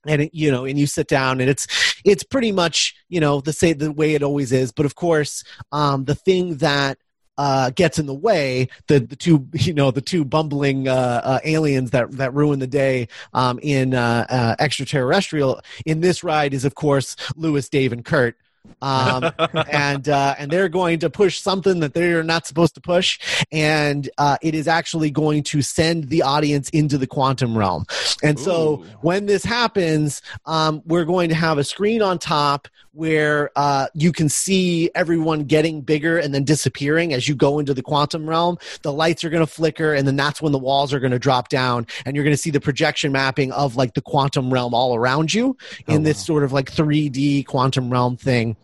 and 0.07 0.23
it, 0.23 0.35
you 0.35 0.51
know 0.51 0.65
and 0.65 0.79
you 0.79 0.87
sit 0.87 1.09
down 1.09 1.41
and 1.41 1.49
it's 1.49 1.67
it's 2.05 2.23
pretty 2.23 2.53
much 2.53 2.95
you 3.09 3.21
know 3.21 3.41
the 3.41 3.53
say 3.53 3.73
the 3.73 3.93
way 3.93 4.15
it 4.15 4.23
always 4.23 4.53
is. 4.53 4.73
But 4.73 4.87
of 4.87 4.95
course 4.95 5.45
um, 5.71 6.05
the 6.05 6.15
thing 6.15 6.57
that 6.57 6.99
uh, 7.39 7.71
gets 7.71 7.99
in 7.99 8.07
the 8.07 8.15
way 8.15 8.69
the 8.89 9.01
the 9.01 9.17
two 9.17 9.49
you 9.55 9.75
know 9.75 9.91
the 9.91 10.01
two 10.01 10.25
bumbling 10.25 10.89
uh, 10.89 11.21
uh, 11.25 11.41
aliens 11.45 11.91
that 11.91 12.11
that 12.13 12.35
ruin 12.35 12.59
the 12.59 12.67
day 12.67 13.09
um, 13.33 13.59
in 13.63 13.95
uh, 13.95 14.27
uh, 14.29 14.57
extraterrestrial 14.59 15.61
in 15.87 16.01
this 16.01 16.23
ride 16.23 16.55
is 16.55 16.65
of 16.65 16.75
course 16.75 17.17
Lewis, 17.37 17.69
Dave, 17.69 17.93
and 17.93 18.05
Kurt 18.05 18.37
um, 18.81 19.31
and 19.71 20.09
uh, 20.09 20.35
and 20.39 20.51
they're 20.51 20.69
going 20.69 20.99
to 21.01 21.11
push 21.11 21.41
something 21.41 21.81
that 21.81 21.95
they're 21.95 22.23
not 22.23 22.47
supposed 22.47 22.75
to 22.75 22.81
push, 22.81 23.19
and 23.51 24.09
uh, 24.19 24.37
it 24.43 24.55
is 24.55 24.69
actually 24.69 25.11
going 25.11 25.43
to 25.45 25.63
send 25.63 26.09
the 26.09 26.23
audience 26.23 26.69
into 26.71 26.99
the 26.99 27.07
quantum 27.07 27.57
realm. 27.57 27.85
And 28.23 28.39
so 28.39 28.81
Ooh. 28.81 28.85
when 29.01 29.27
this 29.27 29.45
happens, 29.45 30.23
um, 30.47 30.83
we're 30.85 31.05
going 31.05 31.29
to 31.29 31.35
have 31.35 31.59
a 31.59 31.65
screen 31.65 32.03
on 32.03 32.19
top 32.19 32.69
where 32.93 33.51
uh, 33.57 33.87
you 33.95 34.13
can 34.13 34.29
see 34.29 34.91
everyone 34.95 35.45
getting 35.45 35.81
bigger 35.81 36.19
and 36.19 36.35
then 36.35 36.45
disappearing 36.45 37.13
as 37.15 37.27
you 37.29 37.35
go 37.35 37.59
into 37.59 37.73
the 37.73 37.83
quantum 37.83 38.29
realm. 38.29 38.59
The 38.83 38.93
lights 38.93 39.25
are 39.25 39.31
going 39.31 39.45
to 39.45 39.51
flicker, 39.53 39.95
and 39.95 40.07
then 40.07 40.17
that's 40.17 40.43
when 40.43 40.53
the 40.53 40.59
walls 40.59 40.93
are 40.93 41.01
going 41.01 41.13
to 41.13 41.19
drop 41.19 41.49
down, 41.49 41.87
and 42.05 42.15
you're 42.15 42.25
going 42.25 42.37
to 42.37 42.41
see 42.43 42.51
the 42.51 42.61
projection 42.61 43.11
mapping 43.13 43.51
of 43.53 43.77
like 43.77 43.95
the 43.95 44.03
quantum 44.03 44.53
realm 44.53 44.75
all 44.75 44.95
around 44.95 45.33
you 45.33 45.57
in 45.87 46.03
Oh, 46.03 46.05
this 46.05 46.19
wow. 46.19 46.25
sort 46.25 46.45
of 46.45 46.53
like 46.53 46.71
3D 46.71 47.47
quantum 47.47 47.91
realm 47.91 48.17
thing. 48.17 48.57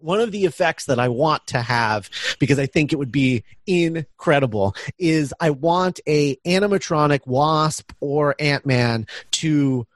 One 0.00 0.20
of 0.20 0.32
the 0.32 0.44
effects 0.46 0.86
that 0.86 0.98
I 0.98 1.08
want 1.08 1.46
to 1.48 1.60
have 1.60 2.08
because 2.38 2.58
I 2.58 2.64
think 2.64 2.92
it 2.92 2.96
would 2.96 3.12
be 3.12 3.44
incredible 3.66 4.74
is 4.98 5.34
I 5.40 5.50
want 5.50 6.00
a 6.06 6.36
animatronic 6.46 7.26
wasp 7.26 7.92
or 8.00 8.34
Ant-Man 8.38 9.06
to 9.32 9.86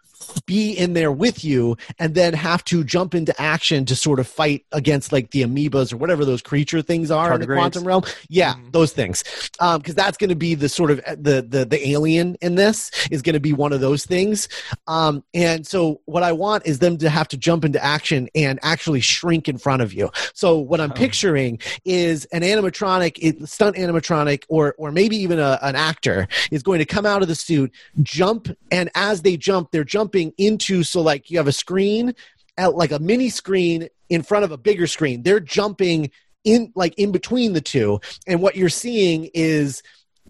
be 0.47 0.73
in 0.73 0.93
there 0.95 1.13
with 1.13 1.45
you 1.45 1.77
and 1.99 2.15
then 2.15 2.35
have 2.35 2.65
to 2.65 2.85
jump 2.85 3.15
into 3.15 3.39
action 3.41 3.85
to 3.87 3.95
sort 3.97 4.19
of 4.19 4.27
fight 4.27 4.65
against 4.73 5.13
like 5.13 5.31
the 5.31 5.43
amoebas 5.43 5.93
or 5.93 5.97
whatever 5.97 6.25
those 6.25 6.43
creature 6.43 6.83
things 6.83 7.11
are 7.11 7.27
in 7.35 7.41
the 7.41 7.47
quantum 7.47 7.85
realm. 7.87 8.03
Yeah, 8.29 8.55
Mhm. 8.55 8.73
those 8.73 8.93
things. 8.93 9.23
Um, 9.61 9.81
cuz 9.83 9.95
that's 9.95 10.17
going 10.17 10.31
to 10.31 10.37
be 10.37 10.55
the 10.55 10.69
sort 10.69 10.91
of 10.91 10.99
the 11.07 11.47
the 11.49 11.65
the 11.65 11.89
alien 11.89 12.37
in 12.41 12.55
this 12.57 12.91
is 13.11 13.23
going 13.23 13.35
to 13.35 13.41
be 13.41 13.53
one 13.53 13.73
of 13.73 13.81
those 13.81 14.05
things. 14.07 14.49
Um, 14.87 15.23
and 15.35 15.67
so 15.67 16.01
what 16.07 16.23
I 16.23 16.33
want 16.33 16.67
is 16.67 16.79
them 16.81 16.97
to 16.99 17.09
have 17.11 17.29
to 17.29 17.37
jump 17.37 17.65
into 17.65 17.83
action 17.85 18.29
and 18.35 18.59
actually 18.63 19.01
shrink 19.01 19.49
in 19.49 19.59
front 19.59 19.83
of 19.83 19.93
you. 19.93 20.11
So 20.35 20.57
what 20.59 20.81
I'm 20.81 20.91
Oh. 20.91 20.95
picturing 20.95 21.59
is 21.85 22.25
an 22.27 22.43
animatronic, 22.43 23.47
stunt 23.49 23.77
animatronic, 23.77 24.43
or 24.49 24.75
or 24.79 24.91
maybe 24.91 25.17
even 25.17 25.39
a, 25.39 25.59
an 25.63 25.77
actor 25.77 26.27
is 26.51 26.63
going 26.63 26.79
to 26.81 26.85
come 26.85 27.07
out 27.07 27.23
of 27.23 27.29
the 27.29 27.35
suit, 27.35 27.71
jump, 28.03 28.49
and 28.71 28.91
as 28.95 29.23
they 29.23 29.37
jump, 29.37 29.71
they're 29.71 29.85
jumping 29.85 30.08
into 30.17 30.83
so 30.83 31.01
like 31.01 31.31
you 31.31 31.39
have 31.39 31.49
a 31.49 31.53
screen, 31.53 32.15
at 32.57 32.75
like 32.75 32.91
a 32.93 32.99
mini 32.99 33.29
screen 33.29 33.89
in 34.09 34.23
front 34.23 34.45
of 34.45 34.51
a 34.53 34.57
bigger 34.59 34.87
screen. 34.87 35.23
They're 35.23 35.41
jumping 35.41 36.11
in 36.45 36.73
like 36.75 36.95
in 36.99 37.13
between 37.13 37.53
the 37.53 37.61
two, 37.61 38.01
and 38.27 38.41
what 38.43 38.57
you're 38.57 38.69
seeing 38.69 39.31
is 39.35 39.83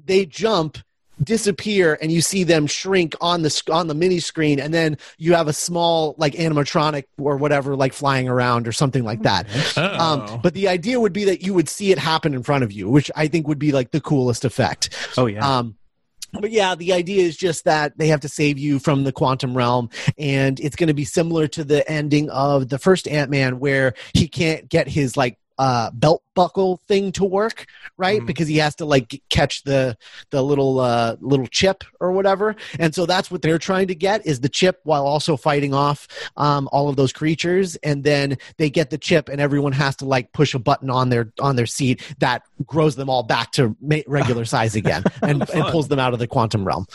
they 0.05 0.27
jump 0.27 0.79
disappear 1.25 1.99
and 2.01 2.13
you 2.13 2.21
see 2.21 2.45
them 2.45 2.67
shrink 2.69 3.17
on 3.21 3.43
the 3.43 3.63
on 3.73 3.89
the 3.89 3.95
mini 3.95 4.21
screen 4.21 4.61
and 4.61 4.73
then 4.73 4.97
you 5.19 5.35
have 5.35 5.49
a 5.49 5.53
small 5.53 6.15
like 6.17 6.35
animatronic 6.35 7.05
or 7.19 7.37
whatever 7.37 7.75
like 7.75 7.93
flying 7.93 8.29
around 8.29 8.69
or 8.69 8.73
something 8.73 9.03
like 9.03 9.23
that 9.23 9.45
Oh. 9.77 9.83
um, 9.99 10.41
but 10.45 10.55
the 10.55 10.69
idea 10.69 11.01
would 11.01 11.13
be 11.13 11.25
that 11.25 11.43
you 11.43 11.55
would 11.55 11.69
see 11.69 11.91
it 11.91 11.99
happen 11.99 12.35
in 12.35 12.45
front 12.45 12.63
of 12.63 12.71
you 12.71 12.89
which 12.89 13.11
i 13.17 13.27
think 13.27 13.49
would 13.49 13.59
be 13.59 13.73
like 13.73 13.91
the 13.91 14.01
coolest 14.01 14.45
effect 14.45 14.91
Oh 15.17 15.27
yeah. 15.27 15.59
um, 15.59 15.77
but 16.33 16.51
yeah, 16.51 16.75
the 16.75 16.93
idea 16.93 17.23
is 17.23 17.37
just 17.37 17.65
that 17.65 17.97
they 17.99 18.09
have 18.09 18.21
to 18.21 18.29
save 18.29 18.59
you 18.59 18.79
from 18.79 19.05
the 19.05 19.13
quantum 19.13 19.57
realm, 19.57 19.91
and 20.19 20.59
it's 20.61 20.77
going 20.77 20.89
to 20.89 20.95
be 20.95 21.05
similar 21.05 21.47
to 21.49 21.65
the 21.65 21.89
ending 21.91 22.31
of 22.31 22.69
the 22.69 22.79
first 22.79 23.09
Ant 23.09 23.31
Man, 23.31 23.59
where 23.59 23.95
he 24.15 24.29
can't 24.29 24.69
get 24.69 24.89
his 24.89 25.17
like 25.17 25.39
uh, 25.59 25.91
belt 25.93 26.23
buckle 26.35 26.77
thing 26.87 27.11
to 27.11 27.25
work, 27.25 27.67
right? 27.97 28.21
Mhm. 28.21 28.27
Because 28.27 28.47
he 28.47 28.59
has 28.59 28.77
to 28.77 28.85
like 28.85 29.21
catch 29.29 29.65
the 29.65 29.97
the 30.31 30.43
little 30.43 30.79
uh, 30.79 31.17
little 31.21 31.47
chip 31.47 31.85
or 32.01 32.13
whatever, 32.13 32.55
and 32.79 32.95
so 32.95 33.07
that's 33.07 33.31
what 33.31 33.43
they're 33.43 33.59
trying 33.59 33.89
to 33.89 33.95
get 33.95 34.25
is 34.27 34.41
the 34.41 34.49
chip 34.49 34.81
while 34.85 35.07
also 35.07 35.37
fighting 35.37 35.75
off 35.75 36.07
um, 36.37 36.69
all 36.73 36.89
of 36.89 36.97
those 36.97 37.13
creatures, 37.13 37.77
and 37.77 38.05
then 38.05 38.39
they 38.57 38.71
get 38.71 38.91
the 38.91 38.99
chip, 38.99 39.29
and 39.29 39.41
everyone 39.41 39.73
has 39.73 39.97
to 39.97 40.05
like 40.05 40.33
push 40.33 40.55
a 40.55 40.59
button 40.59 40.91
on 40.91 41.09
their 41.09 41.33
on 41.41 41.57
their 41.57 41.67
seat 41.67 42.03
that 42.19 42.43
grows 42.65 42.95
them 42.97 43.11
all 43.11 43.23
back 43.23 43.51
to 43.53 43.77
regular 44.07 44.45
size 44.55 44.77
again, 44.77 45.03
and, 45.23 45.49
and 45.51 45.65
pulls 45.67 45.89
them 45.89 45.99
out 45.99 46.13
of 46.13 46.19
the 46.19 46.27
quantum 46.27 46.65
realm. 46.65 46.87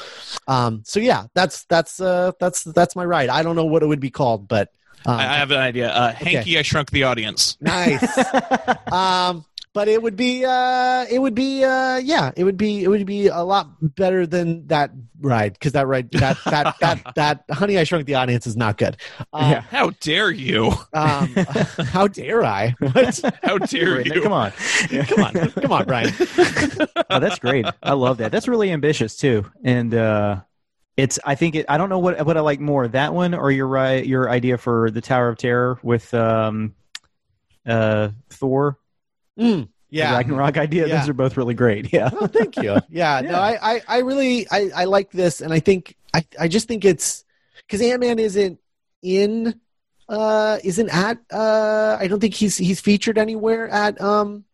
Um, 0.47 0.83
so 0.85 0.99
yeah, 0.99 1.25
that's 1.33 1.65
that's 1.65 1.99
uh, 1.99 2.31
that's 2.39 2.63
that's 2.63 2.95
my 2.95 3.03
ride. 3.03 3.29
I 3.29 3.43
don't 3.43 3.55
know 3.55 3.65
what 3.65 3.83
it 3.83 3.87
would 3.87 3.99
be 3.99 4.09
called, 4.09 4.47
but 4.47 4.69
um, 5.05 5.19
I, 5.19 5.33
I 5.33 5.37
have 5.37 5.51
an 5.51 5.59
idea. 5.59 5.89
Uh, 5.89 6.13
Hanky, 6.13 6.57
I 6.57 6.61
shrunk 6.61 6.91
the 6.91 7.03
audience. 7.03 7.57
nice. 7.61 8.01
um, 8.91 9.45
but 9.73 9.87
it 9.87 10.01
would 10.01 10.15
be 10.15 10.45
uh, 10.45 11.05
it 11.09 11.19
would 11.19 11.33
be 11.33 11.63
uh, 11.63 11.97
yeah, 11.97 12.31
it 12.37 12.43
would 12.43 12.57
be 12.57 12.83
it 12.83 12.87
would 12.87 13.05
be 13.05 13.27
a 13.27 13.41
lot 13.41 13.69
better 13.95 14.27
than 14.27 14.67
that 14.67 14.91
ride 15.19 15.53
because 15.53 15.71
that 15.71 15.87
ride 15.87 16.11
that 16.11 16.37
that 16.45 16.75
that 16.81 17.15
that 17.15 17.43
Honey 17.49 17.77
I 17.79 17.83
Shrunk 17.83 18.05
the 18.05 18.15
Audience 18.15 18.45
is 18.45 18.55
not 18.55 18.77
good. 18.77 18.97
Um, 19.33 19.49
Yeah. 19.49 19.61
How 19.61 19.89
dare 19.99 20.29
you? 20.29 20.73
Um, 20.93 21.33
how 21.85 22.07
dare 22.07 22.43
I? 22.43 22.75
What? 22.79 23.19
How 23.43 23.57
dare 23.57 24.01
you? 24.01 24.21
Come 24.21 24.31
on. 24.31 24.51
Come 24.89 25.23
on, 25.23 25.51
come 25.51 25.71
on, 25.71 25.85
Brian. 25.85 26.13
oh, 27.09 27.19
that's 27.19 27.39
great. 27.39 27.65
I 27.81 27.93
love 27.93 28.17
that. 28.19 28.31
That's 28.31 28.47
really 28.47 28.71
ambitious 28.71 29.15
too. 29.17 29.49
And 29.63 29.93
uh 29.95 30.41
it's 30.97 31.19
I 31.25 31.35
think 31.35 31.55
it 31.55 31.65
I 31.69 31.77
don't 31.77 31.89
know 31.89 31.99
what 31.99 32.25
what 32.25 32.37
I 32.37 32.41
like 32.41 32.59
more, 32.59 32.87
that 32.87 33.13
one 33.13 33.33
or 33.33 33.51
your 33.51 33.67
right 33.67 34.05
your 34.05 34.29
idea 34.29 34.57
for 34.57 34.91
the 34.91 35.01
Tower 35.01 35.29
of 35.29 35.37
Terror 35.37 35.79
with 35.83 36.13
um 36.13 36.75
uh 37.65 38.09
Thor. 38.29 38.77
Mm, 39.39 39.67
the 39.93 39.99
yeah, 39.99 40.15
Ragnarok 40.15 40.57
idea. 40.57 40.87
Yeah. 40.87 40.99
Those 40.99 41.09
are 41.09 41.13
both 41.13 41.37
really 41.37 41.53
great. 41.53 41.93
Yeah. 41.93 42.09
Oh, 42.11 42.25
thank 42.25 42.57
you. 42.57 42.77
Yeah, 42.89 43.21
no, 43.21 43.35
I, 43.35 43.75
I, 43.75 43.81
I 43.87 43.97
really, 43.99 44.47
I, 44.51 44.69
I 44.75 44.85
like 44.85 45.11
this, 45.11 45.41
and 45.41 45.53
I 45.53 45.59
think, 45.59 45.95
I, 46.13 46.25
I 46.39 46.47
just 46.47 46.67
think 46.67 46.83
it's 46.83 47.23
because 47.57 47.81
Ant 47.81 47.99
Man 47.99 48.17
isn't 48.19 48.59
in, 49.03 49.59
uh, 50.09 50.57
isn't 50.63 50.89
at, 50.89 51.19
uh, 51.31 51.97
I 51.99 52.07
don't 52.07 52.19
think 52.19 52.33
he's 52.33 52.57
he's 52.57 52.79
featured 52.79 53.17
anywhere 53.17 53.69
at, 53.69 54.01
um, 54.01 54.45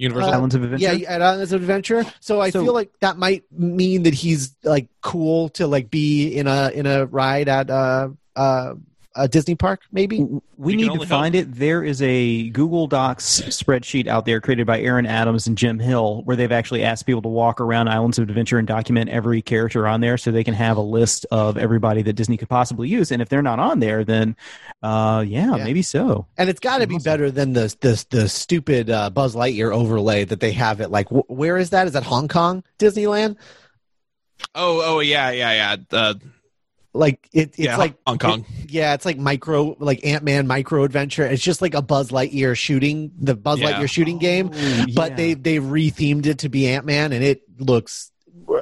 Universal. 0.00 0.30
Uh, 0.30 0.36
Islands 0.36 0.54
of 0.54 0.62
Adventure. 0.64 0.94
yeah, 0.96 1.08
at 1.10 1.22
Islands 1.22 1.52
of 1.52 1.60
Adventure. 1.60 2.04
So 2.20 2.40
I 2.40 2.50
So- 2.50 2.64
feel 2.64 2.72
like 2.74 2.90
that 3.00 3.18
might 3.18 3.44
mean 3.52 4.04
that 4.04 4.14
he's 4.14 4.54
like 4.64 4.88
cool 5.02 5.50
to 5.50 5.66
like 5.66 5.90
be 5.90 6.28
in 6.28 6.46
a 6.46 6.70
in 6.74 6.86
a 6.86 7.06
ride 7.06 7.48
at 7.48 7.68
uh 7.70 8.08
uh 8.34 8.74
a 9.16 9.26
Disney 9.26 9.56
park, 9.56 9.80
maybe. 9.90 10.20
we 10.22 10.40
We 10.56 10.76
need 10.76 10.84
to 10.84 10.90
only 10.92 11.06
find 11.06 11.34
it. 11.34 11.52
There 11.56 11.82
is 11.82 12.00
a 12.00 12.48
Google 12.50 12.86
Docs 12.86 13.40
spreadsheet 13.48 14.06
out 14.06 14.24
there 14.24 14.40
created 14.40 14.68
by 14.68 14.80
Aaron 14.80 15.04
Adams 15.04 15.48
and 15.48 15.58
Jim 15.58 15.80
Hill 15.80 16.22
where 16.26 16.36
they've 16.36 16.52
actually 16.52 16.84
asked 16.84 17.06
people 17.06 17.20
to 17.22 17.28
walk 17.28 17.60
around 17.60 17.88
Islands 17.88 18.18
of 18.20 18.28
Adventure 18.28 18.58
and 18.58 18.68
document 18.68 19.10
every 19.10 19.42
character 19.42 19.88
on 19.88 20.00
there 20.00 20.16
so 20.16 20.30
they 20.30 20.44
can 20.44 20.54
have 20.54 20.76
a 20.76 20.80
list 20.80 21.26
of 21.32 21.58
everybody 21.58 22.02
that 22.02 22.12
Disney 22.12 22.36
could 22.36 22.48
possibly 22.48 22.88
use. 22.88 23.10
And 23.10 23.20
if 23.20 23.28
they're 23.28 23.42
not 23.42 23.58
on 23.58 23.80
there, 23.80 24.04
then 24.04 24.36
uh, 24.82 25.24
yeah, 25.26 25.56
Yeah. 25.56 25.64
maybe 25.64 25.82
so. 25.82 26.26
And 26.38 26.48
it's 26.48 26.60
got 26.60 26.78
to 26.78 26.86
be 26.86 26.98
better 26.98 27.32
than 27.32 27.52
the 27.52 27.74
the 27.80 28.04
the 28.10 28.28
stupid 28.28 28.90
uh, 28.90 29.10
Buzz 29.10 29.34
Lightyear 29.34 29.74
overlay 29.74 30.24
that 30.24 30.38
they 30.38 30.52
have 30.52 30.80
it. 30.80 30.90
like 30.92 31.08
wh- 31.08 31.28
where 31.28 31.56
is 31.56 31.70
that? 31.70 31.88
Is 31.88 31.94
that 31.94 32.04
Hong 32.04 32.28
Kong 32.28 32.62
Disneyland? 32.78 33.36
oh, 34.54 34.82
oh, 34.84 35.00
yeah, 35.00 35.30
yeah, 35.30 35.52
yeah. 35.52 35.76
Uh, 35.98 36.14
Like 36.92 37.28
it, 37.32 37.50
it's 37.50 37.58
yeah, 37.58 37.76
like 37.76 37.94
Hong 38.06 38.18
Kong. 38.18 38.44
yeah, 38.68 38.94
it's 38.94 39.04
like 39.04 39.16
micro 39.16 39.76
like 39.78 40.04
Ant 40.04 40.24
Man 40.24 40.46
micro 40.48 40.82
adventure. 40.82 41.24
It's 41.24 41.42
just 41.42 41.62
like 41.62 41.74
a 41.74 41.82
Buzz 41.82 42.10
Lightyear 42.10 42.56
shooting 42.56 43.12
the 43.16 43.36
Buzz 43.36 43.60
Yeah. 43.60 43.72
Lightyear 43.72 43.88
shooting 43.88 44.18
game, 44.18 44.50
Oh, 44.52 44.86
but 44.94 45.10
yeah. 45.12 45.16
they 45.16 45.34
they 45.34 45.56
rethemed 45.58 46.26
it 46.26 46.38
to 46.40 46.48
be 46.48 46.66
Ant 46.66 46.84
Man, 46.86 47.12
and 47.12 47.22
it 47.22 47.42
looks 47.58 48.10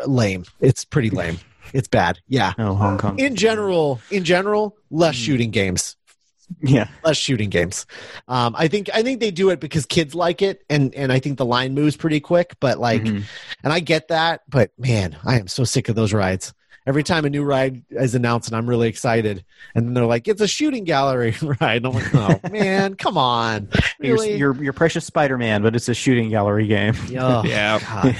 lame. 0.07 0.45
It's 0.61 0.85
pretty 0.85 1.09
lame. 1.11 1.39
It's 1.73 1.89
bad. 1.89 2.19
Yeah. 2.29 2.53
oh 2.59 2.75
Hong 2.75 2.99
Kong 2.99 3.19
In 3.19 3.35
general, 3.35 4.01
in 4.11 4.25
general, 4.25 4.77
less 4.91 5.15
Hmm. 5.17 5.23
shooting 5.23 5.51
games 5.51 5.97
Yeah. 6.63 6.89
less 7.05 7.17
shooting 7.19 7.51
games. 7.51 7.85
Um, 8.27 8.55
I 8.59 8.69
think 8.69 8.89
I 8.95 9.03
think 9.03 9.21
they 9.21 9.31
do 9.31 9.51
it 9.51 9.61
because 9.61 9.85
kids 9.87 10.15
like 10.15 10.41
it, 10.43 10.63
and 10.71 10.95
and 10.95 11.11
I 11.13 11.19
think 11.19 11.39
the 11.39 11.45
line 11.47 11.75
moves 11.75 11.97
pretty 11.97 12.21
quick. 12.21 12.57
But 12.61 12.79
like, 12.79 13.03
Mhm. 13.05 13.25
and 13.65 13.73
I 13.73 13.81
get 13.81 14.09
that, 14.09 14.43
but 14.49 14.71
man, 14.79 15.17
I 15.25 15.39
am 15.39 15.47
so 15.49 15.65
sick 15.65 15.89
of 15.89 15.95
those 15.95 16.13
rides. 16.15 16.53
Every 16.89 17.03
time 17.05 17.27
a 17.27 17.31
new 17.31 17.45
ride 17.45 17.83
is 17.91 18.15
announced, 18.15 18.49
and 18.49 18.57
I'm 18.57 18.67
really 18.67 18.89
excited, 18.89 19.45
and 19.75 19.87
then 19.87 19.93
they're 19.93 20.07
like, 20.07 20.27
"It's 20.27 20.41
a 20.41 20.49
shooting 20.49 20.85
gallery 20.85 21.35
ride." 21.61 21.85
I'm 21.85 21.93
like, 21.93 22.15
"Oh 22.15 22.41
man, 22.51 22.95
come 22.95 23.19
on, 23.19 23.69
Your, 24.01 24.15
really?" 24.15 24.37
your, 24.39 24.55
your 24.65 24.73
precious 24.73 25.05
Spider-Man, 25.05 25.61
but 25.63 25.77
it's 25.77 25.91
a 25.91 25.95
shooting 25.95 26.31
gallery 26.31 26.67
game. 26.67 26.95
Oh, 27.19 27.45
Yeah. 27.45 28.15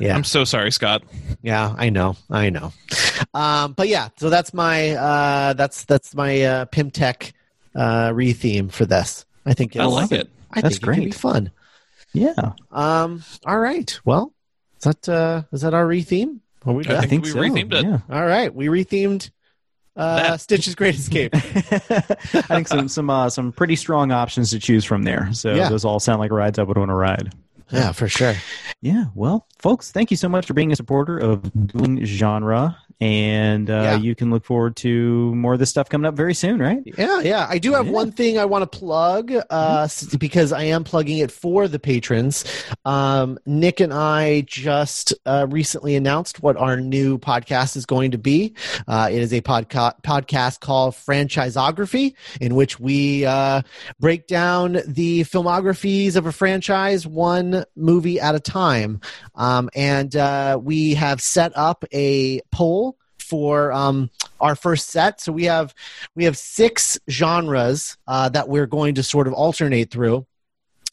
Yeah, 0.00 0.16
I'm 0.16 0.24
so 0.24 0.42
sorry, 0.42 0.72
Scott. 0.72 1.04
yeah, 1.42 1.74
I 1.78 1.90
know, 1.90 2.16
I 2.28 2.50
know. 2.50 2.72
Um, 3.34 3.72
but 3.74 3.86
yeah, 3.86 4.08
so 4.16 4.30
that's 4.30 4.52
my 4.52 4.90
uh, 4.90 5.52
that's 5.52 5.84
that's 5.84 6.12
my 6.14 6.42
uh, 6.42 6.64
Pym 6.66 6.90
Tech 6.90 7.32
uh, 7.76 8.10
re-theme 8.12 8.68
for 8.68 8.84
this. 8.84 9.24
I 9.46 9.54
think 9.54 9.76
I 9.76 9.84
it's- 9.86 9.92
like 9.92 10.12
it. 10.12 10.28
I 10.52 10.60
That's 10.60 10.74
think 10.78 10.82
it 10.82 10.86
can 10.92 10.94
be 11.04 11.10
great. 11.10 11.14
fun. 11.14 11.50
yeah. 12.12 12.52
Um, 12.72 13.22
all 13.46 13.58
right. 13.58 13.98
Well, 14.04 14.32
is 14.78 14.84
that 14.84 15.08
uh, 15.08 15.42
is 15.52 15.60
that 15.62 15.72
our 15.72 15.86
re-theme? 15.86 16.40
Are 16.66 16.72
we 16.72 16.84
I 16.84 16.88
done? 17.00 17.08
think 17.08 17.24
we 17.24 17.30
rethemed 17.32 17.72
it. 17.72 17.84
Yeah. 17.84 17.98
All 18.10 18.24
right, 18.24 18.54
we 18.54 18.66
rethemed 18.66 19.30
uh, 19.96 20.36
Stitch's 20.36 20.74
Great 20.74 20.94
Escape. 20.94 21.30
I 21.34 21.38
think 21.40 22.68
some 22.68 22.88
some 22.88 23.10
uh, 23.10 23.28
some 23.30 23.52
pretty 23.52 23.76
strong 23.76 24.10
options 24.12 24.50
to 24.50 24.58
choose 24.58 24.84
from 24.84 25.02
there. 25.02 25.32
So 25.32 25.54
Yeah. 25.54 25.68
those 25.68 25.84
all 25.84 26.00
sound 26.00 26.20
like 26.20 26.30
rides 26.30 26.58
I 26.58 26.62
would 26.62 26.78
want 26.78 26.90
to 26.90 26.94
ride. 26.94 27.32
yeah, 27.70 27.92
for 27.92 28.08
sure. 28.08 28.34
Yeah, 28.80 29.06
well, 29.14 29.46
folks, 29.62 29.92
thank 29.92 30.10
you 30.10 30.16
so 30.16 30.28
much 30.28 30.46
for 30.46 30.54
being 30.54 30.72
a 30.72 30.76
supporter 30.76 31.16
of 31.18 31.42
Dueling 31.68 32.04
Genre, 32.04 32.76
and 33.00 33.70
uh, 33.70 33.74
Yeah. 33.74 33.94
you 33.96 34.14
can 34.16 34.30
look 34.30 34.44
forward 34.44 34.74
to 34.76 35.34
more 35.36 35.52
of 35.54 35.58
this 35.60 35.70
stuff 35.70 35.88
coming 35.88 36.04
up 36.06 36.14
very 36.16 36.34
soon, 36.34 36.60
right? 36.60 36.80
Yeah, 36.98 37.20
yeah. 37.20 37.46
I 37.48 37.58
do 37.58 37.72
have 37.72 37.86
Yeah. 37.86 37.92
one 37.92 38.10
thing 38.12 38.38
I 38.38 38.44
want 38.44 38.70
to 38.70 38.78
plug 38.78 39.32
uh, 39.50 39.82
s- 39.84 40.14
because 40.16 40.52
I 40.52 40.64
am 40.64 40.82
plugging 40.84 41.18
it 41.18 41.30
for 41.30 41.68
the 41.68 41.78
patrons. 41.78 42.44
Um, 42.84 43.38
Nick 43.46 43.78
and 43.80 43.92
I 43.94 44.42
just 44.42 45.14
uh, 45.26 45.46
recently 45.48 45.94
announced 45.96 46.42
what 46.42 46.56
our 46.56 46.76
new 46.80 47.18
podcast 47.18 47.76
is 47.76 47.86
going 47.86 48.10
to 48.12 48.18
be. 48.18 48.54
Uh, 48.88 49.08
it 49.12 49.18
is 49.22 49.32
a 49.32 49.40
podca- 49.42 49.94
podcast 50.02 50.58
called 50.60 50.94
Franchisography, 50.94 52.14
in 52.40 52.54
which 52.56 52.80
we 52.80 53.24
uh, 53.26 53.62
break 54.00 54.26
down 54.26 54.78
the 54.86 55.20
filmographies 55.22 56.16
of 56.16 56.26
a 56.26 56.32
franchise 56.32 57.06
one 57.06 57.64
movie 57.76 58.18
at 58.20 58.34
a 58.34 58.40
time. 58.40 59.00
Um, 59.36 59.51
and 59.74 60.14
uh, 60.16 60.58
we 60.60 60.94
have 60.94 61.20
set 61.20 61.52
up 61.54 61.84
a 61.92 62.40
poll 62.50 62.96
for 63.18 63.72
um, 63.72 64.10
our 64.40 64.54
first 64.54 64.88
set. 64.88 65.20
So 65.20 65.32
we 65.32 65.44
have 65.44 65.74
we 66.14 66.24
have 66.24 66.36
six 66.36 66.98
genres 67.08 67.96
uh, 68.06 68.28
that 68.30 68.48
we're 68.48 68.66
going 68.66 68.96
to 68.96 69.02
sort 69.02 69.26
of 69.26 69.32
alternate 69.32 69.90
through. 69.90 70.26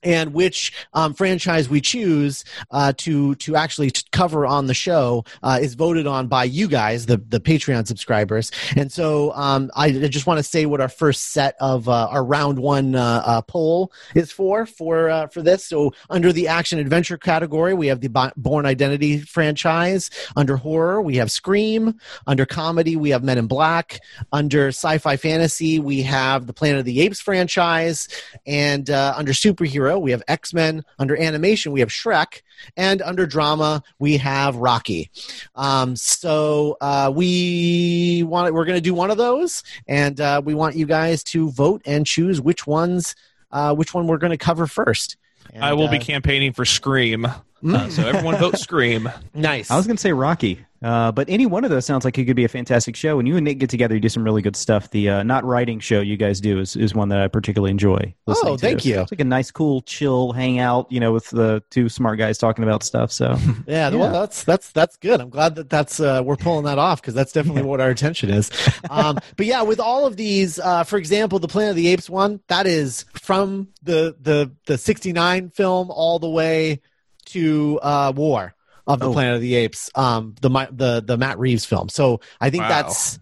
And 0.02 0.34
which 0.34 0.72
um, 0.94 1.14
franchise 1.14 1.68
we 1.68 1.82
choose 1.82 2.46
uh, 2.72 2.94
to 2.98 3.36
to 3.36 3.56
actually 3.56 3.92
cover 4.12 4.46
on 4.46 4.68
the 4.68 4.74
show 4.74 5.26
uh, 5.44 5.60
is 5.62 5.74
voted 5.74 6.08
on 6.08 6.28
by 6.28 6.46
you 6.46 6.70
guys, 6.70 7.06
the 7.06 7.18
the 7.18 7.40
Patreon 7.40 7.86
subscribers. 7.86 8.52
And 8.78 8.92
so 8.92 9.34
um, 9.34 9.70
I 9.76 9.92
just 9.92 10.26
want 10.26 10.38
to 10.38 10.44
say 10.44 10.66
what 10.66 10.80
our 10.80 10.88
first 10.88 11.32
set 11.32 11.56
of 11.60 11.90
uh, 11.90 12.08
our 12.12 12.24
round 12.24 12.60
one 12.60 12.96
uh, 12.96 13.24
uh, 13.26 13.42
poll 13.42 13.92
is 14.16 14.32
for 14.32 14.66
for 14.66 15.10
uh, 15.10 15.28
for 15.28 15.42
this. 15.42 15.66
So 15.66 15.94
under 16.10 16.32
the 16.32 16.48
action 16.48 16.80
adventure 16.80 17.18
category, 17.18 17.74
we 17.74 17.88
have 17.88 18.00
the 18.00 18.32
Bourne 18.38 18.66
Identity 18.66 19.20
franchise. 19.20 20.10
Under 20.36 20.56
horror, 20.56 21.02
we 21.02 21.18
have 21.18 21.30
Scream. 21.30 22.00
Under 22.26 22.46
comedy, 22.46 22.96
we 22.96 23.10
have 23.10 23.24
Men 23.24 23.38
in 23.38 23.48
Black. 23.48 24.00
Under 24.32 24.70
sci-fi 24.70 25.18
fantasy, 25.18 25.80
we 25.80 26.04
have 26.04 26.48
the 26.48 26.54
Planet 26.54 26.80
of 26.80 26.86
the 26.86 27.02
Apes 27.02 27.20
franchise, 27.20 28.08
and 28.46 28.90
under 28.90 29.34
superhero, 29.34 29.89
we 29.98 30.12
have 30.12 30.22
X-Men. 30.28 30.84
Under 31.00 31.20
animation, 31.20 31.72
we 31.72 31.80
have 31.80 31.90
Shrek, 31.90 32.42
and 32.78 33.02
under 33.02 33.26
drama, 33.26 33.82
we 33.98 34.18
have 34.18 34.58
Rocky. 34.58 35.10
Um, 35.56 35.96
so 35.96 36.78
uh, 36.82 37.12
we 37.16 38.24
want 38.28 38.54
we're 38.54 38.66
going 38.66 38.78
to 38.78 38.82
do 38.82 38.94
one 38.94 39.10
of 39.10 39.18
those, 39.18 39.64
and 39.88 40.20
uh, 40.20 40.42
we 40.44 40.54
want 40.54 40.76
you 40.76 40.86
guys 40.86 41.24
to 41.26 41.50
vote 41.52 41.82
and 41.86 42.06
choose 42.06 42.42
which 42.42 42.68
ones 42.68 43.16
uh, 43.52 43.74
which 43.74 43.94
one 43.94 44.08
we're 44.08 44.18
going 44.18 44.32
to 44.32 44.38
cover 44.38 44.68
first. 44.68 45.18
And, 45.54 45.64
I 45.64 45.74
will 45.74 45.88
be 45.88 45.98
uh, 45.98 46.02
campaigning 46.02 46.54
for 46.54 46.66
Scream. 46.66 47.26
Uh, 47.26 47.90
so 47.90 48.08
everyone 48.08 48.38
vote 48.38 48.58
Scream. 48.60 49.10
nice. 49.34 49.72
I 49.72 49.78
was 49.78 49.88
going 49.88 49.98
to 49.98 50.02
say 50.02 50.14
Rocky, 50.14 50.66
uh, 50.82 51.12
but 51.12 51.30
any 51.30 51.46
one 51.46 51.64
of 51.64 51.70
those 51.70 51.86
sounds 51.86 52.06
like 52.06 52.18
it 52.18 52.26
could 52.26 52.36
be 52.36 52.46
a 52.46 52.50
fantastic 52.50 52.96
show. 52.96 53.18
When 53.18 53.26
you 53.26 53.36
and 53.36 53.44
Nick 53.44 53.60
get 53.60 53.70
together, 53.70 53.94
you 53.96 54.00
do 54.00 54.10
some 54.10 54.24
really 54.24 54.42
good 54.42 54.56
stuff. 54.56 54.90
The 54.92 55.10
uh, 55.10 55.24
not 55.24 55.44
writing 55.44 55.80
show 55.80 56.00
you 56.02 56.16
guys 56.18 56.40
do 56.40 56.60
is, 56.60 56.76
is 56.76 56.96
one 56.96 57.10
that 57.10 57.20
I 57.20 57.28
particularly 57.28 57.72
enjoy. 57.72 58.14
listening 58.28 58.54
Oh, 58.54 58.56
to. 58.58 58.62
thank 58.62 58.86
you. 58.86 59.02
It's 59.02 59.12
like 59.12 59.20
a 59.20 59.26
nice, 59.26 59.52
cool, 59.52 59.82
chill 59.82 60.32
hangout, 60.32 60.92
you 60.92 61.00
know, 61.00 61.12
with 61.12 61.30
the 61.32 61.62
two 61.70 61.90
smart 61.90 62.18
guys 62.18 62.38
talking 62.38 62.64
about 62.64 62.84
stuff. 62.84 63.12
So 63.12 63.36
Yeah, 63.68 63.90
Yeah. 63.90 63.96
well, 63.96 64.12
that's 64.12 64.44
that's 64.44 64.72
that's 64.72 64.96
good. 64.98 65.20
I'm 65.20 65.30
glad 65.30 65.56
that 65.56 65.70
that's 65.70 66.00
uh, 66.00 66.22
we're 66.24 66.36
pulling 66.38 66.66
that 66.66 66.78
off 66.78 67.02
because 67.02 67.14
that's 67.14 67.32
definitely 67.34 67.64
what 67.70 67.82
our 67.82 67.90
attention 67.90 68.30
is. 68.30 68.50
Um, 68.90 69.18
but 69.36 69.46
yeah, 69.46 69.62
with 69.64 69.80
all 69.80 70.06
of 70.06 70.16
these, 70.16 70.60
uh, 70.60 70.84
for 70.86 70.98
example, 70.98 71.40
the 71.40 71.48
Planet 71.48 71.72
of 71.72 71.76
the 71.76 71.88
Apes 71.90 72.10
one, 72.10 72.40
that 72.48 72.68
is 72.68 73.06
from 73.14 73.68
the 73.84 74.16
the 74.22 74.52
the 74.66 74.78
'69 74.78 75.50
film 75.50 75.92
all 75.92 76.20
the 76.20 76.30
way 76.30 76.82
to 77.26 77.80
uh, 77.84 78.12
War 78.16 78.56
of 78.88 79.00
the 79.00 79.08
Oh. 79.10 79.14
Planet 79.14 79.36
of 79.36 79.42
the 79.42 79.56
Apes, 79.56 79.90
um, 79.96 80.36
the 80.42 80.50
the 80.72 81.04
the 81.06 81.18
Matt 81.18 81.40
Reeves 81.40 81.66
film. 81.66 81.90
So 81.90 82.22
I 82.42 82.50
think 82.50 82.64
Wow. 82.64 82.70
that's 82.70 83.20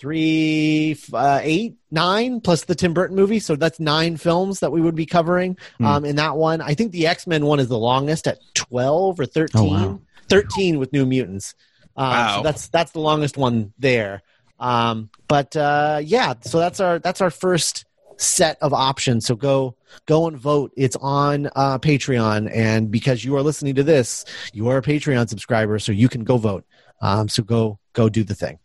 three, 0.00 0.96
uh, 1.12 1.40
eight, 1.42 1.76
nine 1.90 2.40
plus 2.40 2.64
the 2.64 2.74
Tim 2.74 2.92
Burton 2.94 3.16
movie. 3.16 3.38
So 3.40 3.56
that's 3.56 3.80
nine 3.80 4.16
films 4.16 4.60
that 4.60 4.70
we 4.70 4.80
would 4.80 4.94
be 4.94 5.06
covering 5.06 5.56
Hmm. 5.78 5.86
um, 5.86 6.04
in 6.04 6.16
that 6.16 6.36
one. 6.36 6.60
I 6.60 6.74
think 6.74 6.92
the 6.92 7.06
X 7.06 7.26
Men 7.26 7.46
one 7.46 7.58
is 7.60 7.68
the 7.68 7.78
longest 7.78 8.26
at 8.26 8.38
twelve 8.54 9.18
or 9.18 9.26
thirteen. 9.26 9.74
Oh, 9.76 9.88
wow. 9.90 10.00
13 10.30 10.78
with 10.78 10.90
New 10.92 11.04
Mutants. 11.04 11.54
Um, 11.96 12.08
Wow. 12.08 12.36
So 12.36 12.42
that's 12.42 12.68
that's 12.68 12.92
the 12.92 13.00
longest 13.00 13.36
one 13.36 13.72
there. 13.78 14.22
Um, 14.58 15.10
but 15.28 15.54
uh, 15.56 16.00
yeah, 16.02 16.34
so 16.42 16.58
that's 16.58 16.80
our 16.80 16.98
that's 16.98 17.20
our 17.20 17.30
first 17.30 17.84
set 18.16 18.58
of 18.60 18.72
options. 18.72 19.26
So 19.26 19.34
go 19.34 19.76
go 20.06 20.26
and 20.26 20.36
vote. 20.36 20.72
It's 20.76 20.96
on 20.96 21.48
uh, 21.56 21.78
Patreon, 21.78 22.50
and 22.54 22.90
because 22.90 23.24
you 23.24 23.36
are 23.36 23.42
listening 23.42 23.74
to 23.76 23.82
this, 23.82 24.24
you 24.52 24.68
are 24.68 24.78
a 24.78 24.82
Patreon 24.82 25.28
subscriber, 25.28 25.78
so 25.78 25.92
you 25.92 26.08
can 26.08 26.24
go 26.24 26.36
vote. 26.36 26.64
Um, 27.00 27.28
so 27.28 27.42
go 27.42 27.78
go 27.92 28.08
do 28.08 28.24
the 28.24 28.34
thing. 28.34 28.58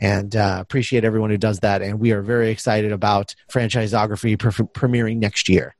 And 0.00 0.34
uh, 0.34 0.58
appreciate 0.60 1.04
everyone 1.04 1.28
who 1.28 1.36
does 1.36 1.60
that. 1.60 1.82
And 1.82 2.00
we 2.00 2.12
are 2.12 2.22
very 2.22 2.50
excited 2.50 2.90
about 2.90 3.34
franchisography 3.52 4.38
pre- 4.38 4.50
premiering 4.68 5.18
next 5.18 5.46
year. 5.46 5.74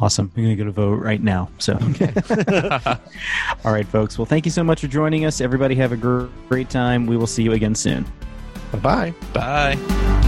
awesome. 0.00 0.32
I'm 0.34 0.42
going 0.42 0.56
to 0.56 0.62
go 0.62 0.64
to 0.64 0.72
vote 0.72 0.94
right 0.94 1.22
now. 1.22 1.50
So, 1.58 1.74
all 3.64 3.72
right, 3.72 3.86
folks. 3.86 4.16
Well, 4.16 4.24
thank 4.24 4.46
you 4.46 4.50
so 4.50 4.64
much 4.64 4.80
for 4.80 4.86
joining 4.86 5.26
us. 5.26 5.42
Everybody 5.42 5.74
have 5.74 5.92
a 5.92 5.96
gr- 5.98 6.26
great 6.48 6.70
time. 6.70 7.06
We 7.06 7.18
will 7.18 7.26
see 7.26 7.42
you 7.42 7.52
again 7.52 7.74
soon. 7.74 8.06
Bye 8.72 8.78
bye. 8.78 9.14
Bye. 9.34 10.27